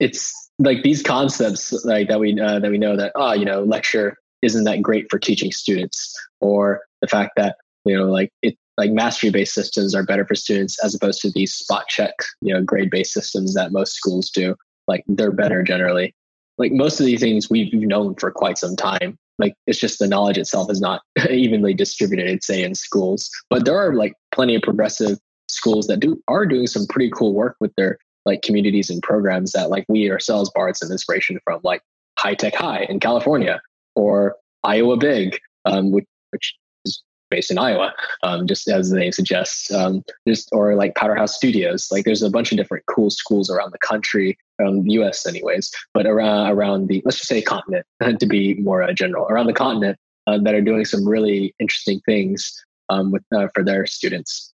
it's 0.00 0.50
like 0.58 0.82
these 0.82 1.02
concepts 1.02 1.72
like 1.84 2.08
that 2.08 2.20
we 2.20 2.38
uh, 2.40 2.58
that 2.58 2.70
we 2.70 2.78
know 2.78 2.96
that 2.96 3.12
ah 3.16 3.30
oh, 3.30 3.32
you 3.32 3.44
know 3.44 3.62
lecture 3.62 4.16
isn't 4.42 4.64
that 4.64 4.82
great 4.82 5.06
for 5.10 5.18
teaching 5.18 5.50
students 5.52 6.14
or 6.40 6.82
the 7.00 7.08
fact 7.08 7.32
that 7.36 7.56
you 7.84 7.96
know 7.96 8.04
like 8.04 8.30
it 8.42 8.56
like 8.76 8.90
mastery 8.90 9.30
based 9.30 9.54
systems 9.54 9.94
are 9.94 10.04
better 10.04 10.26
for 10.26 10.34
students 10.34 10.82
as 10.84 10.94
opposed 10.94 11.20
to 11.22 11.30
these 11.30 11.54
spot 11.54 11.86
check 11.88 12.14
you 12.42 12.52
know 12.52 12.62
grade 12.62 12.90
based 12.90 13.12
systems 13.12 13.54
that 13.54 13.72
most 13.72 13.94
schools 13.94 14.30
do. 14.30 14.54
Like 14.88 15.02
they're 15.08 15.32
better 15.32 15.62
generally. 15.62 16.14
Like 16.58 16.72
most 16.72 17.00
of 17.00 17.06
these 17.06 17.20
things 17.20 17.50
we've 17.50 17.72
known 17.72 18.14
for 18.14 18.30
quite 18.30 18.56
some 18.56 18.76
time. 18.76 19.18
Like 19.38 19.54
it's 19.66 19.78
just 19.78 19.98
the 19.98 20.06
knowledge 20.06 20.38
itself 20.38 20.70
is 20.70 20.80
not 20.80 21.02
evenly 21.30 21.74
distributed 21.74 22.42
say 22.42 22.62
in 22.62 22.74
schools. 22.74 23.30
But 23.50 23.64
there 23.64 23.78
are 23.78 23.94
like 23.94 24.14
plenty 24.32 24.54
of 24.54 24.62
progressive 24.62 25.18
schools 25.48 25.86
that 25.86 26.00
do 26.00 26.22
are 26.28 26.46
doing 26.46 26.66
some 26.66 26.86
pretty 26.86 27.10
cool 27.10 27.34
work 27.34 27.56
with 27.60 27.72
their 27.76 27.98
like 28.26 28.42
communities 28.42 28.90
and 28.90 29.02
programs 29.02 29.52
that 29.52 29.70
like 29.70 29.86
we 29.88 30.10
ourselves 30.10 30.50
borrowed 30.54 30.76
some 30.76 30.90
inspiration 30.90 31.38
from, 31.44 31.60
like 31.62 31.82
High 32.18 32.34
Tech 32.34 32.54
High 32.54 32.86
in 32.88 33.00
California 33.00 33.60
or 33.94 34.36
Iowa 34.64 34.96
Big, 34.96 35.38
um, 35.64 35.92
which, 35.92 36.06
which 36.30 36.54
is 36.84 37.02
based 37.30 37.50
in 37.50 37.58
Iowa, 37.58 37.94
um, 38.22 38.46
just 38.46 38.68
as 38.68 38.90
the 38.90 38.98
name 38.98 39.12
suggests, 39.12 39.72
um, 39.72 40.02
just 40.26 40.48
or 40.52 40.74
like 40.74 40.94
Powderhouse 40.94 41.34
Studios. 41.34 41.88
Like 41.90 42.04
there's 42.04 42.22
a 42.22 42.30
bunch 42.30 42.52
of 42.52 42.58
different 42.58 42.84
cool 42.86 43.10
schools 43.10 43.48
around 43.48 43.72
the 43.72 43.78
country, 43.78 44.36
around 44.60 44.84
the 44.84 44.92
U.S. 44.92 45.26
anyways, 45.26 45.70
but 45.94 46.06
around 46.06 46.50
around 46.50 46.88
the 46.88 47.02
let's 47.04 47.18
just 47.18 47.28
say 47.28 47.40
continent 47.40 47.86
to 48.20 48.26
be 48.26 48.54
more 48.54 48.82
uh, 48.82 48.92
general, 48.92 49.26
around 49.28 49.46
the 49.46 49.52
continent 49.52 49.98
uh, 50.26 50.38
that 50.38 50.54
are 50.54 50.62
doing 50.62 50.84
some 50.84 51.06
really 51.06 51.54
interesting 51.60 52.00
things 52.06 52.52
um, 52.88 53.12
with 53.12 53.22
uh, 53.34 53.48
for 53.54 53.64
their 53.64 53.86
students. 53.86 54.52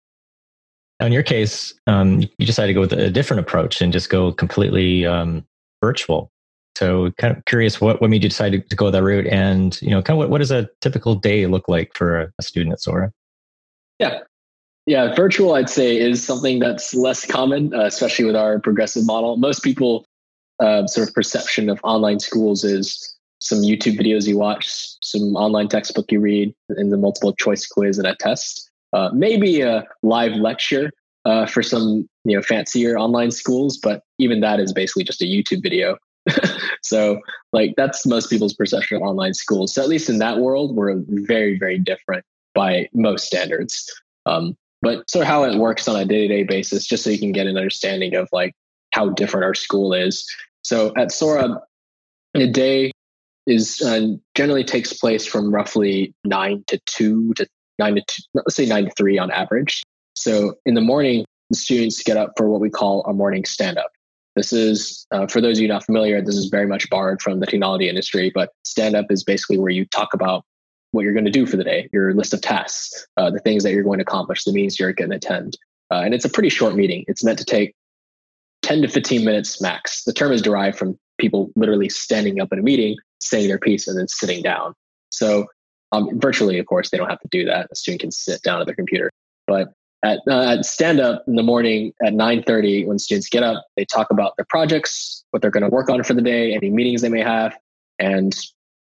In 1.00 1.12
your 1.12 1.22
case, 1.22 1.74
um, 1.86 2.22
you 2.38 2.46
decided 2.46 2.68
to 2.68 2.74
go 2.74 2.80
with 2.80 2.92
a 2.92 3.10
different 3.10 3.40
approach 3.40 3.80
and 3.80 3.92
just 3.92 4.08
go 4.08 4.32
completely 4.32 5.04
um, 5.04 5.44
virtual. 5.82 6.30
So, 6.76 7.10
kind 7.18 7.36
of 7.36 7.44
curious, 7.44 7.80
what, 7.80 8.00
what 8.00 8.10
made 8.10 8.22
you 8.22 8.28
decide 8.28 8.68
to, 8.68 8.76
go 8.76 8.90
that 8.90 9.02
route? 9.02 9.26
And 9.26 9.80
you 9.80 9.90
know, 9.90 10.02
kind 10.02 10.16
of 10.16 10.18
what, 10.18 10.30
what 10.30 10.38
does 10.38 10.50
a 10.50 10.68
typical 10.80 11.14
day 11.14 11.46
look 11.46 11.68
like 11.68 11.92
for 11.94 12.20
a, 12.20 12.32
a 12.38 12.42
student 12.42 12.72
at 12.72 12.80
Sora? 12.80 13.12
Yeah. 13.98 14.20
Yeah, 14.86 15.14
virtual, 15.14 15.54
I'd 15.54 15.68
say, 15.68 15.96
is 15.96 16.24
something 16.24 16.60
that's 16.60 16.94
less 16.94 17.26
common, 17.26 17.74
uh, 17.74 17.86
especially 17.86 18.24
with 18.24 18.36
our 18.36 18.60
progressive 18.60 19.04
model. 19.04 19.36
Most 19.36 19.64
people 19.64 20.06
uh, 20.60 20.86
sort 20.86 21.08
of 21.08 21.14
perception 21.14 21.68
of 21.68 21.80
online 21.82 22.20
schools 22.20 22.62
is 22.62 23.16
some 23.40 23.58
YouTube 23.58 23.98
videos 23.98 24.26
you 24.26 24.38
watch, 24.38 24.66
some 25.02 25.36
online 25.36 25.68
textbook 25.68 26.10
you 26.12 26.20
read, 26.20 26.54
and 26.68 26.92
the 26.92 26.96
multiple 26.96 27.32
choice 27.34 27.66
quiz 27.66 27.98
and 27.98 28.06
a 28.06 28.14
test. 28.16 28.65
Uh, 28.92 29.10
maybe 29.12 29.60
a 29.60 29.84
live 30.02 30.34
lecture 30.36 30.90
uh, 31.24 31.46
for 31.46 31.62
some 31.62 32.08
you 32.24 32.36
know 32.36 32.42
fancier 32.42 32.98
online 32.98 33.30
schools, 33.30 33.76
but 33.76 34.02
even 34.18 34.40
that 34.40 34.60
is 34.60 34.72
basically 34.72 35.04
just 35.04 35.22
a 35.22 35.24
YouTube 35.24 35.62
video. 35.62 35.96
so 36.82 37.20
like 37.52 37.74
that's 37.76 38.06
most 38.06 38.30
people's 38.30 38.54
perception 38.54 38.96
of 38.96 39.02
online 39.02 39.34
schools. 39.34 39.74
So 39.74 39.82
at 39.82 39.88
least 39.88 40.08
in 40.08 40.18
that 40.18 40.38
world, 40.38 40.74
we're 40.74 41.02
very 41.08 41.58
very 41.58 41.78
different 41.78 42.24
by 42.54 42.88
most 42.94 43.26
standards. 43.26 43.92
Um, 44.24 44.56
but 44.82 45.08
sort 45.10 45.22
of 45.22 45.28
how 45.28 45.44
it 45.44 45.58
works 45.58 45.88
on 45.88 45.96
a 45.96 46.04
day 46.04 46.26
to 46.26 46.28
day 46.28 46.42
basis, 46.44 46.86
just 46.86 47.02
so 47.02 47.10
you 47.10 47.18
can 47.18 47.32
get 47.32 47.46
an 47.46 47.56
understanding 47.56 48.14
of 48.14 48.28
like 48.32 48.54
how 48.92 49.08
different 49.10 49.44
our 49.44 49.54
school 49.54 49.92
is. 49.92 50.26
So 50.62 50.92
at 50.96 51.12
Sora, 51.12 51.60
a 52.34 52.46
day 52.46 52.92
is 53.46 53.80
uh, 53.82 54.08
generally 54.34 54.64
takes 54.64 54.92
place 54.92 55.26
from 55.26 55.54
roughly 55.54 56.14
nine 56.24 56.64
to 56.66 56.78
two 56.86 57.32
to 57.34 57.46
nine 57.78 57.96
to 57.96 58.02
two, 58.06 58.22
let's 58.34 58.56
say 58.56 58.66
nine 58.66 58.84
to 58.84 58.90
three 58.96 59.18
on 59.18 59.30
average. 59.30 59.82
So 60.14 60.54
in 60.64 60.74
the 60.74 60.80
morning, 60.80 61.24
the 61.50 61.56
students 61.56 62.02
get 62.02 62.16
up 62.16 62.32
for 62.36 62.48
what 62.48 62.60
we 62.60 62.70
call 62.70 63.04
a 63.04 63.12
morning 63.12 63.44
stand 63.44 63.78
up. 63.78 63.90
This 64.34 64.52
is, 64.52 65.06
uh, 65.12 65.26
for 65.26 65.40
those 65.40 65.58
of 65.58 65.62
you 65.62 65.68
not 65.68 65.84
familiar, 65.84 66.20
this 66.20 66.36
is 66.36 66.46
very 66.46 66.66
much 66.66 66.90
borrowed 66.90 67.22
from 67.22 67.40
the 67.40 67.46
technology 67.46 67.88
industry, 67.88 68.30
but 68.34 68.50
stand 68.64 68.94
up 68.94 69.06
is 69.10 69.24
basically 69.24 69.58
where 69.58 69.70
you 69.70 69.86
talk 69.86 70.12
about 70.12 70.44
what 70.92 71.02
you're 71.02 71.14
going 71.14 71.24
to 71.24 71.30
do 71.30 71.46
for 71.46 71.56
the 71.56 71.64
day, 71.64 71.88
your 71.92 72.12
list 72.14 72.34
of 72.34 72.40
tasks, 72.40 73.06
uh, 73.16 73.30
the 73.30 73.38
things 73.40 73.62
that 73.62 73.72
you're 73.72 73.82
going 73.82 73.98
to 73.98 74.02
accomplish, 74.02 74.44
the 74.44 74.52
meetings 74.52 74.78
you're 74.78 74.92
going 74.92 75.10
to 75.10 75.16
attend. 75.16 75.56
Uh, 75.90 76.00
and 76.04 76.14
it's 76.14 76.24
a 76.24 76.28
pretty 76.28 76.48
short 76.48 76.74
meeting. 76.74 77.04
It's 77.08 77.24
meant 77.24 77.38
to 77.38 77.44
take 77.44 77.74
10 78.62 78.82
to 78.82 78.88
15 78.88 79.24
minutes 79.24 79.60
max. 79.60 80.04
The 80.04 80.12
term 80.12 80.32
is 80.32 80.42
derived 80.42 80.76
from 80.76 80.98
people 81.18 81.50
literally 81.56 81.88
standing 81.88 82.40
up 82.40 82.52
in 82.52 82.58
a 82.58 82.62
meeting, 82.62 82.96
saying 83.20 83.48
their 83.48 83.58
piece, 83.58 83.88
and 83.88 83.98
then 83.98 84.08
sitting 84.08 84.42
down. 84.42 84.74
So, 85.10 85.46
um, 85.92 86.18
virtually, 86.20 86.58
of 86.58 86.66
course, 86.66 86.90
they 86.90 86.98
don't 86.98 87.08
have 87.08 87.20
to 87.20 87.28
do 87.28 87.44
that. 87.44 87.68
A 87.70 87.76
student 87.76 88.00
can 88.00 88.10
sit 88.10 88.42
down 88.42 88.60
at 88.60 88.66
their 88.66 88.74
computer. 88.74 89.10
But 89.46 89.68
at, 90.04 90.20
uh, 90.28 90.56
at 90.58 90.64
stand 90.64 91.00
up 91.00 91.24
in 91.26 91.36
the 91.36 91.42
morning 91.42 91.92
at 92.04 92.12
9.30 92.12 92.86
when 92.86 92.98
students 92.98 93.28
get 93.28 93.42
up 93.42 93.64
they 93.76 93.84
talk 93.84 94.08
about 94.10 94.36
their 94.36 94.46
projects 94.48 95.24
what 95.30 95.42
they're 95.42 95.50
going 95.50 95.62
to 95.62 95.68
work 95.68 95.88
on 95.88 96.02
for 96.02 96.14
the 96.14 96.22
day 96.22 96.54
any 96.54 96.70
meetings 96.70 97.00
they 97.02 97.08
may 97.08 97.22
have 97.22 97.56
and 97.98 98.36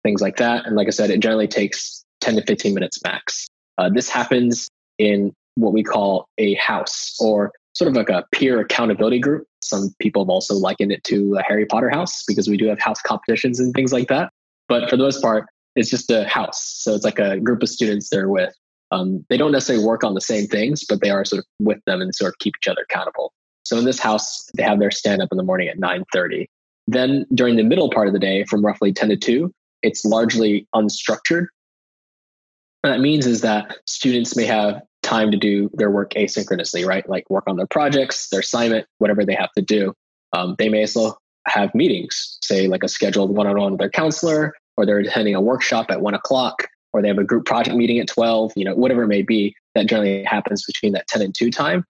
things 0.03 0.21
like 0.21 0.37
that 0.37 0.65
and 0.65 0.75
like 0.75 0.87
i 0.87 0.91
said 0.91 1.09
it 1.09 1.19
generally 1.19 1.47
takes 1.47 2.05
10 2.21 2.35
to 2.35 2.43
15 2.43 2.73
minutes 2.73 2.99
max 3.03 3.49
uh, 3.77 3.89
this 3.89 4.07
happens 4.07 4.69
in 4.97 5.33
what 5.55 5.73
we 5.73 5.83
call 5.83 6.27
a 6.37 6.53
house 6.55 7.17
or 7.19 7.51
sort 7.73 7.89
of 7.89 7.95
like 7.95 8.09
a 8.09 8.23
peer 8.31 8.59
accountability 8.59 9.19
group 9.19 9.45
some 9.63 9.93
people 9.99 10.23
have 10.23 10.29
also 10.29 10.53
likened 10.53 10.91
it 10.91 11.03
to 11.03 11.35
a 11.35 11.41
harry 11.41 11.65
potter 11.65 11.89
house 11.89 12.23
because 12.27 12.47
we 12.47 12.55
do 12.55 12.67
have 12.67 12.79
house 12.79 13.01
competitions 13.01 13.59
and 13.59 13.73
things 13.73 13.91
like 13.91 14.07
that 14.07 14.31
but 14.67 14.89
for 14.89 14.95
the 14.95 15.03
most 15.03 15.21
part 15.21 15.47
it's 15.75 15.89
just 15.89 16.11
a 16.11 16.27
house 16.27 16.61
so 16.61 16.93
it's 16.93 17.05
like 17.05 17.19
a 17.19 17.39
group 17.39 17.61
of 17.61 17.69
students 17.69 18.09
they're 18.09 18.29
with 18.29 18.53
um, 18.91 19.25
they 19.29 19.37
don't 19.37 19.51
necessarily 19.51 19.85
work 19.85 20.03
on 20.03 20.13
the 20.13 20.21
same 20.21 20.47
things, 20.47 20.83
but 20.83 21.01
they 21.01 21.09
are 21.09 21.23
sort 21.23 21.39
of 21.39 21.45
with 21.59 21.79
them 21.85 22.01
and 22.01 22.13
sort 22.15 22.29
of 22.29 22.39
keep 22.39 22.55
each 22.61 22.67
other 22.67 22.85
accountable. 22.89 23.33
So 23.63 23.77
in 23.77 23.85
this 23.85 23.99
house, 23.99 24.49
they 24.55 24.63
have 24.63 24.79
their 24.79 24.91
stand 24.91 25.21
up 25.21 25.29
in 25.31 25.37
the 25.37 25.43
morning 25.43 25.67
at 25.67 25.77
9:30. 25.77 26.47
Then 26.87 27.25
during 27.33 27.55
the 27.55 27.63
middle 27.63 27.89
part 27.91 28.07
of 28.07 28.13
the 28.13 28.19
day, 28.19 28.43
from 28.45 28.65
roughly 28.65 28.91
10 28.91 29.09
to 29.09 29.15
2, 29.15 29.53
it's 29.83 30.03
largely 30.03 30.67
unstructured. 30.73 31.47
What 32.81 32.91
that 32.91 32.99
means 32.99 33.27
is 33.27 33.41
that 33.41 33.77
students 33.85 34.35
may 34.35 34.45
have 34.45 34.81
time 35.03 35.31
to 35.31 35.37
do 35.37 35.69
their 35.73 35.91
work 35.91 36.13
asynchronously, 36.13 36.85
right? 36.85 37.07
Like 37.07 37.29
work 37.29 37.43
on 37.47 37.57
their 37.57 37.67
projects, 37.67 38.29
their 38.29 38.39
assignment, 38.39 38.87
whatever 38.97 39.23
they 39.23 39.35
have 39.35 39.51
to 39.53 39.61
do. 39.61 39.93
Um, 40.33 40.55
they 40.57 40.69
may 40.69 40.81
also 40.81 41.15
have 41.47 41.73
meetings, 41.75 42.37
say 42.43 42.67
like 42.67 42.83
a 42.83 42.87
scheduled 42.87 43.35
one-on-one 43.35 43.71
with 43.71 43.79
their 43.79 43.89
counselor, 43.89 44.53
or 44.79 44.85
they're 44.85 44.99
attending 44.99 45.35
a 45.35 45.41
workshop 45.41 45.91
at 45.91 45.99
one 45.99 46.13
o'clock 46.13 46.69
or 46.93 47.01
they 47.01 47.09
have 47.09 47.17
a 47.17 47.23
group 47.25 47.45
project 47.45 47.75
meeting 47.75 47.99
at 47.99 48.07
12, 48.07 48.53
you 48.55 48.63
know, 48.63 48.73
whatever 48.73 49.03
it 49.03 49.07
may 49.07 49.21
be, 49.21 49.53
that 49.75 49.87
generally 49.87 50.23
happens 50.23 50.65
between 50.65 50.93
that 50.93 51.05
10 51.07 51.21
and 51.21 51.35
2 51.35 51.51
time. 51.51 51.83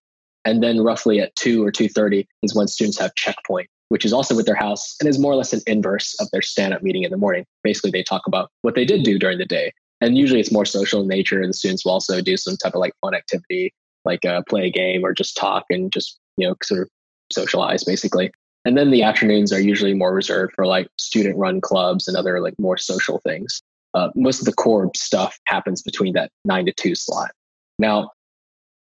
And 0.43 0.63
then 0.63 0.81
roughly 0.81 1.19
at 1.19 1.35
2 1.35 1.63
or 1.63 1.71
2.30 1.71 2.25
is 2.41 2.55
when 2.55 2.67
students 2.67 2.97
have 2.97 3.13
checkpoint, 3.13 3.67
which 3.89 4.05
is 4.05 4.11
also 4.11 4.35
with 4.35 4.47
their 4.47 4.55
house 4.55 4.95
and 4.99 5.07
is 5.07 5.19
more 5.19 5.31
or 5.31 5.35
less 5.35 5.53
an 5.53 5.61
inverse 5.67 6.19
of 6.19 6.31
their 6.31 6.41
stand-up 6.41 6.81
meeting 6.81 7.03
in 7.03 7.11
the 7.11 7.17
morning. 7.17 7.45
Basically, 7.63 7.91
they 7.91 8.01
talk 8.01 8.23
about 8.25 8.49
what 8.63 8.73
they 8.73 8.85
did 8.85 9.03
do 9.03 9.19
during 9.19 9.37
the 9.37 9.45
day. 9.45 9.71
And 10.01 10.17
usually 10.17 10.39
it's 10.39 10.51
more 10.51 10.65
social 10.65 11.01
in 11.01 11.07
nature. 11.07 11.45
The 11.45 11.53
students 11.53 11.85
will 11.85 11.91
also 11.91 12.21
do 12.21 12.37
some 12.37 12.57
type 12.57 12.73
of 12.73 12.79
like 12.79 12.93
fun 13.01 13.13
activity, 13.13 13.71
like 14.03 14.25
uh, 14.25 14.41
play 14.49 14.65
a 14.65 14.71
game 14.71 15.05
or 15.05 15.13
just 15.13 15.37
talk 15.37 15.65
and 15.69 15.91
just, 15.91 16.17
you 16.37 16.47
know, 16.47 16.55
sort 16.63 16.81
of 16.81 16.89
socialize 17.31 17.83
basically. 17.83 18.31
And 18.69 18.77
then 18.77 18.91
the 18.91 19.01
afternoons 19.01 19.51
are 19.51 19.59
usually 19.59 19.95
more 19.95 20.13
reserved 20.13 20.53
for 20.53 20.67
like 20.67 20.87
student 20.99 21.37
run 21.37 21.59
clubs 21.59 22.07
and 22.07 22.15
other 22.15 22.39
like 22.39 22.53
more 22.59 22.77
social 22.77 23.19
things 23.25 23.63
uh, 23.93 24.09
most 24.15 24.39
of 24.39 24.45
the 24.45 24.53
core 24.53 24.91
stuff 24.95 25.39
happens 25.45 25.81
between 25.81 26.13
that 26.13 26.31
nine 26.45 26.65
to 26.65 26.73
two 26.73 26.95
slot. 26.95 27.31
Now, 27.77 28.11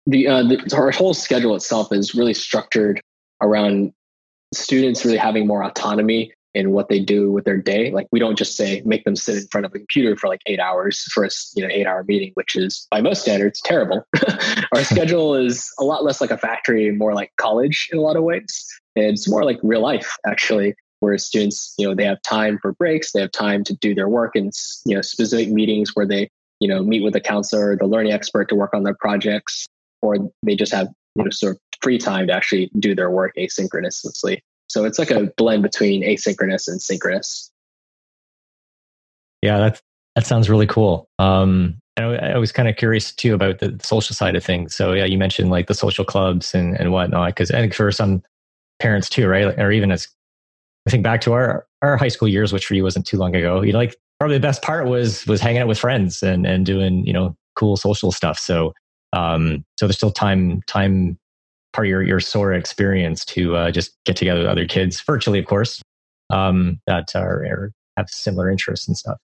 the, 0.06 0.26
uh, 0.26 0.42
the 0.42 0.74
our 0.76 0.90
whole 0.90 1.14
schedule 1.14 1.54
itself 1.54 1.92
is 1.92 2.14
really 2.14 2.34
structured 2.34 3.00
around 3.40 3.92
students 4.52 5.04
really 5.04 5.16
having 5.16 5.46
more 5.46 5.62
autonomy 5.64 6.32
in 6.54 6.70
what 6.70 6.88
they 6.88 7.00
do 7.00 7.32
with 7.32 7.44
their 7.44 7.56
day. 7.56 7.90
Like 7.90 8.06
we 8.12 8.20
don't 8.20 8.38
just 8.38 8.56
say 8.56 8.82
make 8.84 9.04
them 9.04 9.16
sit 9.16 9.36
in 9.36 9.46
front 9.48 9.64
of 9.66 9.72
a 9.74 9.78
computer 9.78 10.16
for 10.16 10.28
like 10.28 10.40
eight 10.46 10.60
hours 10.60 11.02
for 11.12 11.24
a 11.24 11.30
you 11.56 11.66
know 11.66 11.72
eight 11.72 11.86
hour 11.86 12.04
meeting, 12.06 12.30
which 12.34 12.54
is 12.54 12.86
by 12.90 13.00
most 13.00 13.22
standards 13.22 13.60
terrible. 13.62 14.06
Our 14.74 14.84
schedule 14.84 15.34
is 15.34 15.70
a 15.78 15.84
lot 15.84 16.04
less 16.04 16.20
like 16.20 16.30
a 16.30 16.38
factory, 16.38 16.90
more 16.92 17.14
like 17.14 17.32
college 17.36 17.88
in 17.92 17.98
a 17.98 18.02
lot 18.02 18.16
of 18.16 18.22
ways. 18.22 18.66
It's 18.96 19.28
more 19.28 19.44
like 19.44 19.58
real 19.62 19.80
life 19.80 20.16
actually 20.26 20.74
where 21.00 21.18
students, 21.18 21.74
you 21.76 21.86
know, 21.86 21.94
they 21.94 22.04
have 22.04 22.22
time 22.22 22.58
for 22.62 22.72
breaks, 22.72 23.12
they 23.12 23.20
have 23.20 23.32
time 23.32 23.64
to 23.64 23.74
do 23.74 23.94
their 23.94 24.08
work 24.08 24.34
and, 24.34 24.52
you 24.86 24.94
know, 24.94 25.02
specific 25.02 25.50
meetings 25.50 25.90
where 25.94 26.06
they, 26.06 26.30
you 26.60 26.68
know, 26.68 26.82
meet 26.82 27.02
with 27.02 27.12
the 27.12 27.20
counselor 27.20 27.72
or 27.72 27.76
the 27.76 27.86
learning 27.86 28.12
expert 28.12 28.48
to 28.48 28.54
work 28.54 28.72
on 28.72 28.84
their 28.84 28.94
projects, 28.94 29.66
or 30.00 30.16
they 30.42 30.56
just 30.56 30.72
have, 30.72 30.88
you 31.16 31.24
know, 31.24 31.30
sort 31.30 31.56
of 31.56 31.60
free 31.82 31.98
time 31.98 32.28
to 32.28 32.32
actually 32.32 32.70
do 32.78 32.94
their 32.94 33.10
work 33.10 33.34
asynchronously. 33.36 34.38
So 34.68 34.84
it's 34.84 34.98
like 34.98 35.10
a 35.10 35.30
blend 35.36 35.62
between 35.62 36.02
asynchronous 36.02 36.68
and 36.68 36.80
synchronous. 36.80 37.50
Yeah, 39.42 39.58
that 39.58 39.82
that 40.14 40.26
sounds 40.26 40.48
really 40.48 40.66
cool. 40.66 41.08
Um, 41.18 41.76
I, 41.98 42.02
I 42.04 42.38
was 42.38 42.50
kind 42.50 42.68
of 42.68 42.76
curious 42.76 43.12
too 43.12 43.34
about 43.34 43.58
the 43.58 43.78
social 43.82 44.14
side 44.14 44.36
of 44.36 44.44
things. 44.44 44.74
So 44.74 44.92
yeah, 44.94 45.04
you 45.04 45.18
mentioned 45.18 45.50
like 45.50 45.66
the 45.66 45.74
social 45.74 46.04
clubs 46.04 46.54
and, 46.54 46.74
and 46.76 46.92
whatnot, 46.92 47.28
because 47.28 47.50
I 47.50 47.60
think 47.60 47.74
for 47.74 47.92
some 47.92 48.22
parents 48.78 49.08
too, 49.08 49.26
right? 49.26 49.58
Or 49.58 49.70
even 49.72 49.90
as 49.90 50.08
I 50.86 50.90
think 50.90 51.02
back 51.02 51.20
to 51.22 51.32
our 51.32 51.66
our 51.82 51.96
high 51.96 52.08
school 52.08 52.28
years, 52.28 52.52
which 52.52 52.66
for 52.66 52.74
you 52.74 52.82
wasn't 52.82 53.06
too 53.06 53.16
long 53.16 53.34
ago. 53.34 53.62
You 53.62 53.72
know, 53.72 53.78
like 53.78 53.96
probably 54.18 54.36
the 54.36 54.42
best 54.42 54.62
part 54.62 54.86
was 54.86 55.26
was 55.26 55.40
hanging 55.40 55.62
out 55.62 55.68
with 55.68 55.78
friends 55.78 56.22
and 56.22 56.46
and 56.46 56.66
doing 56.66 57.06
you 57.06 57.12
know 57.12 57.36
cool 57.56 57.76
social 57.76 58.12
stuff. 58.12 58.38
So 58.38 58.74
um, 59.12 59.64
so 59.78 59.86
there's 59.86 59.96
still 59.96 60.10
time 60.10 60.62
time 60.66 61.18
part 61.72 61.86
of 61.86 61.90
your 61.90 62.02
your 62.02 62.20
Sora 62.20 62.58
experience 62.58 63.24
to 63.26 63.56
uh, 63.56 63.70
just 63.70 63.92
get 64.04 64.16
together 64.16 64.40
with 64.40 64.48
other 64.48 64.66
kids 64.66 65.00
virtually, 65.00 65.38
of 65.38 65.46
course, 65.46 65.82
um, 66.30 66.80
that 66.86 67.14
are, 67.14 67.72
have 67.96 68.08
similar 68.08 68.50
interests 68.50 68.88
and 68.88 68.96
stuff. 68.96 69.18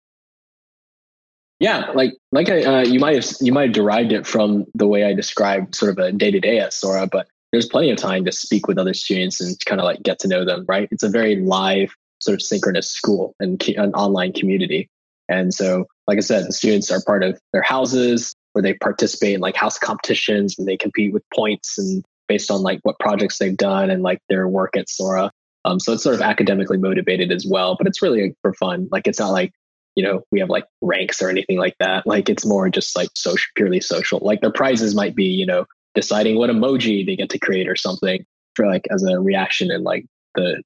Yeah, 1.59 1.91
like 1.95 2.13
like 2.33 2.51
I, 2.51 2.63
uh, 2.63 2.85
you 2.85 3.01
might 3.01 3.15
have 3.15 3.27
you 3.41 3.53
might 3.53 3.69
have 3.69 3.75
derived 3.75 4.13
it 4.13 4.27
from 4.27 4.67
the 4.75 4.87
way 4.87 5.05
I 5.05 5.15
described 5.15 5.75
sort 5.75 5.93
of 5.93 5.99
a 5.99 6.13
day 6.13 6.31
to 6.31 6.41
day 6.41 6.59
at 6.59 6.73
Sora, 6.73 7.07
but 7.07 7.29
there's 7.57 7.67
plenty 7.67 7.91
of 7.91 7.97
time 7.97 8.27
to 8.27 8.33
speak 8.33 8.69
with 8.69 8.77
other 8.77 8.93
students 8.93 9.41
and 9.41 9.59
kind 9.65 9.81
of 9.81 9.87
like 9.87 10.03
get 10.03 10.19
to 10.19 10.29
know 10.29 10.45
them, 10.45 10.67
right? 10.69 10.89
It's 10.93 11.03
a 11.03 11.09
very 11.09 11.37
live, 11.37 11.91
sort 12.19 12.35
of 12.35 12.43
synchronous 12.43 12.91
school 12.91 13.35
and 13.41 13.67
an 13.79 13.95
online 13.95 14.35
community. 14.35 14.91
And 15.27 15.55
so, 15.55 15.87
like 16.07 16.19
I 16.19 16.21
said, 16.21 16.47
the 16.47 16.53
students 16.53 16.91
are 16.91 17.01
part 17.01 17.23
of 17.23 17.41
their 17.55 17.63
houses 17.63 18.35
where 18.53 18.63
they 18.63 18.75
participate 18.75 19.35
in 19.37 19.41
like 19.41 19.57
house 19.57 19.79
competitions 19.79 20.59
and 20.59 20.69
they 20.69 20.77
compete 20.77 21.15
with 21.15 21.23
points 21.35 21.79
and 21.79 22.05
based 22.29 22.51
on 22.51 22.61
like 22.61 22.81
what 22.83 22.99
projects 22.99 23.39
they've 23.39 23.57
done 23.57 23.89
and 23.89 24.03
like 24.03 24.21
their 24.29 24.47
work 24.47 24.77
at 24.77 24.91
Sora. 24.91 25.31
Um, 25.65 25.81
so 25.81 25.95
it's 25.95 26.03
sort 26.03 26.15
of 26.15 26.21
academically 26.21 26.77
motivated 26.77 27.33
as 27.33 27.47
well, 27.47 27.75
but 27.79 27.87
it's 27.87 28.03
really 28.03 28.37
for 28.43 28.53
fun. 28.53 28.87
Like 28.93 29.07
it's 29.07 29.19
not 29.19 29.33
like, 29.33 29.53
you 29.95 30.05
know, 30.05 30.25
we 30.31 30.41
have 30.41 30.51
like 30.51 30.65
ranks 30.83 31.23
or 31.23 31.31
anything 31.31 31.57
like 31.57 31.75
that. 31.81 32.07
Like 32.07 32.29
it's 32.29 32.45
more 32.45 32.69
just 32.69 32.95
like 32.95 33.09
social, 33.15 33.49
purely 33.57 33.81
social. 33.81 34.21
Like 34.21 34.43
the 34.43 34.51
prizes 34.51 34.95
might 34.95 35.17
be, 35.17 35.25
you 35.25 35.47
know, 35.47 35.65
deciding 35.97 36.37
what 36.37 36.51
emoji 36.51 37.05
they 37.05 37.17
get 37.17 37.31
to 37.31 37.39
create 37.41 37.69
or 37.69 37.75
something 37.75 38.25
for 38.55 38.67
like 38.67 38.87
as 38.93 39.03
a 39.03 39.19
reaction 39.19 39.73
in 39.73 39.83
like 39.83 40.07
the 40.37 40.63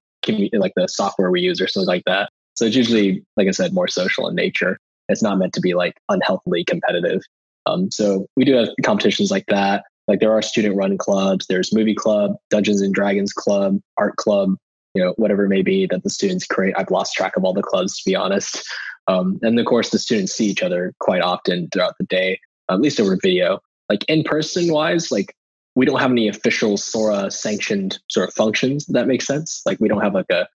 like 0.52 0.72
the 0.76 0.86
software 0.86 1.30
we 1.30 1.40
use 1.40 1.60
or 1.60 1.66
something 1.66 1.88
like 1.88 2.04
that. 2.04 2.28
So 2.54 2.66
it's 2.66 2.76
usually, 2.76 3.24
like 3.38 3.48
I 3.48 3.52
said, 3.52 3.72
more 3.72 3.88
social 3.88 4.28
in 4.28 4.34
nature. 4.34 4.78
It's 5.08 5.22
not 5.22 5.38
meant 5.38 5.54
to 5.54 5.60
be 5.60 5.72
like 5.72 5.96
unhealthily 6.10 6.62
competitive. 6.64 7.22
Um, 7.64 7.90
so 7.90 8.26
we 8.36 8.44
do 8.44 8.54
have 8.54 8.68
competitions 8.84 9.30
like 9.30 9.46
that. 9.46 9.84
Like 10.08 10.20
there 10.20 10.32
are 10.32 10.42
student 10.42 10.76
run 10.76 10.98
clubs. 10.98 11.46
There's 11.46 11.74
movie 11.74 11.94
club, 11.94 12.32
Dungeons 12.50 12.82
and 12.82 12.92
Dragons 12.92 13.32
club, 13.32 13.78
art 13.96 14.16
club, 14.16 14.56
you 14.94 15.02
know, 15.02 15.14
whatever 15.16 15.44
it 15.44 15.48
may 15.48 15.62
be 15.62 15.86
that 15.86 16.02
the 16.02 16.10
students 16.10 16.46
create. 16.46 16.74
I've 16.76 16.90
lost 16.90 17.14
track 17.14 17.36
of 17.36 17.44
all 17.44 17.54
the 17.54 17.62
clubs 17.62 17.96
to 17.96 18.02
be 18.04 18.14
honest. 18.14 18.62
Um, 19.08 19.38
and 19.42 19.58
of 19.58 19.66
course, 19.66 19.90
the 19.90 19.98
students 19.98 20.34
see 20.34 20.46
each 20.46 20.62
other 20.62 20.92
quite 21.00 21.22
often 21.22 21.68
throughout 21.72 21.94
the 21.98 22.06
day, 22.06 22.40
at 22.70 22.80
least 22.80 23.00
over 23.00 23.16
video. 23.20 23.60
Like 23.90 24.04
in 24.08 24.22
person 24.22 24.72
wise, 24.72 25.10
like 25.10 25.34
we 25.74 25.84
don't 25.84 26.00
have 26.00 26.12
any 26.12 26.28
official 26.28 26.76
Sora 26.76 27.30
sanctioned 27.30 27.98
sort 28.08 28.28
of 28.28 28.34
functions. 28.34 28.86
That 28.86 29.08
makes 29.08 29.26
sense. 29.26 29.62
Like 29.66 29.78
we 29.80 29.88
don't 29.88 30.00
have 30.00 30.14
like 30.14 30.30
a 30.30 30.46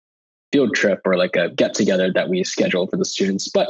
field 0.51 0.73
trip 0.73 1.01
or 1.05 1.17
like 1.17 1.35
a 1.35 1.49
get 1.49 1.73
together 1.73 2.11
that 2.13 2.29
we 2.29 2.43
schedule 2.45 2.87
for 2.87 2.95
the 2.95 3.05
students. 3.05 3.49
But 3.49 3.69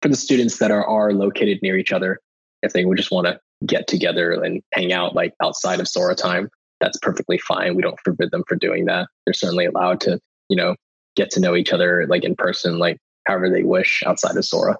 for 0.00 0.08
the 0.08 0.16
students 0.16 0.58
that 0.58 0.70
are, 0.70 0.86
are 0.86 1.12
located 1.12 1.58
near 1.62 1.76
each 1.76 1.92
other, 1.92 2.18
if 2.62 2.72
they 2.72 2.86
would 2.86 2.96
just 2.96 3.10
want 3.10 3.26
to 3.26 3.38
get 3.66 3.86
together 3.86 4.32
and 4.32 4.62
hang 4.72 4.92
out 4.92 5.14
like 5.14 5.34
outside 5.42 5.78
of 5.78 5.86
Sora 5.86 6.14
time, 6.14 6.48
that's 6.80 6.98
perfectly 6.98 7.38
fine. 7.38 7.76
We 7.76 7.82
don't 7.82 8.00
forbid 8.02 8.30
them 8.30 8.42
for 8.48 8.56
doing 8.56 8.86
that. 8.86 9.08
They're 9.26 9.34
certainly 9.34 9.66
allowed 9.66 10.00
to, 10.02 10.18
you 10.48 10.56
know, 10.56 10.76
get 11.14 11.30
to 11.32 11.40
know 11.40 11.54
each 11.54 11.72
other 11.72 12.06
like 12.08 12.24
in 12.24 12.34
person, 12.36 12.78
like 12.78 12.96
however 13.26 13.50
they 13.50 13.64
wish 13.64 14.02
outside 14.06 14.36
of 14.36 14.44
Sora. 14.46 14.78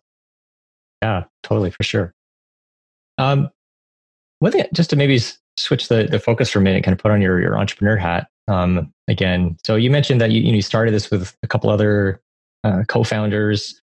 Yeah, 1.02 1.24
totally 1.42 1.70
for 1.70 1.82
sure. 1.82 2.14
Um, 3.18 3.50
one 4.42 4.50
thing, 4.50 4.64
just 4.72 4.90
to 4.90 4.96
maybe 4.96 5.20
switch 5.56 5.88
the, 5.88 6.08
the 6.10 6.18
focus 6.18 6.50
for 6.50 6.58
a 6.58 6.62
minute, 6.62 6.82
kind 6.82 6.92
of 6.92 6.98
put 6.98 7.12
on 7.12 7.22
your, 7.22 7.40
your 7.40 7.56
entrepreneur 7.56 7.96
hat 7.96 8.26
um, 8.48 8.92
again. 9.06 9.56
So 9.64 9.76
you 9.76 9.88
mentioned 9.88 10.20
that 10.20 10.32
you, 10.32 10.40
you, 10.40 10.62
started 10.62 10.92
this 10.92 11.10
with 11.12 11.34
a 11.44 11.46
couple 11.46 11.70
other 11.70 12.20
uh, 12.64 12.82
co-founders. 12.88 13.80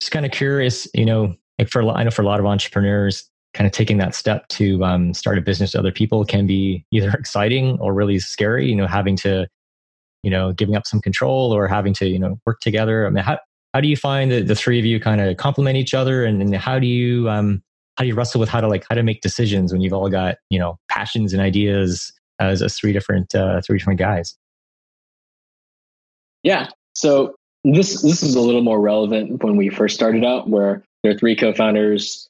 Just 0.00 0.10
kind 0.10 0.24
of 0.24 0.32
curious, 0.32 0.88
you 0.94 1.04
know, 1.04 1.34
like 1.58 1.68
for 1.68 1.86
I 1.90 2.04
know 2.04 2.10
for 2.10 2.22
a 2.22 2.24
lot 2.24 2.40
of 2.40 2.46
entrepreneurs, 2.46 3.28
kind 3.52 3.66
of 3.66 3.72
taking 3.72 3.98
that 3.98 4.14
step 4.14 4.48
to 4.48 4.82
um, 4.82 5.12
start 5.12 5.36
a 5.36 5.42
business 5.42 5.74
with 5.74 5.80
other 5.80 5.92
people 5.92 6.24
can 6.24 6.46
be 6.46 6.86
either 6.90 7.10
exciting 7.18 7.78
or 7.78 7.92
really 7.92 8.18
scary. 8.18 8.66
You 8.66 8.76
know, 8.76 8.86
having 8.86 9.16
to, 9.16 9.46
you 10.22 10.30
know, 10.30 10.52
giving 10.52 10.74
up 10.74 10.86
some 10.86 11.00
control 11.02 11.52
or 11.52 11.68
having 11.68 11.92
to, 11.94 12.08
you 12.08 12.18
know, 12.18 12.40
work 12.46 12.60
together. 12.60 13.06
I 13.06 13.10
mean, 13.10 13.24
how 13.24 13.38
how 13.74 13.82
do 13.82 13.88
you 13.88 13.96
find 13.96 14.30
that 14.30 14.46
the 14.46 14.54
three 14.54 14.78
of 14.78 14.86
you 14.86 15.00
kind 15.00 15.20
of 15.20 15.36
complement 15.36 15.76
each 15.76 15.92
other, 15.92 16.24
and, 16.24 16.40
and 16.40 16.54
how 16.54 16.78
do 16.78 16.86
you 16.86 17.28
um, 17.28 17.62
how 17.98 18.04
do 18.04 18.08
you 18.08 18.14
wrestle 18.14 18.38
with 18.38 18.48
how 18.48 18.60
to 18.60 18.68
like 18.68 18.86
how 18.88 18.94
to 18.94 19.02
make 19.02 19.22
decisions 19.22 19.72
when 19.72 19.80
you've 19.80 19.92
all 19.92 20.08
got 20.08 20.36
you 20.50 20.58
know 20.58 20.78
passions 20.88 21.32
and 21.32 21.42
ideas 21.42 22.12
as, 22.38 22.62
as 22.62 22.78
three 22.78 22.92
different 22.92 23.34
uh, 23.34 23.60
three 23.60 23.76
different 23.76 23.98
guys? 23.98 24.36
Yeah. 26.44 26.68
So 26.94 27.34
this 27.64 28.00
this 28.02 28.22
is 28.22 28.36
a 28.36 28.40
little 28.40 28.62
more 28.62 28.80
relevant 28.80 29.42
when 29.42 29.56
we 29.56 29.68
first 29.68 29.96
started 29.96 30.24
out, 30.24 30.48
where 30.48 30.84
there 31.02 31.12
are 31.12 31.18
three 31.18 31.34
co-founders. 31.34 32.28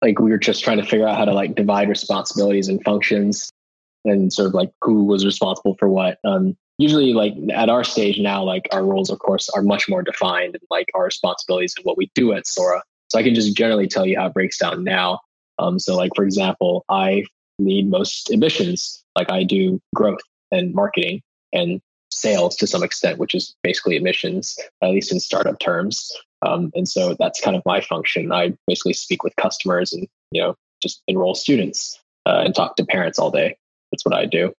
Like 0.00 0.20
we 0.20 0.30
were 0.30 0.38
just 0.38 0.62
trying 0.62 0.76
to 0.76 0.84
figure 0.84 1.08
out 1.08 1.16
how 1.16 1.24
to 1.24 1.32
like 1.32 1.56
divide 1.56 1.88
responsibilities 1.88 2.68
and 2.68 2.80
functions, 2.84 3.50
and 4.04 4.32
sort 4.32 4.46
of 4.46 4.54
like 4.54 4.70
who 4.80 5.04
was 5.06 5.26
responsible 5.26 5.74
for 5.80 5.88
what. 5.88 6.18
Um, 6.24 6.56
usually, 6.78 7.14
like 7.14 7.34
at 7.52 7.68
our 7.68 7.82
stage 7.82 8.20
now, 8.20 8.44
like 8.44 8.68
our 8.70 8.84
roles, 8.84 9.10
of 9.10 9.18
course, 9.18 9.48
are 9.56 9.62
much 9.62 9.88
more 9.88 10.04
defined, 10.04 10.54
and 10.54 10.62
like 10.70 10.88
our 10.94 11.04
responsibilities 11.04 11.74
and 11.76 11.84
what 11.84 11.96
we 11.96 12.12
do 12.14 12.32
at 12.32 12.46
Sora. 12.46 12.80
So 13.08 13.18
I 13.18 13.22
can 13.22 13.34
just 13.34 13.56
generally 13.56 13.86
tell 13.86 14.06
you 14.06 14.18
how 14.18 14.26
it 14.26 14.34
breaks 14.34 14.58
down 14.58 14.84
now. 14.84 15.20
Um, 15.58 15.78
so, 15.78 15.96
like 15.96 16.12
for 16.14 16.24
example, 16.24 16.84
I 16.88 17.24
lead 17.58 17.88
most 17.88 18.30
admissions. 18.30 19.02
Like 19.16 19.30
I 19.30 19.44
do 19.44 19.80
growth 19.94 20.20
and 20.52 20.74
marketing 20.74 21.22
and 21.52 21.80
sales 22.10 22.56
to 22.56 22.66
some 22.66 22.82
extent, 22.82 23.18
which 23.18 23.34
is 23.34 23.54
basically 23.62 23.96
admissions, 23.96 24.58
at 24.82 24.90
least 24.90 25.12
in 25.12 25.20
startup 25.20 25.58
terms. 25.58 26.10
Um, 26.46 26.70
and 26.74 26.88
so 26.88 27.16
that's 27.18 27.40
kind 27.40 27.56
of 27.56 27.62
my 27.64 27.80
function. 27.80 28.32
I 28.32 28.54
basically 28.66 28.92
speak 28.92 29.22
with 29.22 29.34
customers 29.36 29.92
and 29.92 30.06
you 30.30 30.42
know 30.42 30.54
just 30.82 31.02
enroll 31.08 31.34
students 31.34 31.98
uh, 32.26 32.42
and 32.44 32.54
talk 32.54 32.76
to 32.76 32.84
parents 32.84 33.18
all 33.18 33.30
day. 33.30 33.56
That's 33.90 34.04
what 34.04 34.14
I 34.14 34.26
do. 34.26 34.52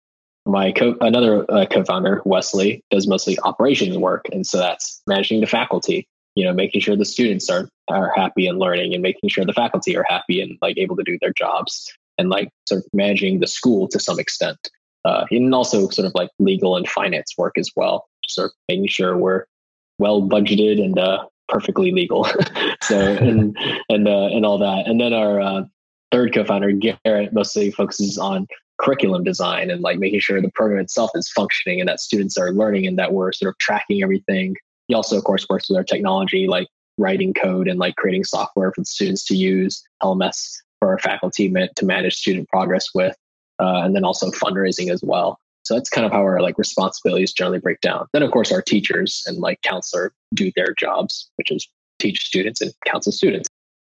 My 0.45 0.71
co- 0.71 0.97
another 1.01 1.45
uh, 1.51 1.65
co-founder 1.65 2.21
Wesley 2.25 2.81
does 2.89 3.07
mostly 3.07 3.37
operations 3.39 3.97
work, 3.97 4.27
and 4.31 4.47
so 4.47 4.57
that's 4.57 5.01
managing 5.05 5.41
the 5.41 5.47
faculty. 5.47 6.07
You 6.37 6.45
know, 6.45 6.53
making 6.53 6.81
sure 6.81 6.95
the 6.95 7.05
students 7.05 7.49
are 7.49 7.67
are 7.87 8.13
happy 8.15 8.47
and 8.47 8.59
learning, 8.59 8.93
and 8.93 9.01
making 9.01 9.29
sure 9.29 9.45
the 9.45 9.53
faculty 9.53 9.97
are 9.97 10.05
happy 10.07 10.41
and 10.41 10.57
like 10.61 10.77
able 10.77 10.95
to 10.95 11.03
do 11.03 11.17
their 11.19 11.33
jobs, 11.33 11.91
and 12.17 12.29
like 12.29 12.49
sort 12.67 12.79
of 12.79 12.85
managing 12.93 13.39
the 13.39 13.47
school 13.47 13.87
to 13.89 13.99
some 13.99 14.19
extent 14.19 14.69
uh, 15.07 15.25
and 15.31 15.53
also 15.55 15.87
sort 15.89 16.05
of 16.05 16.11
like 16.15 16.29
legal 16.39 16.75
and 16.75 16.87
finance 16.87 17.33
work 17.37 17.57
as 17.57 17.71
well, 17.75 18.07
sort 18.27 18.47
of 18.47 18.51
making 18.67 18.87
sure 18.87 19.17
we're 19.17 19.45
well 19.99 20.21
budgeted 20.21 20.83
and 20.83 20.99
uh, 20.99 21.25
perfectly 21.47 21.91
legal. 21.91 22.25
so 22.81 22.99
and 22.99 23.57
and 23.89 24.07
uh, 24.07 24.27
and 24.27 24.45
all 24.45 24.57
that. 24.57 24.85
And 24.85 24.99
then 24.99 25.13
our 25.13 25.39
uh, 25.39 25.63
third 26.11 26.33
co-founder 26.33 26.73
Garrett 26.73 27.33
mostly 27.33 27.71
focuses 27.71 28.17
on 28.17 28.47
curriculum 28.79 29.23
design 29.23 29.71
and 29.71 29.81
like 29.81 29.97
making 29.97 30.19
sure 30.19 30.41
the 30.41 30.51
program 30.51 30.79
itself 30.79 31.09
is 31.15 31.29
functioning 31.29 31.79
and 31.79 31.89
that 31.89 31.99
students 31.99 32.37
are 32.37 32.51
learning 32.51 32.85
and 32.85 32.99
that 32.99 33.11
we're 33.13 33.31
sort 33.31 33.49
of 33.49 33.57
tracking 33.57 34.03
everything. 34.03 34.55
He 34.87 34.93
also, 34.93 35.17
of 35.17 35.23
course, 35.23 35.45
works 35.49 35.69
with 35.69 35.77
our 35.77 35.83
technology, 35.83 36.47
like 36.47 36.67
writing 36.97 37.33
code 37.33 37.67
and 37.67 37.79
like 37.79 37.95
creating 37.95 38.23
software 38.23 38.71
for 38.71 38.81
the 38.81 38.85
students 38.85 39.25
to 39.25 39.35
use, 39.35 39.83
LMS 40.01 40.57
for 40.79 40.89
our 40.89 40.99
faculty 40.99 41.51
to 41.75 41.85
manage 41.85 42.15
student 42.15 42.47
progress 42.49 42.87
with 42.93 43.15
uh, 43.59 43.81
and 43.83 43.95
then 43.95 44.03
also 44.03 44.29
fundraising 44.31 44.91
as 44.91 45.01
well. 45.03 45.39
So 45.63 45.73
that's 45.73 45.89
kind 45.89 46.05
of 46.05 46.11
how 46.11 46.21
our 46.21 46.41
like 46.41 46.57
responsibilities 46.57 47.33
generally 47.33 47.59
break 47.59 47.81
down. 47.81 48.07
Then 48.13 48.23
of 48.23 48.31
course 48.31 48.51
our 48.51 48.61
teachers 48.61 49.23
and 49.27 49.37
like 49.39 49.61
counselor 49.63 50.13
do 50.33 50.51
their 50.55 50.73
jobs, 50.73 51.29
which 51.35 51.51
is 51.51 51.67
teach 51.99 52.25
students 52.25 52.61
and 52.61 52.71
counsel 52.85 53.11
students. 53.11 53.49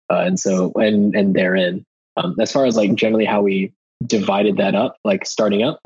Uh, 0.09 0.21
and 0.25 0.39
so 0.39 0.71
and 0.75 1.13
and 1.15 1.35
therein, 1.35 1.85
um, 2.15 2.35
as 2.39 2.51
far 2.51 2.65
as 2.65 2.77
like 2.77 2.95
generally 2.95 3.25
how 3.25 3.41
we 3.41 3.73
divided 4.05 4.57
that 4.57 4.73
up, 4.73 4.97
like 5.03 5.25
starting 5.25 5.63
up, 5.63 5.81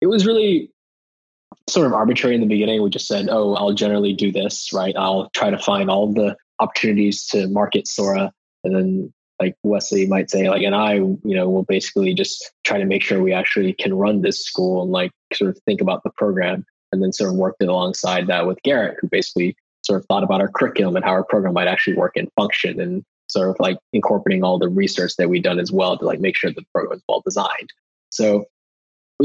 it 0.00 0.06
was 0.06 0.26
really 0.26 0.70
sort 1.72 1.86
of 1.86 1.92
arbitrary 1.92 2.34
in 2.34 2.40
the 2.40 2.46
beginning. 2.46 2.82
We 2.82 2.90
just 2.90 3.06
said, 3.06 3.28
oh, 3.30 3.54
I'll 3.54 3.72
generally 3.72 4.12
do 4.12 4.32
this, 4.32 4.72
right? 4.72 4.94
I'll 4.96 5.30
try 5.30 5.50
to 5.50 5.58
find 5.58 5.90
all 5.90 6.12
the 6.12 6.36
opportunities 6.58 7.26
to 7.28 7.48
market 7.48 7.88
Sora, 7.88 8.32
and 8.64 8.74
then 8.74 9.12
like 9.40 9.56
Wesley 9.62 10.06
might 10.06 10.30
say, 10.30 10.50
like, 10.50 10.62
and 10.62 10.74
I, 10.74 10.94
you 10.94 11.18
know, 11.24 11.48
will 11.48 11.64
basically 11.64 12.12
just 12.12 12.52
try 12.64 12.78
to 12.78 12.84
make 12.84 13.02
sure 13.02 13.22
we 13.22 13.32
actually 13.32 13.72
can 13.72 13.94
run 13.94 14.20
this 14.20 14.44
school 14.44 14.82
and 14.82 14.92
like 14.92 15.12
sort 15.32 15.50
of 15.50 15.62
think 15.64 15.80
about 15.80 16.02
the 16.04 16.10
program 16.10 16.64
and 16.92 17.02
then 17.02 17.12
sort 17.12 17.30
of 17.30 17.36
worked 17.36 17.62
it 17.62 17.68
alongside 17.68 18.26
that 18.26 18.46
with 18.46 18.62
Garrett, 18.62 18.98
who 19.00 19.08
basically 19.08 19.56
sort 19.82 19.98
of 19.98 20.06
thought 20.06 20.24
about 20.24 20.42
our 20.42 20.48
curriculum 20.48 20.94
and 20.94 21.04
how 21.04 21.12
our 21.12 21.24
program 21.24 21.54
might 21.54 21.68
actually 21.68 21.96
work 21.96 22.16
and 22.16 22.30
function 22.36 22.80
and 22.80 23.02
sort 23.28 23.48
of 23.48 23.56
like 23.60 23.78
incorporating 23.92 24.44
all 24.44 24.58
the 24.58 24.68
research 24.68 25.12
that 25.16 25.30
we've 25.30 25.42
done 25.42 25.58
as 25.58 25.72
well 25.72 25.96
to 25.96 26.04
like 26.04 26.20
make 26.20 26.36
sure 26.36 26.50
the 26.50 26.64
program 26.74 26.98
is 26.98 27.02
well 27.08 27.22
designed. 27.24 27.70
So 28.10 28.44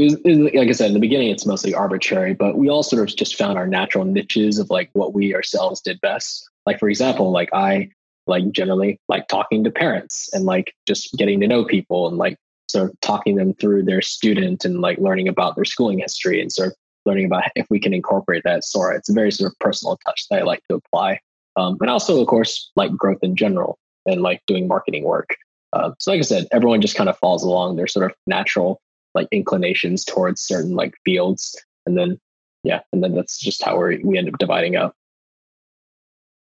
was, 0.04 0.16
was, 0.24 0.38
like 0.38 0.68
I 0.68 0.72
said 0.72 0.88
in 0.88 0.94
the 0.94 1.00
beginning, 1.00 1.30
it's 1.30 1.46
mostly 1.46 1.74
arbitrary, 1.74 2.34
but 2.34 2.56
we 2.56 2.68
all 2.68 2.82
sort 2.82 3.08
of 3.08 3.14
just 3.14 3.36
found 3.36 3.58
our 3.58 3.66
natural 3.66 4.04
niches 4.04 4.58
of 4.58 4.70
like 4.70 4.90
what 4.92 5.14
we 5.14 5.34
ourselves 5.34 5.80
did 5.80 6.00
best. 6.00 6.48
Like 6.66 6.78
for 6.78 6.88
example, 6.88 7.30
like 7.30 7.52
I 7.52 7.90
like 8.26 8.50
generally 8.50 9.00
like 9.08 9.28
talking 9.28 9.64
to 9.64 9.70
parents 9.70 10.28
and 10.32 10.44
like 10.44 10.74
just 10.86 11.12
getting 11.16 11.40
to 11.40 11.46
know 11.46 11.64
people 11.64 12.08
and 12.08 12.16
like 12.16 12.36
sort 12.68 12.90
of 12.90 13.00
talking 13.00 13.36
them 13.36 13.54
through 13.54 13.84
their 13.84 14.02
student 14.02 14.64
and 14.64 14.80
like 14.80 14.98
learning 14.98 15.28
about 15.28 15.54
their 15.54 15.64
schooling 15.64 15.98
history 15.98 16.40
and 16.40 16.52
sort 16.52 16.68
of 16.68 16.74
learning 17.04 17.26
about 17.26 17.44
if 17.54 17.66
we 17.70 17.78
can 17.78 17.94
incorporate 17.94 18.42
that 18.44 18.64
Sora. 18.64 18.96
It's 18.96 19.08
a 19.08 19.12
very 19.14 19.30
sort 19.30 19.52
of 19.52 19.58
personal 19.60 19.98
touch 20.04 20.26
that 20.30 20.40
I 20.40 20.42
like 20.42 20.60
to 20.68 20.76
apply. 20.76 21.20
Um, 21.54 21.78
and 21.80 21.88
also, 21.88 22.20
of 22.20 22.26
course, 22.26 22.70
like 22.76 22.90
growth 22.96 23.20
in 23.22 23.36
general 23.36 23.78
and 24.04 24.20
like 24.20 24.42
doing 24.46 24.68
marketing 24.68 25.04
work. 25.04 25.36
Uh, 25.72 25.92
so, 25.98 26.10
like 26.10 26.18
I 26.18 26.22
said, 26.22 26.46
everyone 26.52 26.80
just 26.80 26.96
kind 26.96 27.08
of 27.08 27.18
falls 27.18 27.42
along 27.42 27.76
their 27.76 27.86
sort 27.86 28.10
of 28.10 28.16
natural 28.26 28.80
like 29.16 29.26
inclinations 29.32 30.04
towards 30.04 30.40
certain 30.40 30.76
like 30.76 30.94
fields, 31.04 31.60
and 31.86 31.98
then 31.98 32.20
yeah, 32.62 32.80
and 32.92 33.02
then 33.02 33.14
that's 33.14 33.38
just 33.38 33.64
how 33.64 33.76
we 33.80 33.98
we 34.04 34.18
end 34.18 34.28
up 34.28 34.38
dividing 34.38 34.76
up. 34.76 34.94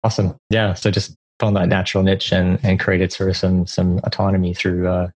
Awesome. 0.04 0.36
Yeah. 0.50 0.74
So 0.74 0.92
just 0.92 1.16
found 1.40 1.56
that 1.56 1.70
natural 1.70 2.04
niche 2.04 2.32
and 2.32 2.60
and 2.64 2.80
created 2.80 3.14
sort 3.14 3.30
of 3.30 3.38
some 3.38 3.66
some 3.66 4.00
autonomy 4.04 4.54
through 4.54 4.88
uh, 4.88 5.10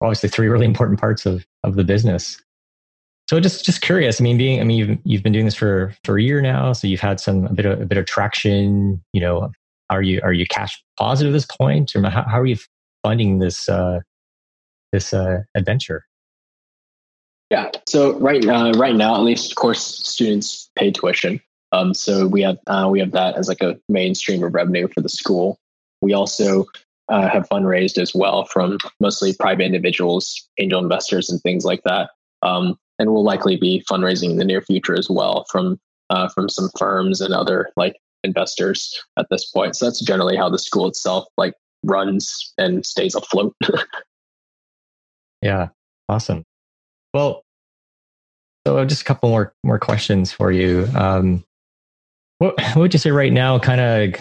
obviously 0.00 0.28
three 0.28 0.48
really 0.48 0.66
important 0.72 1.00
parts 1.00 1.26
of 1.26 1.44
of 1.64 1.74
the 1.76 1.84
business. 1.84 2.40
So 3.28 3.40
just 3.40 3.64
just 3.64 3.80
curious. 3.80 4.20
I 4.20 4.24
mean, 4.24 4.38
being 4.38 4.60
I 4.60 4.64
mean 4.64 4.78
you've 4.78 4.98
you've 5.04 5.22
been 5.22 5.32
doing 5.32 5.46
this 5.46 5.54
for 5.54 5.94
for 6.04 6.18
a 6.18 6.22
year 6.22 6.40
now, 6.40 6.72
so 6.72 6.86
you've 6.86 7.00
had 7.00 7.18
some 7.20 7.46
a 7.46 7.52
bit 7.52 7.66
of 7.66 7.80
a 7.80 7.86
bit 7.86 7.98
of 7.98 8.06
traction. 8.06 9.02
You 9.12 9.20
know, 9.20 9.50
are 9.90 10.02
you 10.02 10.20
are 10.22 10.32
you 10.32 10.46
cash 10.46 10.80
positive 10.98 11.32
at 11.32 11.36
this 11.36 11.46
point, 11.46 11.94
or 11.96 12.02
how, 12.08 12.22
how 12.22 12.40
are 12.40 12.46
you 12.46 12.56
funding 13.02 13.38
this 13.38 13.68
uh, 13.68 14.00
this 14.92 15.12
uh, 15.12 15.42
adventure? 15.54 16.05
Yeah. 17.50 17.70
So 17.86 18.18
right 18.18 18.44
uh, 18.44 18.72
right 18.76 18.96
now, 18.96 19.14
at 19.14 19.22
least, 19.22 19.52
of 19.52 19.56
course, 19.56 19.82
students 19.82 20.70
pay 20.76 20.90
tuition. 20.90 21.40
Um, 21.72 21.94
so 21.94 22.26
we 22.26 22.42
have 22.42 22.58
uh, 22.66 22.88
we 22.90 23.00
have 23.00 23.12
that 23.12 23.36
as 23.36 23.48
like 23.48 23.60
a 23.60 23.78
mainstream 23.88 24.42
of 24.42 24.54
revenue 24.54 24.88
for 24.88 25.00
the 25.00 25.08
school. 25.08 25.58
We 26.00 26.12
also 26.12 26.66
uh, 27.08 27.28
have 27.28 27.48
fundraised 27.48 27.98
as 27.98 28.14
well 28.14 28.44
from 28.46 28.78
mostly 29.00 29.32
private 29.34 29.64
individuals, 29.64 30.48
angel 30.58 30.82
investors, 30.82 31.30
and 31.30 31.40
things 31.42 31.64
like 31.64 31.82
that. 31.84 32.10
Um, 32.42 32.78
and 32.98 33.12
we'll 33.12 33.24
likely 33.24 33.56
be 33.56 33.84
fundraising 33.90 34.30
in 34.30 34.36
the 34.36 34.44
near 34.44 34.62
future 34.62 34.96
as 34.96 35.08
well 35.08 35.46
from 35.50 35.78
uh, 36.10 36.28
from 36.28 36.48
some 36.48 36.70
firms 36.78 37.20
and 37.20 37.32
other 37.32 37.70
like 37.76 37.96
investors 38.24 38.94
at 39.18 39.26
this 39.30 39.48
point. 39.50 39.76
So 39.76 39.86
that's 39.86 40.00
generally 40.00 40.36
how 40.36 40.48
the 40.48 40.58
school 40.58 40.88
itself 40.88 41.26
like 41.36 41.54
runs 41.84 42.52
and 42.58 42.84
stays 42.84 43.14
afloat. 43.14 43.54
yeah, 45.42 45.68
awesome. 46.08 46.44
Well, 47.16 47.46
so 48.66 48.84
just 48.84 49.00
a 49.00 49.04
couple 49.06 49.30
more 49.30 49.54
more 49.64 49.78
questions 49.78 50.32
for 50.32 50.52
you. 50.52 50.86
Um, 50.94 51.44
what, 52.40 52.60
what 52.60 52.76
would 52.76 52.92
you 52.92 52.98
say 52.98 53.10
right 53.10 53.32
now? 53.32 53.58
Kind 53.58 53.80
of, 53.80 54.20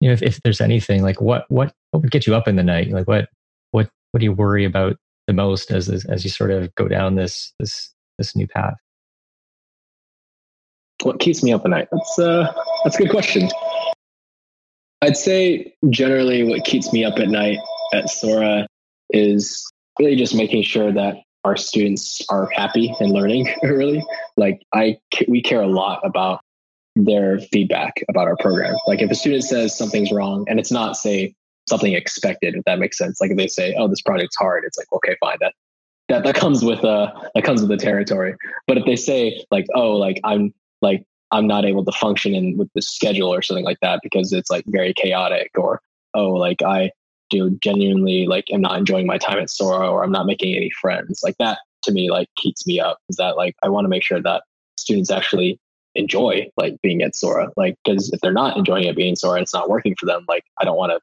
you 0.00 0.08
know, 0.08 0.14
if, 0.14 0.22
if 0.22 0.40
there's 0.40 0.62
anything 0.62 1.02
like 1.02 1.20
what 1.20 1.44
what 1.50 1.74
what 1.90 2.00
would 2.00 2.10
get 2.10 2.26
you 2.26 2.34
up 2.34 2.48
in 2.48 2.56
the 2.56 2.62
night? 2.62 2.92
Like 2.92 3.06
what 3.06 3.28
what 3.72 3.90
what 4.12 4.20
do 4.20 4.24
you 4.24 4.32
worry 4.32 4.64
about 4.64 4.96
the 5.26 5.34
most 5.34 5.70
as 5.70 5.90
as, 5.90 6.06
as 6.06 6.24
you 6.24 6.30
sort 6.30 6.50
of 6.50 6.74
go 6.76 6.88
down 6.88 7.14
this 7.14 7.52
this 7.58 7.92
this 8.16 8.34
new 8.34 8.46
path? 8.46 8.78
What 11.02 11.20
keeps 11.20 11.42
me 11.42 11.52
up 11.52 11.66
at 11.66 11.70
night? 11.72 11.88
That's 11.92 12.18
uh, 12.18 12.50
that's 12.84 12.96
a 12.96 13.00
good 13.00 13.10
question. 13.10 13.50
I'd 15.02 15.18
say 15.18 15.74
generally 15.90 16.42
what 16.44 16.64
keeps 16.64 16.90
me 16.90 17.04
up 17.04 17.18
at 17.18 17.28
night 17.28 17.58
at 17.92 18.08
Sora 18.08 18.66
is 19.10 19.70
really 19.98 20.16
just 20.16 20.34
making 20.34 20.62
sure 20.62 20.90
that 20.90 21.16
our 21.44 21.56
students 21.56 22.20
are 22.28 22.48
happy 22.50 22.94
and 23.00 23.12
learning 23.12 23.48
really. 23.62 24.04
Like 24.36 24.62
i 24.72 24.98
we 25.28 25.42
care 25.42 25.62
a 25.62 25.68
lot 25.68 26.00
about 26.04 26.40
their 26.96 27.38
feedback 27.38 28.02
about 28.08 28.26
our 28.26 28.36
program. 28.36 28.76
Like 28.86 29.00
if 29.00 29.10
a 29.10 29.14
student 29.14 29.44
says 29.44 29.76
something's 29.76 30.12
wrong 30.12 30.44
and 30.48 30.58
it's 30.58 30.72
not 30.72 30.96
say 30.96 31.34
something 31.68 31.92
expected 31.92 32.54
if 32.54 32.64
that 32.64 32.78
makes 32.78 32.98
sense. 32.98 33.20
Like 33.20 33.30
if 33.30 33.36
they 33.36 33.46
say 33.46 33.74
oh 33.78 33.88
this 33.88 34.02
project's 34.02 34.36
hard 34.36 34.64
it's 34.64 34.78
like 34.78 34.92
okay 34.92 35.16
fine 35.20 35.38
that 35.40 35.54
that 36.08 36.24
that 36.24 36.34
comes 36.34 36.64
with 36.64 36.84
uh 36.84 37.10
that 37.34 37.44
comes 37.44 37.60
with 37.60 37.70
the 37.70 37.76
territory. 37.76 38.34
But 38.66 38.78
if 38.78 38.84
they 38.84 38.96
say 38.96 39.44
like 39.50 39.66
oh 39.74 39.92
like 39.92 40.20
i'm 40.24 40.52
like 40.82 41.04
i'm 41.30 41.46
not 41.46 41.64
able 41.64 41.84
to 41.84 41.92
function 41.92 42.34
in 42.34 42.56
with 42.58 42.68
the 42.74 42.82
schedule 42.82 43.32
or 43.32 43.42
something 43.42 43.64
like 43.64 43.78
that 43.80 44.00
because 44.02 44.32
it's 44.32 44.50
like 44.50 44.64
very 44.66 44.92
chaotic 44.94 45.50
or 45.56 45.80
oh 46.14 46.30
like 46.30 46.62
i 46.62 46.90
do 47.30 47.50
genuinely 47.62 48.26
like 48.26 48.50
am 48.52 48.60
not 48.60 48.78
enjoying 48.78 49.06
my 49.06 49.18
time 49.18 49.38
at 49.38 49.50
sora 49.50 49.88
or 49.88 50.04
i'm 50.04 50.12
not 50.12 50.26
making 50.26 50.54
any 50.54 50.70
friends 50.80 51.20
like 51.22 51.36
that 51.38 51.58
to 51.82 51.92
me 51.92 52.10
like 52.10 52.28
keeps 52.36 52.66
me 52.66 52.78
up 52.78 52.98
is 53.08 53.16
that 53.16 53.36
like 53.36 53.54
i 53.62 53.68
want 53.68 53.84
to 53.84 53.88
make 53.88 54.04
sure 54.04 54.20
that 54.20 54.42
students 54.76 55.10
actually 55.10 55.58
enjoy 55.94 56.46
like 56.56 56.76
being 56.82 57.02
at 57.02 57.16
sora 57.16 57.48
like 57.56 57.76
because 57.84 58.12
if 58.12 58.20
they're 58.20 58.32
not 58.32 58.56
enjoying 58.56 58.84
it 58.84 58.96
being 58.96 59.16
sora 59.16 59.40
it's 59.40 59.54
not 59.54 59.68
working 59.68 59.94
for 59.98 60.06
them 60.06 60.24
like 60.28 60.44
i 60.60 60.64
don't 60.64 60.76
want 60.76 60.92
to 60.92 61.00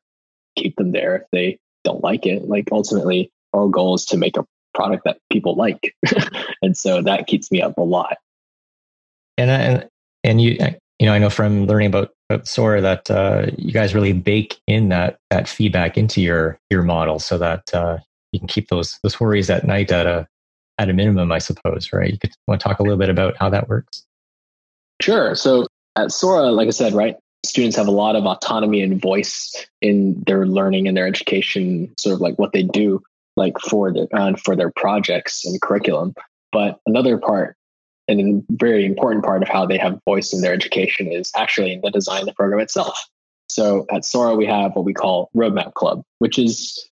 keep 0.61 0.75
them 0.75 0.91
there 0.91 1.15
if 1.15 1.23
they 1.31 1.57
don't 1.83 2.03
like 2.03 2.25
it 2.25 2.47
like 2.47 2.67
ultimately 2.71 3.31
our 3.53 3.67
goal 3.67 3.95
is 3.95 4.05
to 4.05 4.17
make 4.17 4.37
a 4.37 4.45
product 4.73 5.03
that 5.05 5.17
people 5.31 5.55
like 5.55 5.95
and 6.61 6.77
so 6.77 7.01
that 7.01 7.27
keeps 7.27 7.51
me 7.51 7.61
up 7.61 7.77
a 7.77 7.81
lot. 7.81 8.17
And 9.37 9.49
and 9.49 9.89
and 10.23 10.41
you 10.41 10.57
you 10.99 11.05
know 11.05 11.13
i 11.13 11.19
know 11.19 11.29
from 11.29 11.65
learning 11.65 11.87
about 11.87 12.11
Sora 12.43 12.81
that 12.81 13.09
uh, 13.09 13.47
you 13.57 13.71
guys 13.71 13.95
really 13.95 14.13
bake 14.13 14.59
in 14.67 14.89
that 14.89 15.19
that 15.29 15.47
feedback 15.47 15.97
into 15.97 16.21
your 16.21 16.59
your 16.69 16.83
model 16.83 17.19
so 17.19 17.37
that 17.37 17.73
uh, 17.73 17.97
you 18.31 18.39
can 18.39 18.47
keep 18.47 18.67
those 18.69 18.99
those 19.03 19.19
worries 19.19 19.49
at 19.49 19.65
night 19.65 19.91
at 19.91 20.05
a 20.05 20.27
at 20.77 20.89
a 20.89 20.93
minimum, 20.93 21.31
I 21.31 21.39
suppose, 21.39 21.91
right? 21.93 22.11
You 22.11 22.19
could 22.19 22.31
want 22.47 22.61
to 22.61 22.67
talk 22.67 22.79
a 22.79 22.83
little 22.83 22.97
bit 22.97 23.09
about 23.09 23.35
how 23.37 23.49
that 23.49 23.69
works. 23.69 24.05
Sure. 25.01 25.35
So 25.35 25.67
at 25.95 26.11
Sora, 26.11 26.51
like 26.51 26.67
I 26.67 26.71
said, 26.71 26.93
right, 26.93 27.15
students 27.45 27.77
have 27.77 27.87
a 27.87 27.91
lot 27.91 28.15
of 28.15 28.25
autonomy 28.25 28.81
and 28.81 29.01
voice 29.01 29.55
in 29.81 30.21
their 30.27 30.45
learning 30.45 30.87
and 30.87 30.95
their 30.95 31.07
education, 31.07 31.93
sort 31.97 32.13
of 32.13 32.21
like 32.21 32.37
what 32.37 32.51
they 32.51 32.63
do, 32.63 33.01
like 33.35 33.57
for 33.59 33.91
the 33.91 34.07
uh, 34.13 34.35
for 34.43 34.55
their 34.55 34.71
projects 34.71 35.45
and 35.45 35.59
curriculum. 35.61 36.13
But 36.51 36.79
another 36.85 37.17
part 37.17 37.55
and 38.07 38.43
a 38.49 38.53
very 38.55 38.85
important 38.85 39.23
part 39.23 39.43
of 39.43 39.49
how 39.49 39.65
they 39.65 39.77
have 39.77 39.99
voice 40.05 40.33
in 40.33 40.41
their 40.41 40.53
education 40.53 41.11
is 41.11 41.31
actually 41.35 41.73
in 41.73 41.81
the 41.81 41.91
design 41.91 42.21
of 42.21 42.25
the 42.27 42.33
program 42.33 42.59
itself. 42.59 42.97
So 43.49 43.85
at 43.91 44.05
Sora, 44.05 44.35
we 44.35 44.45
have 44.45 44.75
what 44.75 44.85
we 44.85 44.93
call 44.93 45.29
Roadmap 45.35 45.73
Club, 45.73 46.03
which 46.19 46.37
is 46.37 46.89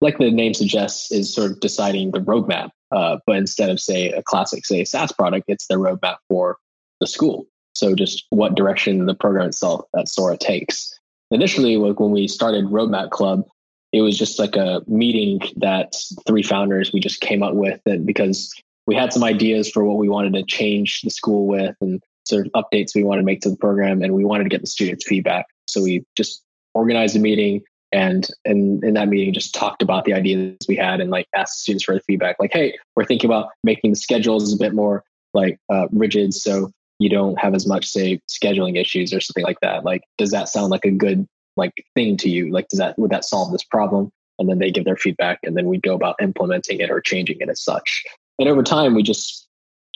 like 0.00 0.18
the 0.18 0.30
name 0.30 0.54
suggests, 0.54 1.10
is 1.12 1.34
sort 1.34 1.52
of 1.52 1.60
deciding 1.60 2.10
the 2.10 2.20
roadmap. 2.20 2.70
Uh, 2.90 3.18
but 3.26 3.36
instead 3.36 3.70
of 3.70 3.80
say 3.80 4.10
a 4.10 4.22
classic, 4.22 4.66
say 4.66 4.84
SaaS 4.84 5.12
product, 5.12 5.44
it's 5.48 5.66
the 5.66 5.76
roadmap 5.76 6.16
for 6.28 6.58
the 7.00 7.06
school. 7.06 7.46
So 7.74 7.94
just 7.94 8.24
what 8.30 8.54
direction 8.54 9.06
the 9.06 9.14
program 9.14 9.48
itself 9.48 9.86
at 9.96 10.08
Sora 10.08 10.36
takes. 10.36 10.92
Initially, 11.30 11.76
like 11.76 11.98
when 11.98 12.12
we 12.12 12.28
started 12.28 12.66
Roadmap 12.66 13.10
Club, 13.10 13.44
it 13.92 14.02
was 14.02 14.18
just 14.18 14.38
like 14.38 14.56
a 14.56 14.82
meeting 14.86 15.40
that 15.56 15.94
three 16.26 16.42
founders 16.42 16.92
we 16.92 17.00
just 17.00 17.20
came 17.20 17.42
up 17.42 17.54
with, 17.54 17.80
and 17.86 18.06
because 18.06 18.52
we 18.86 18.94
had 18.94 19.12
some 19.12 19.24
ideas 19.24 19.70
for 19.70 19.84
what 19.84 19.98
we 19.98 20.08
wanted 20.08 20.34
to 20.34 20.44
change 20.44 21.02
the 21.02 21.10
school 21.10 21.46
with 21.46 21.76
and 21.80 22.02
sort 22.26 22.46
of 22.46 22.52
updates 22.52 22.94
we 22.94 23.04
wanted 23.04 23.22
to 23.22 23.26
make 23.26 23.40
to 23.42 23.50
the 23.50 23.56
program 23.56 24.02
and 24.02 24.14
we 24.14 24.24
wanted 24.24 24.44
to 24.44 24.50
get 24.50 24.60
the 24.60 24.66
students 24.66 25.06
feedback. 25.06 25.46
So 25.66 25.82
we 25.82 26.04
just 26.16 26.42
organized 26.74 27.16
a 27.16 27.18
meeting 27.18 27.62
and 27.92 28.28
and 28.44 28.82
in 28.82 28.94
that 28.94 29.08
meeting 29.08 29.32
just 29.32 29.54
talked 29.54 29.82
about 29.82 30.04
the 30.04 30.12
ideas 30.14 30.56
we 30.68 30.76
had 30.76 31.00
and 31.00 31.10
like 31.10 31.28
asked 31.34 31.60
students 31.60 31.84
for 31.84 31.94
the 31.94 32.00
feedback 32.00 32.34
like 32.40 32.50
hey 32.52 32.76
we're 32.96 33.04
thinking 33.04 33.30
about 33.30 33.50
making 33.62 33.92
the 33.92 33.96
schedules 33.96 34.52
a 34.52 34.56
bit 34.56 34.74
more 34.74 35.04
like 35.32 35.56
uh, 35.72 35.86
rigid 35.92 36.34
so 36.34 36.72
you 36.98 37.08
don't 37.08 37.38
have 37.38 37.54
as 37.54 37.66
much 37.66 37.86
say 37.86 38.20
scheduling 38.28 38.80
issues 38.80 39.12
or 39.12 39.20
something 39.20 39.44
like 39.44 39.60
that. 39.60 39.84
Like 39.84 40.02
does 40.18 40.30
that 40.30 40.48
sound 40.48 40.70
like 40.70 40.84
a 40.84 40.90
good 40.90 41.26
like 41.56 41.72
thing 41.94 42.16
to 42.18 42.28
you? 42.28 42.50
Like 42.52 42.68
does 42.68 42.78
that 42.78 42.98
would 42.98 43.10
that 43.10 43.24
solve 43.24 43.52
this 43.52 43.64
problem? 43.64 44.10
And 44.38 44.48
then 44.48 44.58
they 44.58 44.70
give 44.70 44.84
their 44.84 44.96
feedback 44.96 45.38
and 45.42 45.56
then 45.56 45.66
we 45.66 45.78
go 45.78 45.94
about 45.94 46.16
implementing 46.20 46.80
it 46.80 46.90
or 46.90 47.00
changing 47.00 47.38
it 47.40 47.48
as 47.48 47.62
such 47.62 48.04
and 48.38 48.48
over 48.48 48.62
time, 48.62 48.94
we 48.94 49.02
just 49.02 49.48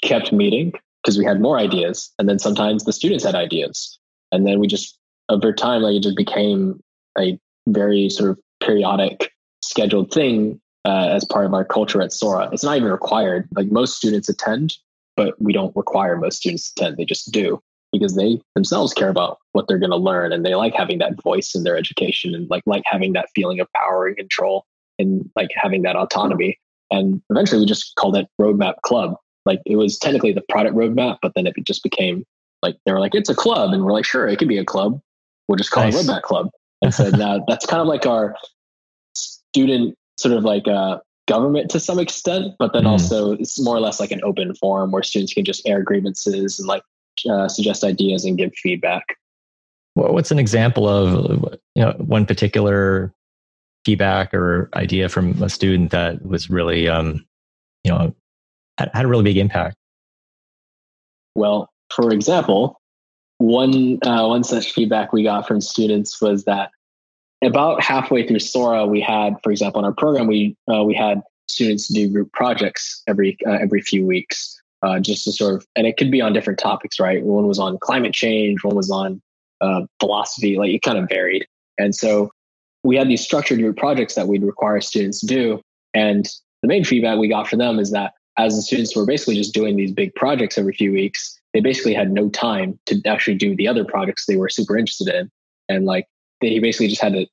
kept 0.02 0.32
meeting 0.32 0.72
because 1.02 1.18
we 1.18 1.24
had 1.24 1.40
more 1.40 1.58
ideas. 1.58 2.12
And 2.18 2.28
then 2.28 2.38
sometimes 2.38 2.84
the 2.84 2.92
students 2.92 3.24
had 3.24 3.34
ideas. 3.34 3.98
And 4.32 4.46
then 4.46 4.60
we 4.60 4.66
just, 4.66 4.98
over 5.28 5.52
time, 5.52 5.82
like 5.82 5.96
it 5.96 6.02
just 6.02 6.16
became 6.16 6.80
a 7.18 7.38
very 7.68 8.08
sort 8.10 8.30
of 8.30 8.38
periodic 8.60 9.32
scheduled 9.62 10.12
thing 10.12 10.60
uh, 10.84 11.08
as 11.08 11.24
part 11.24 11.46
of 11.46 11.54
our 11.54 11.64
culture 11.64 12.00
at 12.00 12.12
Sora. 12.12 12.48
It's 12.52 12.64
not 12.64 12.76
even 12.76 12.90
required. 12.90 13.48
Like 13.56 13.70
most 13.70 13.96
students 13.96 14.28
attend, 14.28 14.76
but 15.16 15.40
we 15.40 15.52
don't 15.52 15.74
require 15.74 16.16
most 16.16 16.38
students 16.38 16.72
to 16.72 16.84
attend. 16.84 16.96
They 16.96 17.04
just 17.04 17.32
do 17.32 17.60
because 17.92 18.14
they 18.16 18.40
themselves 18.54 18.92
care 18.92 19.08
about 19.08 19.38
what 19.52 19.66
they're 19.66 19.78
going 19.78 19.90
to 19.90 19.96
learn 19.96 20.32
and 20.32 20.44
they 20.44 20.54
like 20.54 20.74
having 20.74 20.98
that 20.98 21.20
voice 21.22 21.54
in 21.54 21.64
their 21.64 21.76
education 21.76 22.34
and 22.34 22.48
like 22.50 22.62
like 22.66 22.82
having 22.84 23.14
that 23.14 23.30
feeling 23.34 23.60
of 23.60 23.72
power 23.72 24.06
and 24.06 24.16
control 24.16 24.66
and 24.98 25.28
like 25.34 25.48
having 25.56 25.82
that 25.82 25.96
autonomy 25.96 26.58
and 26.90 27.22
eventually 27.30 27.60
we 27.60 27.66
just 27.66 27.94
called 27.96 28.16
it 28.16 28.28
Roadmap 28.40 28.80
Club. 28.82 29.16
Like 29.44 29.60
it 29.66 29.76
was 29.76 29.98
technically 29.98 30.32
the 30.32 30.42
product 30.48 30.76
roadmap, 30.76 31.18
but 31.22 31.32
then 31.34 31.46
it 31.46 31.54
just 31.64 31.82
became 31.82 32.24
like 32.62 32.76
they 32.84 32.92
were 32.92 33.00
like, 33.00 33.14
it's 33.14 33.30
a 33.30 33.34
club. 33.34 33.72
And 33.72 33.84
we're 33.84 33.92
like, 33.92 34.04
sure, 34.04 34.26
it 34.28 34.38
could 34.38 34.48
be 34.48 34.58
a 34.58 34.64
club. 34.64 35.00
We'll 35.46 35.56
just 35.56 35.70
call 35.70 35.84
nice. 35.84 35.94
it 35.94 36.06
Roadmap 36.06 36.22
Club. 36.22 36.50
And 36.80 36.94
so 36.94 37.10
now 37.10 37.44
that's 37.48 37.66
kind 37.66 37.80
of 37.80 37.88
like 37.88 38.06
our 38.06 38.36
student 39.16 39.96
sort 40.16 40.32
of 40.32 40.44
like 40.44 40.68
uh, 40.68 40.98
government 41.26 41.72
to 41.72 41.80
some 41.80 41.98
extent, 41.98 42.54
but 42.56 42.72
then 42.72 42.84
mm. 42.84 42.90
also 42.90 43.32
it's 43.32 43.60
more 43.60 43.74
or 43.74 43.80
less 43.80 43.98
like 43.98 44.12
an 44.12 44.20
open 44.22 44.54
forum 44.54 44.92
where 44.92 45.02
students 45.02 45.34
can 45.34 45.44
just 45.44 45.66
air 45.68 45.82
grievances 45.82 46.56
and 46.60 46.68
like 46.68 46.84
uh, 47.28 47.48
suggest 47.48 47.82
ideas 47.82 48.24
and 48.24 48.38
give 48.38 48.52
feedback. 48.54 49.04
Well, 49.96 50.12
what's 50.12 50.30
an 50.30 50.38
example 50.38 50.88
of 50.88 51.58
you 51.74 51.82
know 51.82 51.92
one 51.98 52.26
particular 52.26 53.12
feedback 53.88 54.34
or 54.34 54.68
idea 54.74 55.08
from 55.08 55.42
a 55.42 55.48
student 55.48 55.92
that 55.92 56.22
was 56.22 56.50
really, 56.50 56.90
um, 56.90 57.24
you 57.84 57.90
know, 57.90 58.14
had, 58.76 58.90
had 58.92 59.06
a 59.06 59.08
really 59.08 59.24
big 59.24 59.38
impact? 59.38 59.76
Well, 61.34 61.70
for 61.90 62.12
example, 62.12 62.78
one 63.38 63.98
uh, 64.02 64.26
one 64.26 64.44
such 64.44 64.74
feedback 64.74 65.14
we 65.14 65.22
got 65.22 65.48
from 65.48 65.62
students 65.62 66.20
was 66.20 66.44
that 66.44 66.70
about 67.42 67.82
halfway 67.82 68.26
through 68.26 68.40
Sora, 68.40 68.84
we 68.84 69.00
had, 69.00 69.36
for 69.42 69.50
example, 69.50 69.78
in 69.78 69.86
our 69.86 69.94
program, 69.94 70.26
we 70.26 70.54
uh, 70.70 70.84
we 70.84 70.92
had 70.92 71.22
students 71.46 71.88
do 71.88 72.10
group 72.12 72.30
projects 72.32 73.02
every 73.06 73.38
uh, 73.46 73.52
every 73.52 73.80
few 73.80 74.04
weeks, 74.04 74.60
uh, 74.82 75.00
just 75.00 75.24
to 75.24 75.32
sort 75.32 75.54
of, 75.54 75.66
and 75.76 75.86
it 75.86 75.96
could 75.96 76.10
be 76.10 76.20
on 76.20 76.34
different 76.34 76.58
topics, 76.58 77.00
right? 77.00 77.24
One 77.24 77.46
was 77.46 77.58
on 77.58 77.78
climate 77.78 78.12
change, 78.12 78.62
one 78.62 78.76
was 78.76 78.90
on 78.90 79.22
uh, 79.62 79.82
philosophy, 79.98 80.58
like 80.58 80.72
it 80.72 80.82
kind 80.82 80.98
of 80.98 81.08
varied. 81.08 81.46
And 81.78 81.94
so 81.94 82.30
we 82.88 82.96
had 82.96 83.06
these 83.06 83.20
structured 83.20 83.58
group 83.58 83.76
projects 83.76 84.14
that 84.14 84.28
we'd 84.28 84.42
require 84.42 84.80
students 84.80 85.20
to 85.20 85.26
do. 85.26 85.60
And 85.92 86.26
the 86.62 86.68
main 86.68 86.84
feedback 86.84 87.18
we 87.18 87.28
got 87.28 87.46
from 87.46 87.58
them 87.58 87.78
is 87.78 87.90
that 87.90 88.14
as 88.38 88.56
the 88.56 88.62
students 88.62 88.96
were 88.96 89.04
basically 89.04 89.34
just 89.34 89.52
doing 89.52 89.76
these 89.76 89.92
big 89.92 90.14
projects 90.14 90.56
every 90.56 90.72
few 90.72 90.90
weeks, 90.90 91.38
they 91.52 91.60
basically 91.60 91.92
had 91.92 92.10
no 92.10 92.30
time 92.30 92.78
to 92.86 92.98
actually 93.04 93.34
do 93.34 93.54
the 93.54 93.68
other 93.68 93.84
projects 93.84 94.24
they 94.24 94.36
were 94.36 94.48
super 94.48 94.78
interested 94.78 95.14
in. 95.14 95.30
And 95.68 95.84
like 95.84 96.06
they 96.40 96.60
basically 96.60 96.88
just 96.88 97.02
had 97.02 97.12
to 97.12 97.26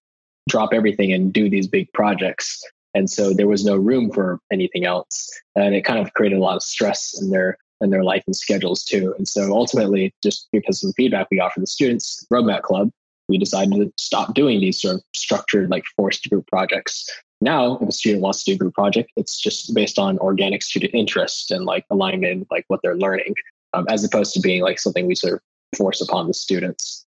drop 0.49 0.73
everything 0.73 1.13
and 1.13 1.31
do 1.31 1.49
these 1.49 1.69
big 1.69 1.87
projects. 1.93 2.61
And 2.93 3.09
so 3.09 3.33
there 3.33 3.47
was 3.47 3.63
no 3.63 3.77
room 3.77 4.11
for 4.11 4.41
anything 4.51 4.83
else. 4.83 5.29
And 5.55 5.73
it 5.73 5.85
kind 5.85 5.99
of 5.99 6.13
created 6.15 6.37
a 6.37 6.41
lot 6.41 6.57
of 6.57 6.63
stress 6.63 7.17
in 7.21 7.29
their 7.29 7.57
in 7.79 7.91
their 7.91 8.03
life 8.03 8.23
and 8.27 8.35
schedules 8.35 8.83
too. 8.83 9.15
And 9.17 9.25
so 9.25 9.53
ultimately, 9.53 10.13
just 10.21 10.49
because 10.51 10.83
of 10.83 10.89
the 10.89 10.93
feedback 11.01 11.27
we 11.31 11.37
got 11.37 11.53
from 11.53 11.63
the 11.63 11.67
students, 11.67 12.27
Roadmap 12.29 12.63
Club, 12.63 12.91
we 13.27 13.37
decided 13.37 13.73
to 13.73 13.91
stop 13.97 14.33
doing 14.33 14.59
these 14.59 14.81
sort 14.81 14.95
of 14.95 15.03
structured, 15.15 15.69
like 15.69 15.83
forced 15.95 16.29
group 16.29 16.47
projects. 16.47 17.07
Now, 17.41 17.77
if 17.79 17.89
a 17.89 17.91
student 17.91 18.21
wants 18.21 18.43
to 18.43 18.51
do 18.51 18.55
a 18.55 18.57
group 18.57 18.73
project, 18.73 19.11
it's 19.15 19.39
just 19.39 19.73
based 19.73 19.99
on 19.99 20.17
organic 20.19 20.63
student 20.63 20.93
interest 20.93 21.51
and 21.51 21.65
like 21.65 21.85
alignment, 21.89 22.47
like 22.49 22.65
what 22.67 22.79
they're 22.81 22.95
learning, 22.95 23.35
um, 23.73 23.85
as 23.89 24.03
opposed 24.03 24.33
to 24.33 24.39
being 24.39 24.61
like 24.61 24.79
something 24.79 25.05
we 25.05 25.15
sort 25.15 25.33
of 25.33 25.39
force 25.77 26.01
upon 26.01 26.27
the 26.27 26.33
students. 26.33 27.05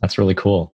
That's 0.00 0.16
really 0.16 0.34
cool. 0.34 0.72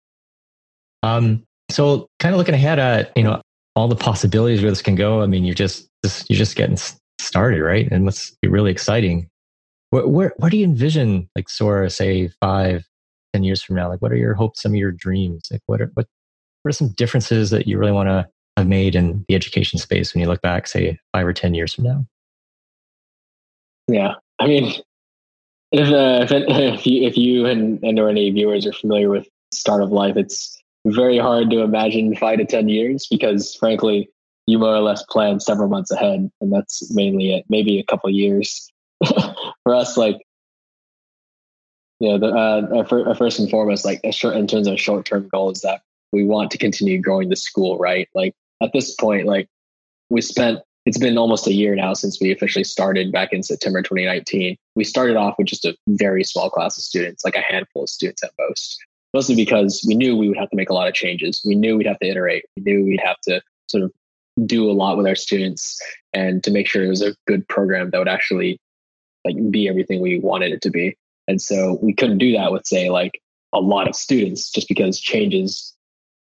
Um, 1.03 1.43
so, 1.69 2.07
kind 2.19 2.33
of 2.33 2.39
looking 2.39 2.55
ahead 2.55 2.79
at 2.79 3.11
you 3.15 3.23
know 3.23 3.41
all 3.75 3.87
the 3.87 3.95
possibilities 3.95 4.61
where 4.61 4.71
this 4.71 4.81
can 4.81 4.95
go. 4.95 5.21
I 5.21 5.27
mean, 5.27 5.45
you're 5.45 5.55
just, 5.55 5.87
just 6.03 6.29
you're 6.29 6.37
just 6.37 6.55
getting 6.55 6.77
started, 7.19 7.61
right? 7.61 7.87
And 7.91 8.05
must 8.05 8.39
be 8.41 8.47
really 8.47 8.71
exciting. 8.71 9.29
Where, 9.91 10.07
where, 10.07 10.33
where 10.37 10.49
do 10.49 10.57
you 10.57 10.65
envision 10.65 11.29
like 11.35 11.49
Sora, 11.49 11.89
say 11.89 12.29
five, 12.41 12.85
10 13.33 13.43
years 13.43 13.61
from 13.61 13.75
now? 13.75 13.89
Like, 13.89 14.01
what 14.01 14.11
are 14.11 14.17
your 14.17 14.33
hopes, 14.33 14.61
some 14.61 14.73
of 14.73 14.77
your 14.77 14.91
dreams? 14.91 15.47
Like, 15.51 15.61
what 15.65 15.81
are, 15.81 15.91
what, 15.93 16.07
what 16.61 16.69
are 16.69 16.73
some 16.73 16.89
differences 16.89 17.49
that 17.51 17.67
you 17.67 17.77
really 17.77 17.91
want 17.91 18.09
to 18.09 18.27
have 18.57 18.67
made 18.67 18.95
in 18.95 19.25
the 19.27 19.35
education 19.35 19.79
space 19.79 20.13
when 20.13 20.21
you 20.21 20.27
look 20.27 20.41
back, 20.41 20.67
say, 20.67 20.99
five 21.13 21.25
or 21.25 21.33
10 21.33 21.53
years 21.53 21.73
from 21.73 21.85
now? 21.85 22.05
Yeah. 23.87 24.15
I 24.39 24.47
mean, 24.47 24.73
if, 25.71 25.89
uh, 25.89 26.23
if, 26.23 26.31
if, 26.79 26.87
you, 26.87 27.07
if 27.07 27.17
you 27.17 27.45
and, 27.45 27.81
and 27.83 27.99
or 27.99 28.09
any 28.09 28.29
viewers 28.31 28.65
are 28.65 28.73
familiar 28.73 29.09
with 29.09 29.27
Startup 29.53 29.89
Life, 29.89 30.17
it's 30.17 30.61
very 30.85 31.17
hard 31.17 31.49
to 31.51 31.59
imagine 31.61 32.15
five 32.15 32.39
to 32.39 32.45
10 32.45 32.69
years 32.69 33.07
because, 33.09 33.55
frankly, 33.55 34.09
you 34.47 34.57
more 34.59 34.75
or 34.75 34.79
less 34.79 35.03
plan 35.03 35.39
several 35.39 35.69
months 35.69 35.91
ahead. 35.91 36.29
And 36.41 36.51
that's 36.51 36.93
mainly 36.93 37.33
it, 37.33 37.45
maybe 37.49 37.79
a 37.79 37.83
couple 37.83 38.09
years. 38.09 38.71
For 39.63 39.75
us, 39.75 39.97
like, 39.97 40.17
know, 42.09 42.17
the, 42.17 42.27
uh, 42.27 43.13
first 43.15 43.39
and 43.39 43.49
foremost, 43.49 43.85
like 43.85 44.01
in 44.03 44.47
terms 44.47 44.67
of 44.67 44.79
short 44.79 45.05
term 45.05 45.27
goals, 45.29 45.61
that 45.61 45.81
we 46.11 46.23
want 46.23 46.51
to 46.51 46.57
continue 46.57 47.01
growing 47.01 47.29
the 47.29 47.35
school, 47.35 47.77
right? 47.77 48.07
Like 48.13 48.33
at 48.61 48.71
this 48.73 48.93
point, 48.95 49.25
like 49.25 49.47
we 50.09 50.21
spent, 50.21 50.59
it's 50.85 50.97
been 50.97 51.17
almost 51.17 51.47
a 51.47 51.53
year 51.53 51.75
now 51.75 51.93
since 51.93 52.19
we 52.19 52.31
officially 52.31 52.63
started 52.63 53.11
back 53.11 53.33
in 53.33 53.43
September 53.43 53.81
2019. 53.81 54.57
We 54.75 54.83
started 54.83 55.15
off 55.15 55.35
with 55.37 55.47
just 55.47 55.65
a 55.65 55.75
very 55.87 56.23
small 56.23 56.49
class 56.49 56.77
of 56.77 56.83
students, 56.83 57.23
like 57.23 57.35
a 57.35 57.41
handful 57.41 57.83
of 57.83 57.89
students 57.89 58.23
at 58.23 58.31
most, 58.39 58.79
mostly 59.13 59.35
because 59.35 59.85
we 59.87 59.95
knew 59.95 60.17
we 60.17 60.27
would 60.27 60.37
have 60.37 60.49
to 60.49 60.55
make 60.55 60.69
a 60.69 60.73
lot 60.73 60.87
of 60.87 60.93
changes. 60.93 61.41
We 61.45 61.55
knew 61.55 61.77
we'd 61.77 61.87
have 61.87 61.99
to 61.99 62.07
iterate. 62.07 62.45
We 62.57 62.63
knew 62.63 62.83
we'd 62.83 63.01
have 63.03 63.19
to 63.27 63.41
sort 63.67 63.83
of 63.83 63.91
do 64.45 64.69
a 64.69 64.73
lot 64.73 64.97
with 64.97 65.07
our 65.07 65.15
students 65.15 65.79
and 66.13 66.43
to 66.43 66.51
make 66.51 66.67
sure 66.67 66.83
it 66.83 66.89
was 66.89 67.01
a 67.01 67.15
good 67.27 67.47
program 67.47 67.89
that 67.91 67.99
would 67.99 68.07
actually 68.07 68.59
like 69.25 69.35
be 69.51 69.69
everything 69.69 70.01
we 70.01 70.19
wanted 70.19 70.51
it 70.51 70.61
to 70.63 70.71
be. 70.71 70.97
And 71.27 71.41
so 71.41 71.79
we 71.81 71.93
couldn't 71.93 72.17
do 72.17 72.33
that 72.33 72.51
with 72.51 72.65
say 72.65 72.89
like 72.89 73.21
a 73.53 73.59
lot 73.59 73.87
of 73.87 73.95
students 73.95 74.49
just 74.49 74.67
because 74.67 74.99
changes 74.99 75.75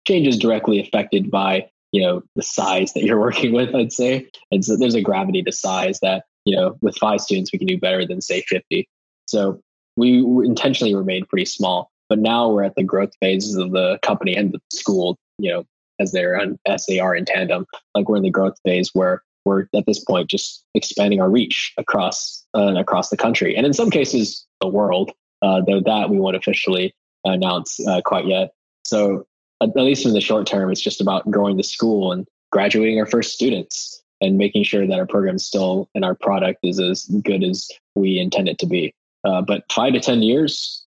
changes 0.06 0.38
directly 0.38 0.80
affected 0.80 1.32
by 1.32 1.68
you 1.92 2.02
know 2.02 2.22
the 2.36 2.44
size 2.44 2.94
that 2.94 3.04
you're 3.04 3.20
working 3.28 3.54
with 3.54 3.74
i'd 3.76 3.92
say. 3.92 4.28
And 4.52 4.64
so 4.64 4.78
there's 4.78 4.96
a 4.96 5.02
gravity 5.02 5.42
to 5.44 5.52
size 5.52 6.00
that 6.02 6.26
you 6.46 6.56
know 6.56 6.78
with 6.82 6.98
five 6.98 7.22
students 7.22 7.52
we 7.52 7.60
can 7.60 7.68
do 7.68 7.80
better 7.80 8.06
than 8.06 8.22
say 8.22 8.42
50 8.42 8.88
so 9.28 9.60
we 9.98 10.20
intentionally 10.20 10.96
remained 10.96 11.30
pretty 11.30 11.46
small 11.46 11.90
but 12.10 12.20
now 12.20 12.50
we're 12.50 12.64
at 12.64 12.76
the 12.76 12.84
growth 12.84 13.14
phases 13.20 13.56
of 13.56 13.72
the 13.72 13.98
company 14.02 14.36
and 14.36 14.54
the 14.54 14.60
school 14.72 15.18
you 15.38 15.52
know 15.52 15.64
as 16.00 16.12
they're 16.12 16.40
on 16.40 16.60
as 16.66 16.86
they 16.86 17.00
are 17.00 17.16
in 17.16 17.26
tandem 17.26 17.66
like 17.96 18.08
we're 18.08 18.18
in 18.18 18.24
the 18.24 18.30
growth 18.30 18.58
phase 18.64 18.90
where 18.94 19.24
we're 19.46 19.68
at 19.76 19.86
this 19.86 20.04
point 20.04 20.30
just 20.30 20.64
expanding 20.74 21.22
our 21.22 21.30
reach 21.30 21.74
across 21.78 22.46
uh, 22.56 22.76
across 22.76 23.10
the 23.10 23.18
country. 23.18 23.56
And 23.56 23.66
in 23.66 23.74
some 23.74 23.90
cases 23.90 24.46
the 24.62 24.68
world 24.68 25.12
uh, 25.42 25.62
though 25.68 25.82
that 25.82 26.10
we 26.10 26.18
won't 26.18 26.36
officially 26.36 26.94
announce 27.24 27.80
uh, 27.88 28.02
quite 28.04 28.26
yet. 28.26 28.54
So 28.84 29.26
at 29.62 29.76
least 29.76 30.06
in 30.06 30.14
the 30.14 30.22
short 30.22 30.48
term 30.48 30.72
it's 30.72 30.82
just 30.82 31.02
about 31.02 31.30
growing 31.30 31.58
the 31.58 31.64
school 31.64 32.12
and 32.12 32.28
graduating 32.52 33.00
our 33.00 33.06
first 33.06 33.34
students 33.34 34.02
and 34.22 34.38
making 34.38 34.64
sure 34.64 34.88
that 34.88 35.00
our 35.00 35.06
program 35.06 35.38
still 35.38 35.90
and 35.94 36.06
our 36.06 36.16
product 36.16 36.60
is 36.64 36.80
as 36.80 37.06
good 37.24 37.44
as 37.44 37.70
we 37.96 38.20
intend 38.20 38.50
it 38.50 38.58
to 38.60 38.66
be. 38.66 38.94
Uh, 39.24 39.42
but 39.42 39.64
five 39.72 39.94
to 39.94 40.00
ten 40.00 40.22
years 40.22 40.86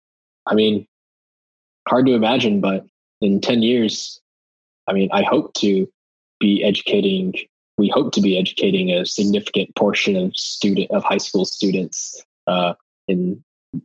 i 0.46 0.54
mean 0.54 0.86
hard 1.88 2.06
to 2.06 2.12
imagine 2.12 2.60
but 2.60 2.84
in 3.20 3.40
10 3.40 3.62
years 3.62 4.20
i 4.86 4.92
mean 4.92 5.08
i 5.12 5.22
hope 5.22 5.52
to 5.54 5.88
be 6.40 6.62
educating 6.62 7.34
we 7.78 7.88
hope 7.88 8.12
to 8.12 8.20
be 8.20 8.38
educating 8.38 8.90
a 8.90 9.04
significant 9.04 9.74
portion 9.76 10.16
of 10.16 10.36
student 10.36 10.90
of 10.90 11.04
high 11.04 11.18
school 11.18 11.44
students 11.44 12.22
uh, 12.46 12.74
in 13.08 13.42
at 13.74 13.80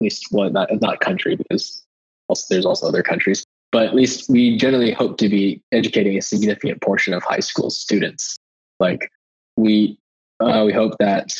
least 0.00 0.26
well 0.30 0.50
not 0.50 0.68
not 0.80 1.00
country 1.00 1.36
because 1.36 1.84
also, 2.28 2.54
there's 2.54 2.66
also 2.66 2.86
other 2.86 3.02
countries, 3.02 3.44
but 3.72 3.86
at 3.86 3.94
least 3.94 4.30
we 4.30 4.56
generally 4.56 4.92
hope 4.92 5.18
to 5.18 5.28
be 5.28 5.62
educating 5.72 6.16
a 6.16 6.22
significant 6.22 6.80
portion 6.80 7.12
of 7.12 7.22
high 7.22 7.40
school 7.40 7.70
students. 7.70 8.38
Like 8.78 9.10
we 9.56 9.98
uh, 10.40 10.62
we 10.64 10.72
hope 10.72 10.96
that 11.00 11.34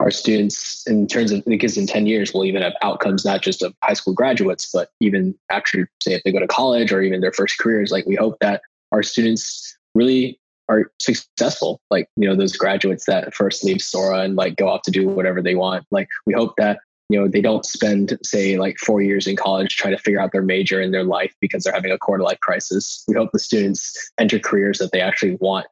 our 0.00 0.10
students, 0.10 0.84
in 0.88 1.06
terms 1.06 1.30
of 1.30 1.44
because 1.44 1.76
in 1.76 1.86
ten 1.86 2.06
years 2.06 2.34
we'll 2.34 2.44
even 2.44 2.62
have 2.62 2.74
outcomes 2.82 3.24
not 3.24 3.40
just 3.40 3.62
of 3.62 3.72
high 3.82 3.94
school 3.94 4.14
graduates, 4.14 4.70
but 4.72 4.90
even 5.00 5.34
actually 5.50 5.84
say 6.02 6.14
if 6.14 6.22
they 6.24 6.32
go 6.32 6.40
to 6.40 6.48
college 6.48 6.92
or 6.92 7.02
even 7.02 7.20
their 7.20 7.32
first 7.32 7.58
careers. 7.58 7.92
Like 7.92 8.04
we 8.04 8.16
hope 8.16 8.36
that 8.40 8.62
our 8.90 9.02
students 9.02 9.78
really 9.94 10.38
are 10.72 10.90
successful 11.00 11.80
like 11.90 12.08
you 12.16 12.28
know 12.28 12.34
those 12.34 12.56
graduates 12.56 13.04
that 13.06 13.34
first 13.34 13.64
leave 13.64 13.80
sora 13.80 14.20
and 14.20 14.36
like 14.36 14.56
go 14.56 14.68
off 14.68 14.82
to 14.82 14.90
do 14.90 15.08
whatever 15.08 15.42
they 15.42 15.54
want. 15.54 15.84
Like 15.90 16.08
we 16.26 16.34
hope 16.34 16.54
that 16.56 16.80
you 17.08 17.20
know 17.20 17.28
they 17.28 17.40
don't 17.40 17.66
spend 17.66 18.18
say 18.24 18.58
like 18.58 18.78
four 18.78 19.02
years 19.02 19.26
in 19.26 19.36
college 19.36 19.76
trying 19.76 19.96
to 19.96 20.02
figure 20.02 20.20
out 20.20 20.32
their 20.32 20.42
major 20.42 20.80
in 20.80 20.92
their 20.92 21.04
life 21.04 21.34
because 21.40 21.64
they're 21.64 21.72
having 21.72 21.92
a 21.92 21.98
quarter 21.98 22.22
life 22.22 22.40
crisis. 22.40 23.04
We 23.06 23.14
hope 23.14 23.30
the 23.32 23.38
students 23.38 24.10
enter 24.18 24.38
careers 24.38 24.78
that 24.78 24.92
they 24.92 25.00
actually 25.00 25.36
want 25.40 25.66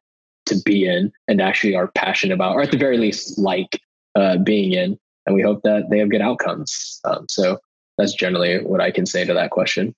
to 0.45 0.55
be 0.63 0.85
in 0.85 1.11
and 1.27 1.41
actually 1.41 1.75
are 1.75 1.87
passionate 1.87 2.33
about 2.33 2.55
or 2.55 2.61
at 2.61 2.71
the 2.71 2.77
very 2.77 2.97
least 2.97 3.37
like 3.37 3.79
uh, 4.15 4.37
being 4.37 4.73
in. 4.73 4.99
And 5.25 5.35
we 5.35 5.41
hope 5.41 5.61
that 5.63 5.89
they 5.89 5.99
have 5.99 6.09
good 6.09 6.21
outcomes. 6.21 6.99
Um, 7.05 7.27
so 7.29 7.59
that's 7.97 8.13
generally 8.13 8.63
what 8.63 8.81
i 8.81 8.89
can 8.91 9.05
say 9.05 9.25
to 9.25 9.33
that 9.33 9.51
question. 9.51 9.93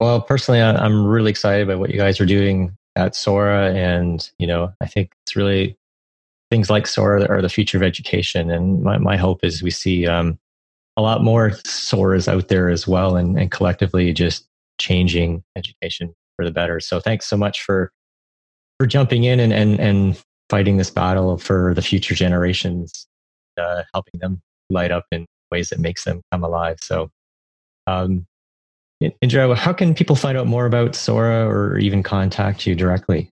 Well 0.00 0.20
personally 0.20 0.60
i'm 0.60 1.06
really 1.06 1.30
excited 1.30 1.66
by 1.66 1.74
what 1.74 1.90
you 1.90 1.98
guys 1.98 2.20
are 2.20 2.26
doing 2.26 2.76
at 2.96 3.14
Sora. 3.14 3.72
And, 3.74 4.28
you 4.38 4.46
know, 4.46 4.72
I 4.80 4.86
think 4.86 5.12
it's 5.22 5.36
really 5.36 5.76
things 6.50 6.70
like 6.70 6.86
Sora 6.86 7.26
are 7.28 7.42
the 7.42 7.48
future 7.48 7.76
of 7.76 7.82
education. 7.82 8.50
And 8.50 8.82
my, 8.82 8.98
my 8.98 9.16
hope 9.16 9.44
is 9.44 9.62
we 9.62 9.70
see 9.70 10.06
um, 10.06 10.38
a 10.96 11.02
lot 11.02 11.22
more 11.22 11.50
Soras 11.50 12.28
out 12.28 12.48
there 12.48 12.70
as 12.70 12.86
well 12.86 13.16
and, 13.16 13.38
and 13.38 13.50
collectively 13.50 14.12
just 14.12 14.46
changing 14.78 15.42
education 15.56 16.14
for 16.36 16.44
the 16.44 16.50
better. 16.50 16.80
So 16.80 17.00
thanks 17.00 17.26
so 17.26 17.36
much 17.36 17.62
for 17.62 17.92
for 18.78 18.86
jumping 18.86 19.24
in 19.24 19.40
and 19.40 19.52
and, 19.52 19.80
and 19.80 20.22
fighting 20.50 20.76
this 20.76 20.90
battle 20.90 21.38
for 21.38 21.74
the 21.74 21.82
future 21.82 22.14
generations, 22.14 23.06
uh, 23.58 23.82
helping 23.92 24.20
them 24.20 24.40
light 24.70 24.92
up 24.92 25.04
in 25.10 25.26
ways 25.50 25.70
that 25.70 25.80
makes 25.80 26.04
them 26.04 26.22
come 26.30 26.44
alive. 26.44 26.76
So 26.80 27.10
um, 27.86 28.26
Indra, 29.00 29.54
how 29.54 29.72
can 29.72 29.94
people 29.94 30.16
find 30.16 30.36
out 30.38 30.46
more 30.46 30.66
about 30.66 30.94
Sora 30.94 31.46
or 31.46 31.78
even 31.78 32.02
contact 32.02 32.66
you 32.66 32.74
directly? 32.74 33.30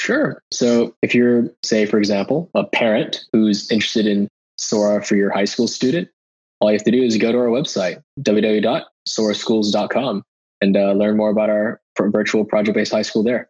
Sure. 0.00 0.42
So 0.52 0.94
if 1.02 1.14
you're, 1.14 1.50
say, 1.64 1.86
for 1.86 1.98
example, 1.98 2.50
a 2.54 2.64
parent 2.64 3.24
who's 3.32 3.70
interested 3.70 4.06
in 4.06 4.28
Sora 4.56 5.04
for 5.04 5.16
your 5.16 5.30
high 5.30 5.44
school 5.44 5.66
student, 5.66 6.08
all 6.60 6.70
you 6.70 6.76
have 6.76 6.84
to 6.84 6.90
do 6.90 7.02
is 7.02 7.16
go 7.16 7.32
to 7.32 7.38
our 7.38 7.46
website, 7.46 8.02
www.soraschools.com, 8.20 10.22
and 10.60 10.76
uh, 10.76 10.92
learn 10.92 11.16
more 11.16 11.30
about 11.30 11.50
our 11.50 11.80
virtual 12.00 12.44
project-based 12.44 12.92
high 12.92 13.02
school 13.02 13.22
there. 13.22 13.48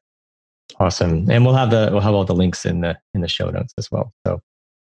Awesome. 0.80 1.30
And 1.30 1.44
we'll 1.44 1.54
have 1.54 1.70
the 1.70 1.88
we'll 1.90 2.02
have 2.02 2.14
all 2.14 2.24
the 2.24 2.34
links 2.34 2.66
in 2.66 2.80
the 2.80 2.98
in 3.14 3.22
the 3.22 3.28
show 3.28 3.50
notes 3.50 3.72
as 3.78 3.90
well. 3.90 4.12
So 4.26 4.40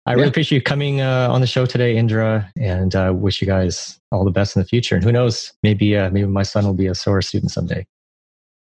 I 0.08 0.14
really 0.14 0.30
appreciate 0.30 0.58
you 0.58 0.64
coming 0.64 1.02
uh, 1.02 1.28
on 1.30 1.41
the 1.41 1.47
show 1.47 1.68
today, 1.68 1.95
Indra, 1.95 2.52
and 2.60 2.95
uh, 2.95 3.14
wish 3.16 3.39
you 3.39 3.47
guys 3.47 3.99
all 4.12 4.26
the 4.26 4.32
best 4.32 4.56
in 4.56 4.62
the 4.62 4.68
future. 4.68 4.95
And 4.95 5.04
who 5.04 5.12
knows, 5.12 5.54
maybe 5.62 5.95
uh, 5.95 6.10
maybe 6.10 6.28
my 6.28 6.41
son 6.41 6.66
will 6.66 6.74
be 6.74 6.88
a 6.88 6.95
Sora 6.95 7.22
student 7.22 7.52
someday. 7.52 7.86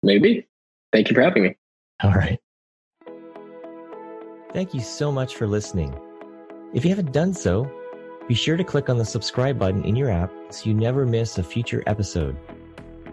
Maybe. 0.03 0.49
Thank 0.93 1.09
you 1.09 1.15
for 1.15 1.23
having 1.23 1.45
me. 1.45 1.57
All 2.03 2.13
right. 2.13 2.41
Thank 4.53 4.75
you 4.75 4.81
so 4.81 5.13
much 5.13 5.37
for 5.37 5.47
listening. 5.47 5.97
If 6.75 6.85
you 6.85 6.91
haven't 6.91 7.13
done 7.13 7.33
so, 7.33 7.71
be 8.29 8.35
sure 8.35 8.57
to 8.57 8.65
click 8.65 8.91
on 8.91 8.99
the 8.99 9.05
subscribe 9.05 9.59
button 9.59 9.85
in 9.85 9.95
your 9.95 10.11
app 10.11 10.33
so 10.51 10.69
you 10.69 10.75
never 10.75 11.07
miss 11.07 11.39
a 11.39 11.43
future 11.43 11.83
episode. 11.87 12.37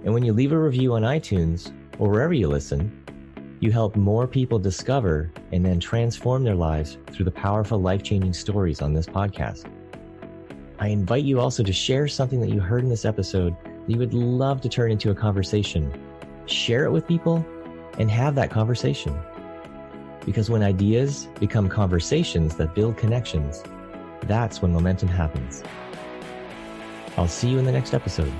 And 0.04 0.14
when 0.14 0.24
you 0.24 0.34
leave 0.34 0.52
a 0.52 0.60
review 0.60 0.94
on 0.94 1.04
iTunes 1.04 1.72
or 2.00 2.10
wherever 2.10 2.34
you 2.34 2.48
listen, 2.48 2.92
you 3.60 3.72
help 3.72 3.96
more 3.96 4.28
people 4.28 4.60
discover 4.60 5.32
and 5.52 5.66
then 5.66 5.80
transform 5.80 6.44
their 6.44 6.56
lives 6.56 6.98
through 7.12 7.26
the 7.26 7.32
powerful 7.32 7.82
life 7.82 8.04
changing 8.04 8.34
stories 8.34 8.82
on 8.82 8.94
this 8.94 9.06
podcast. 9.06 9.70
I 10.80 10.88
invite 10.88 11.26
you 11.26 11.42
also 11.42 11.62
to 11.64 11.74
share 11.74 12.08
something 12.08 12.40
that 12.40 12.50
you 12.50 12.62
heard 12.62 12.84
in 12.84 12.90
this 12.90 13.04
episode 13.04 13.56
that 13.64 13.92
you 13.92 13.98
would 13.98 14.14
love 14.14 14.62
to 14.62 14.70
turn 14.70 14.92
into 14.92 15.12
a 15.12 15.16
conversation. 15.16 15.92
Share 16.46 16.86
it 16.86 16.92
with 16.92 17.06
people 17.06 17.46
and 17.98 18.10
have 18.10 18.36
that 18.36 18.50
conversation. 18.50 19.18
Because 20.26 20.50
when 20.50 20.64
ideas 20.64 21.28
become 21.40 21.68
conversations 21.68 22.56
that 22.56 22.76
build 22.76 22.96
connections, 22.96 23.62
that's 24.24 24.62
when 24.62 24.72
momentum 24.72 25.10
happens. 25.10 25.64
I'll 27.18 27.28
see 27.28 27.50
you 27.50 27.60
in 27.60 27.66
the 27.66 27.72
next 27.74 27.94
episode. 27.94 28.32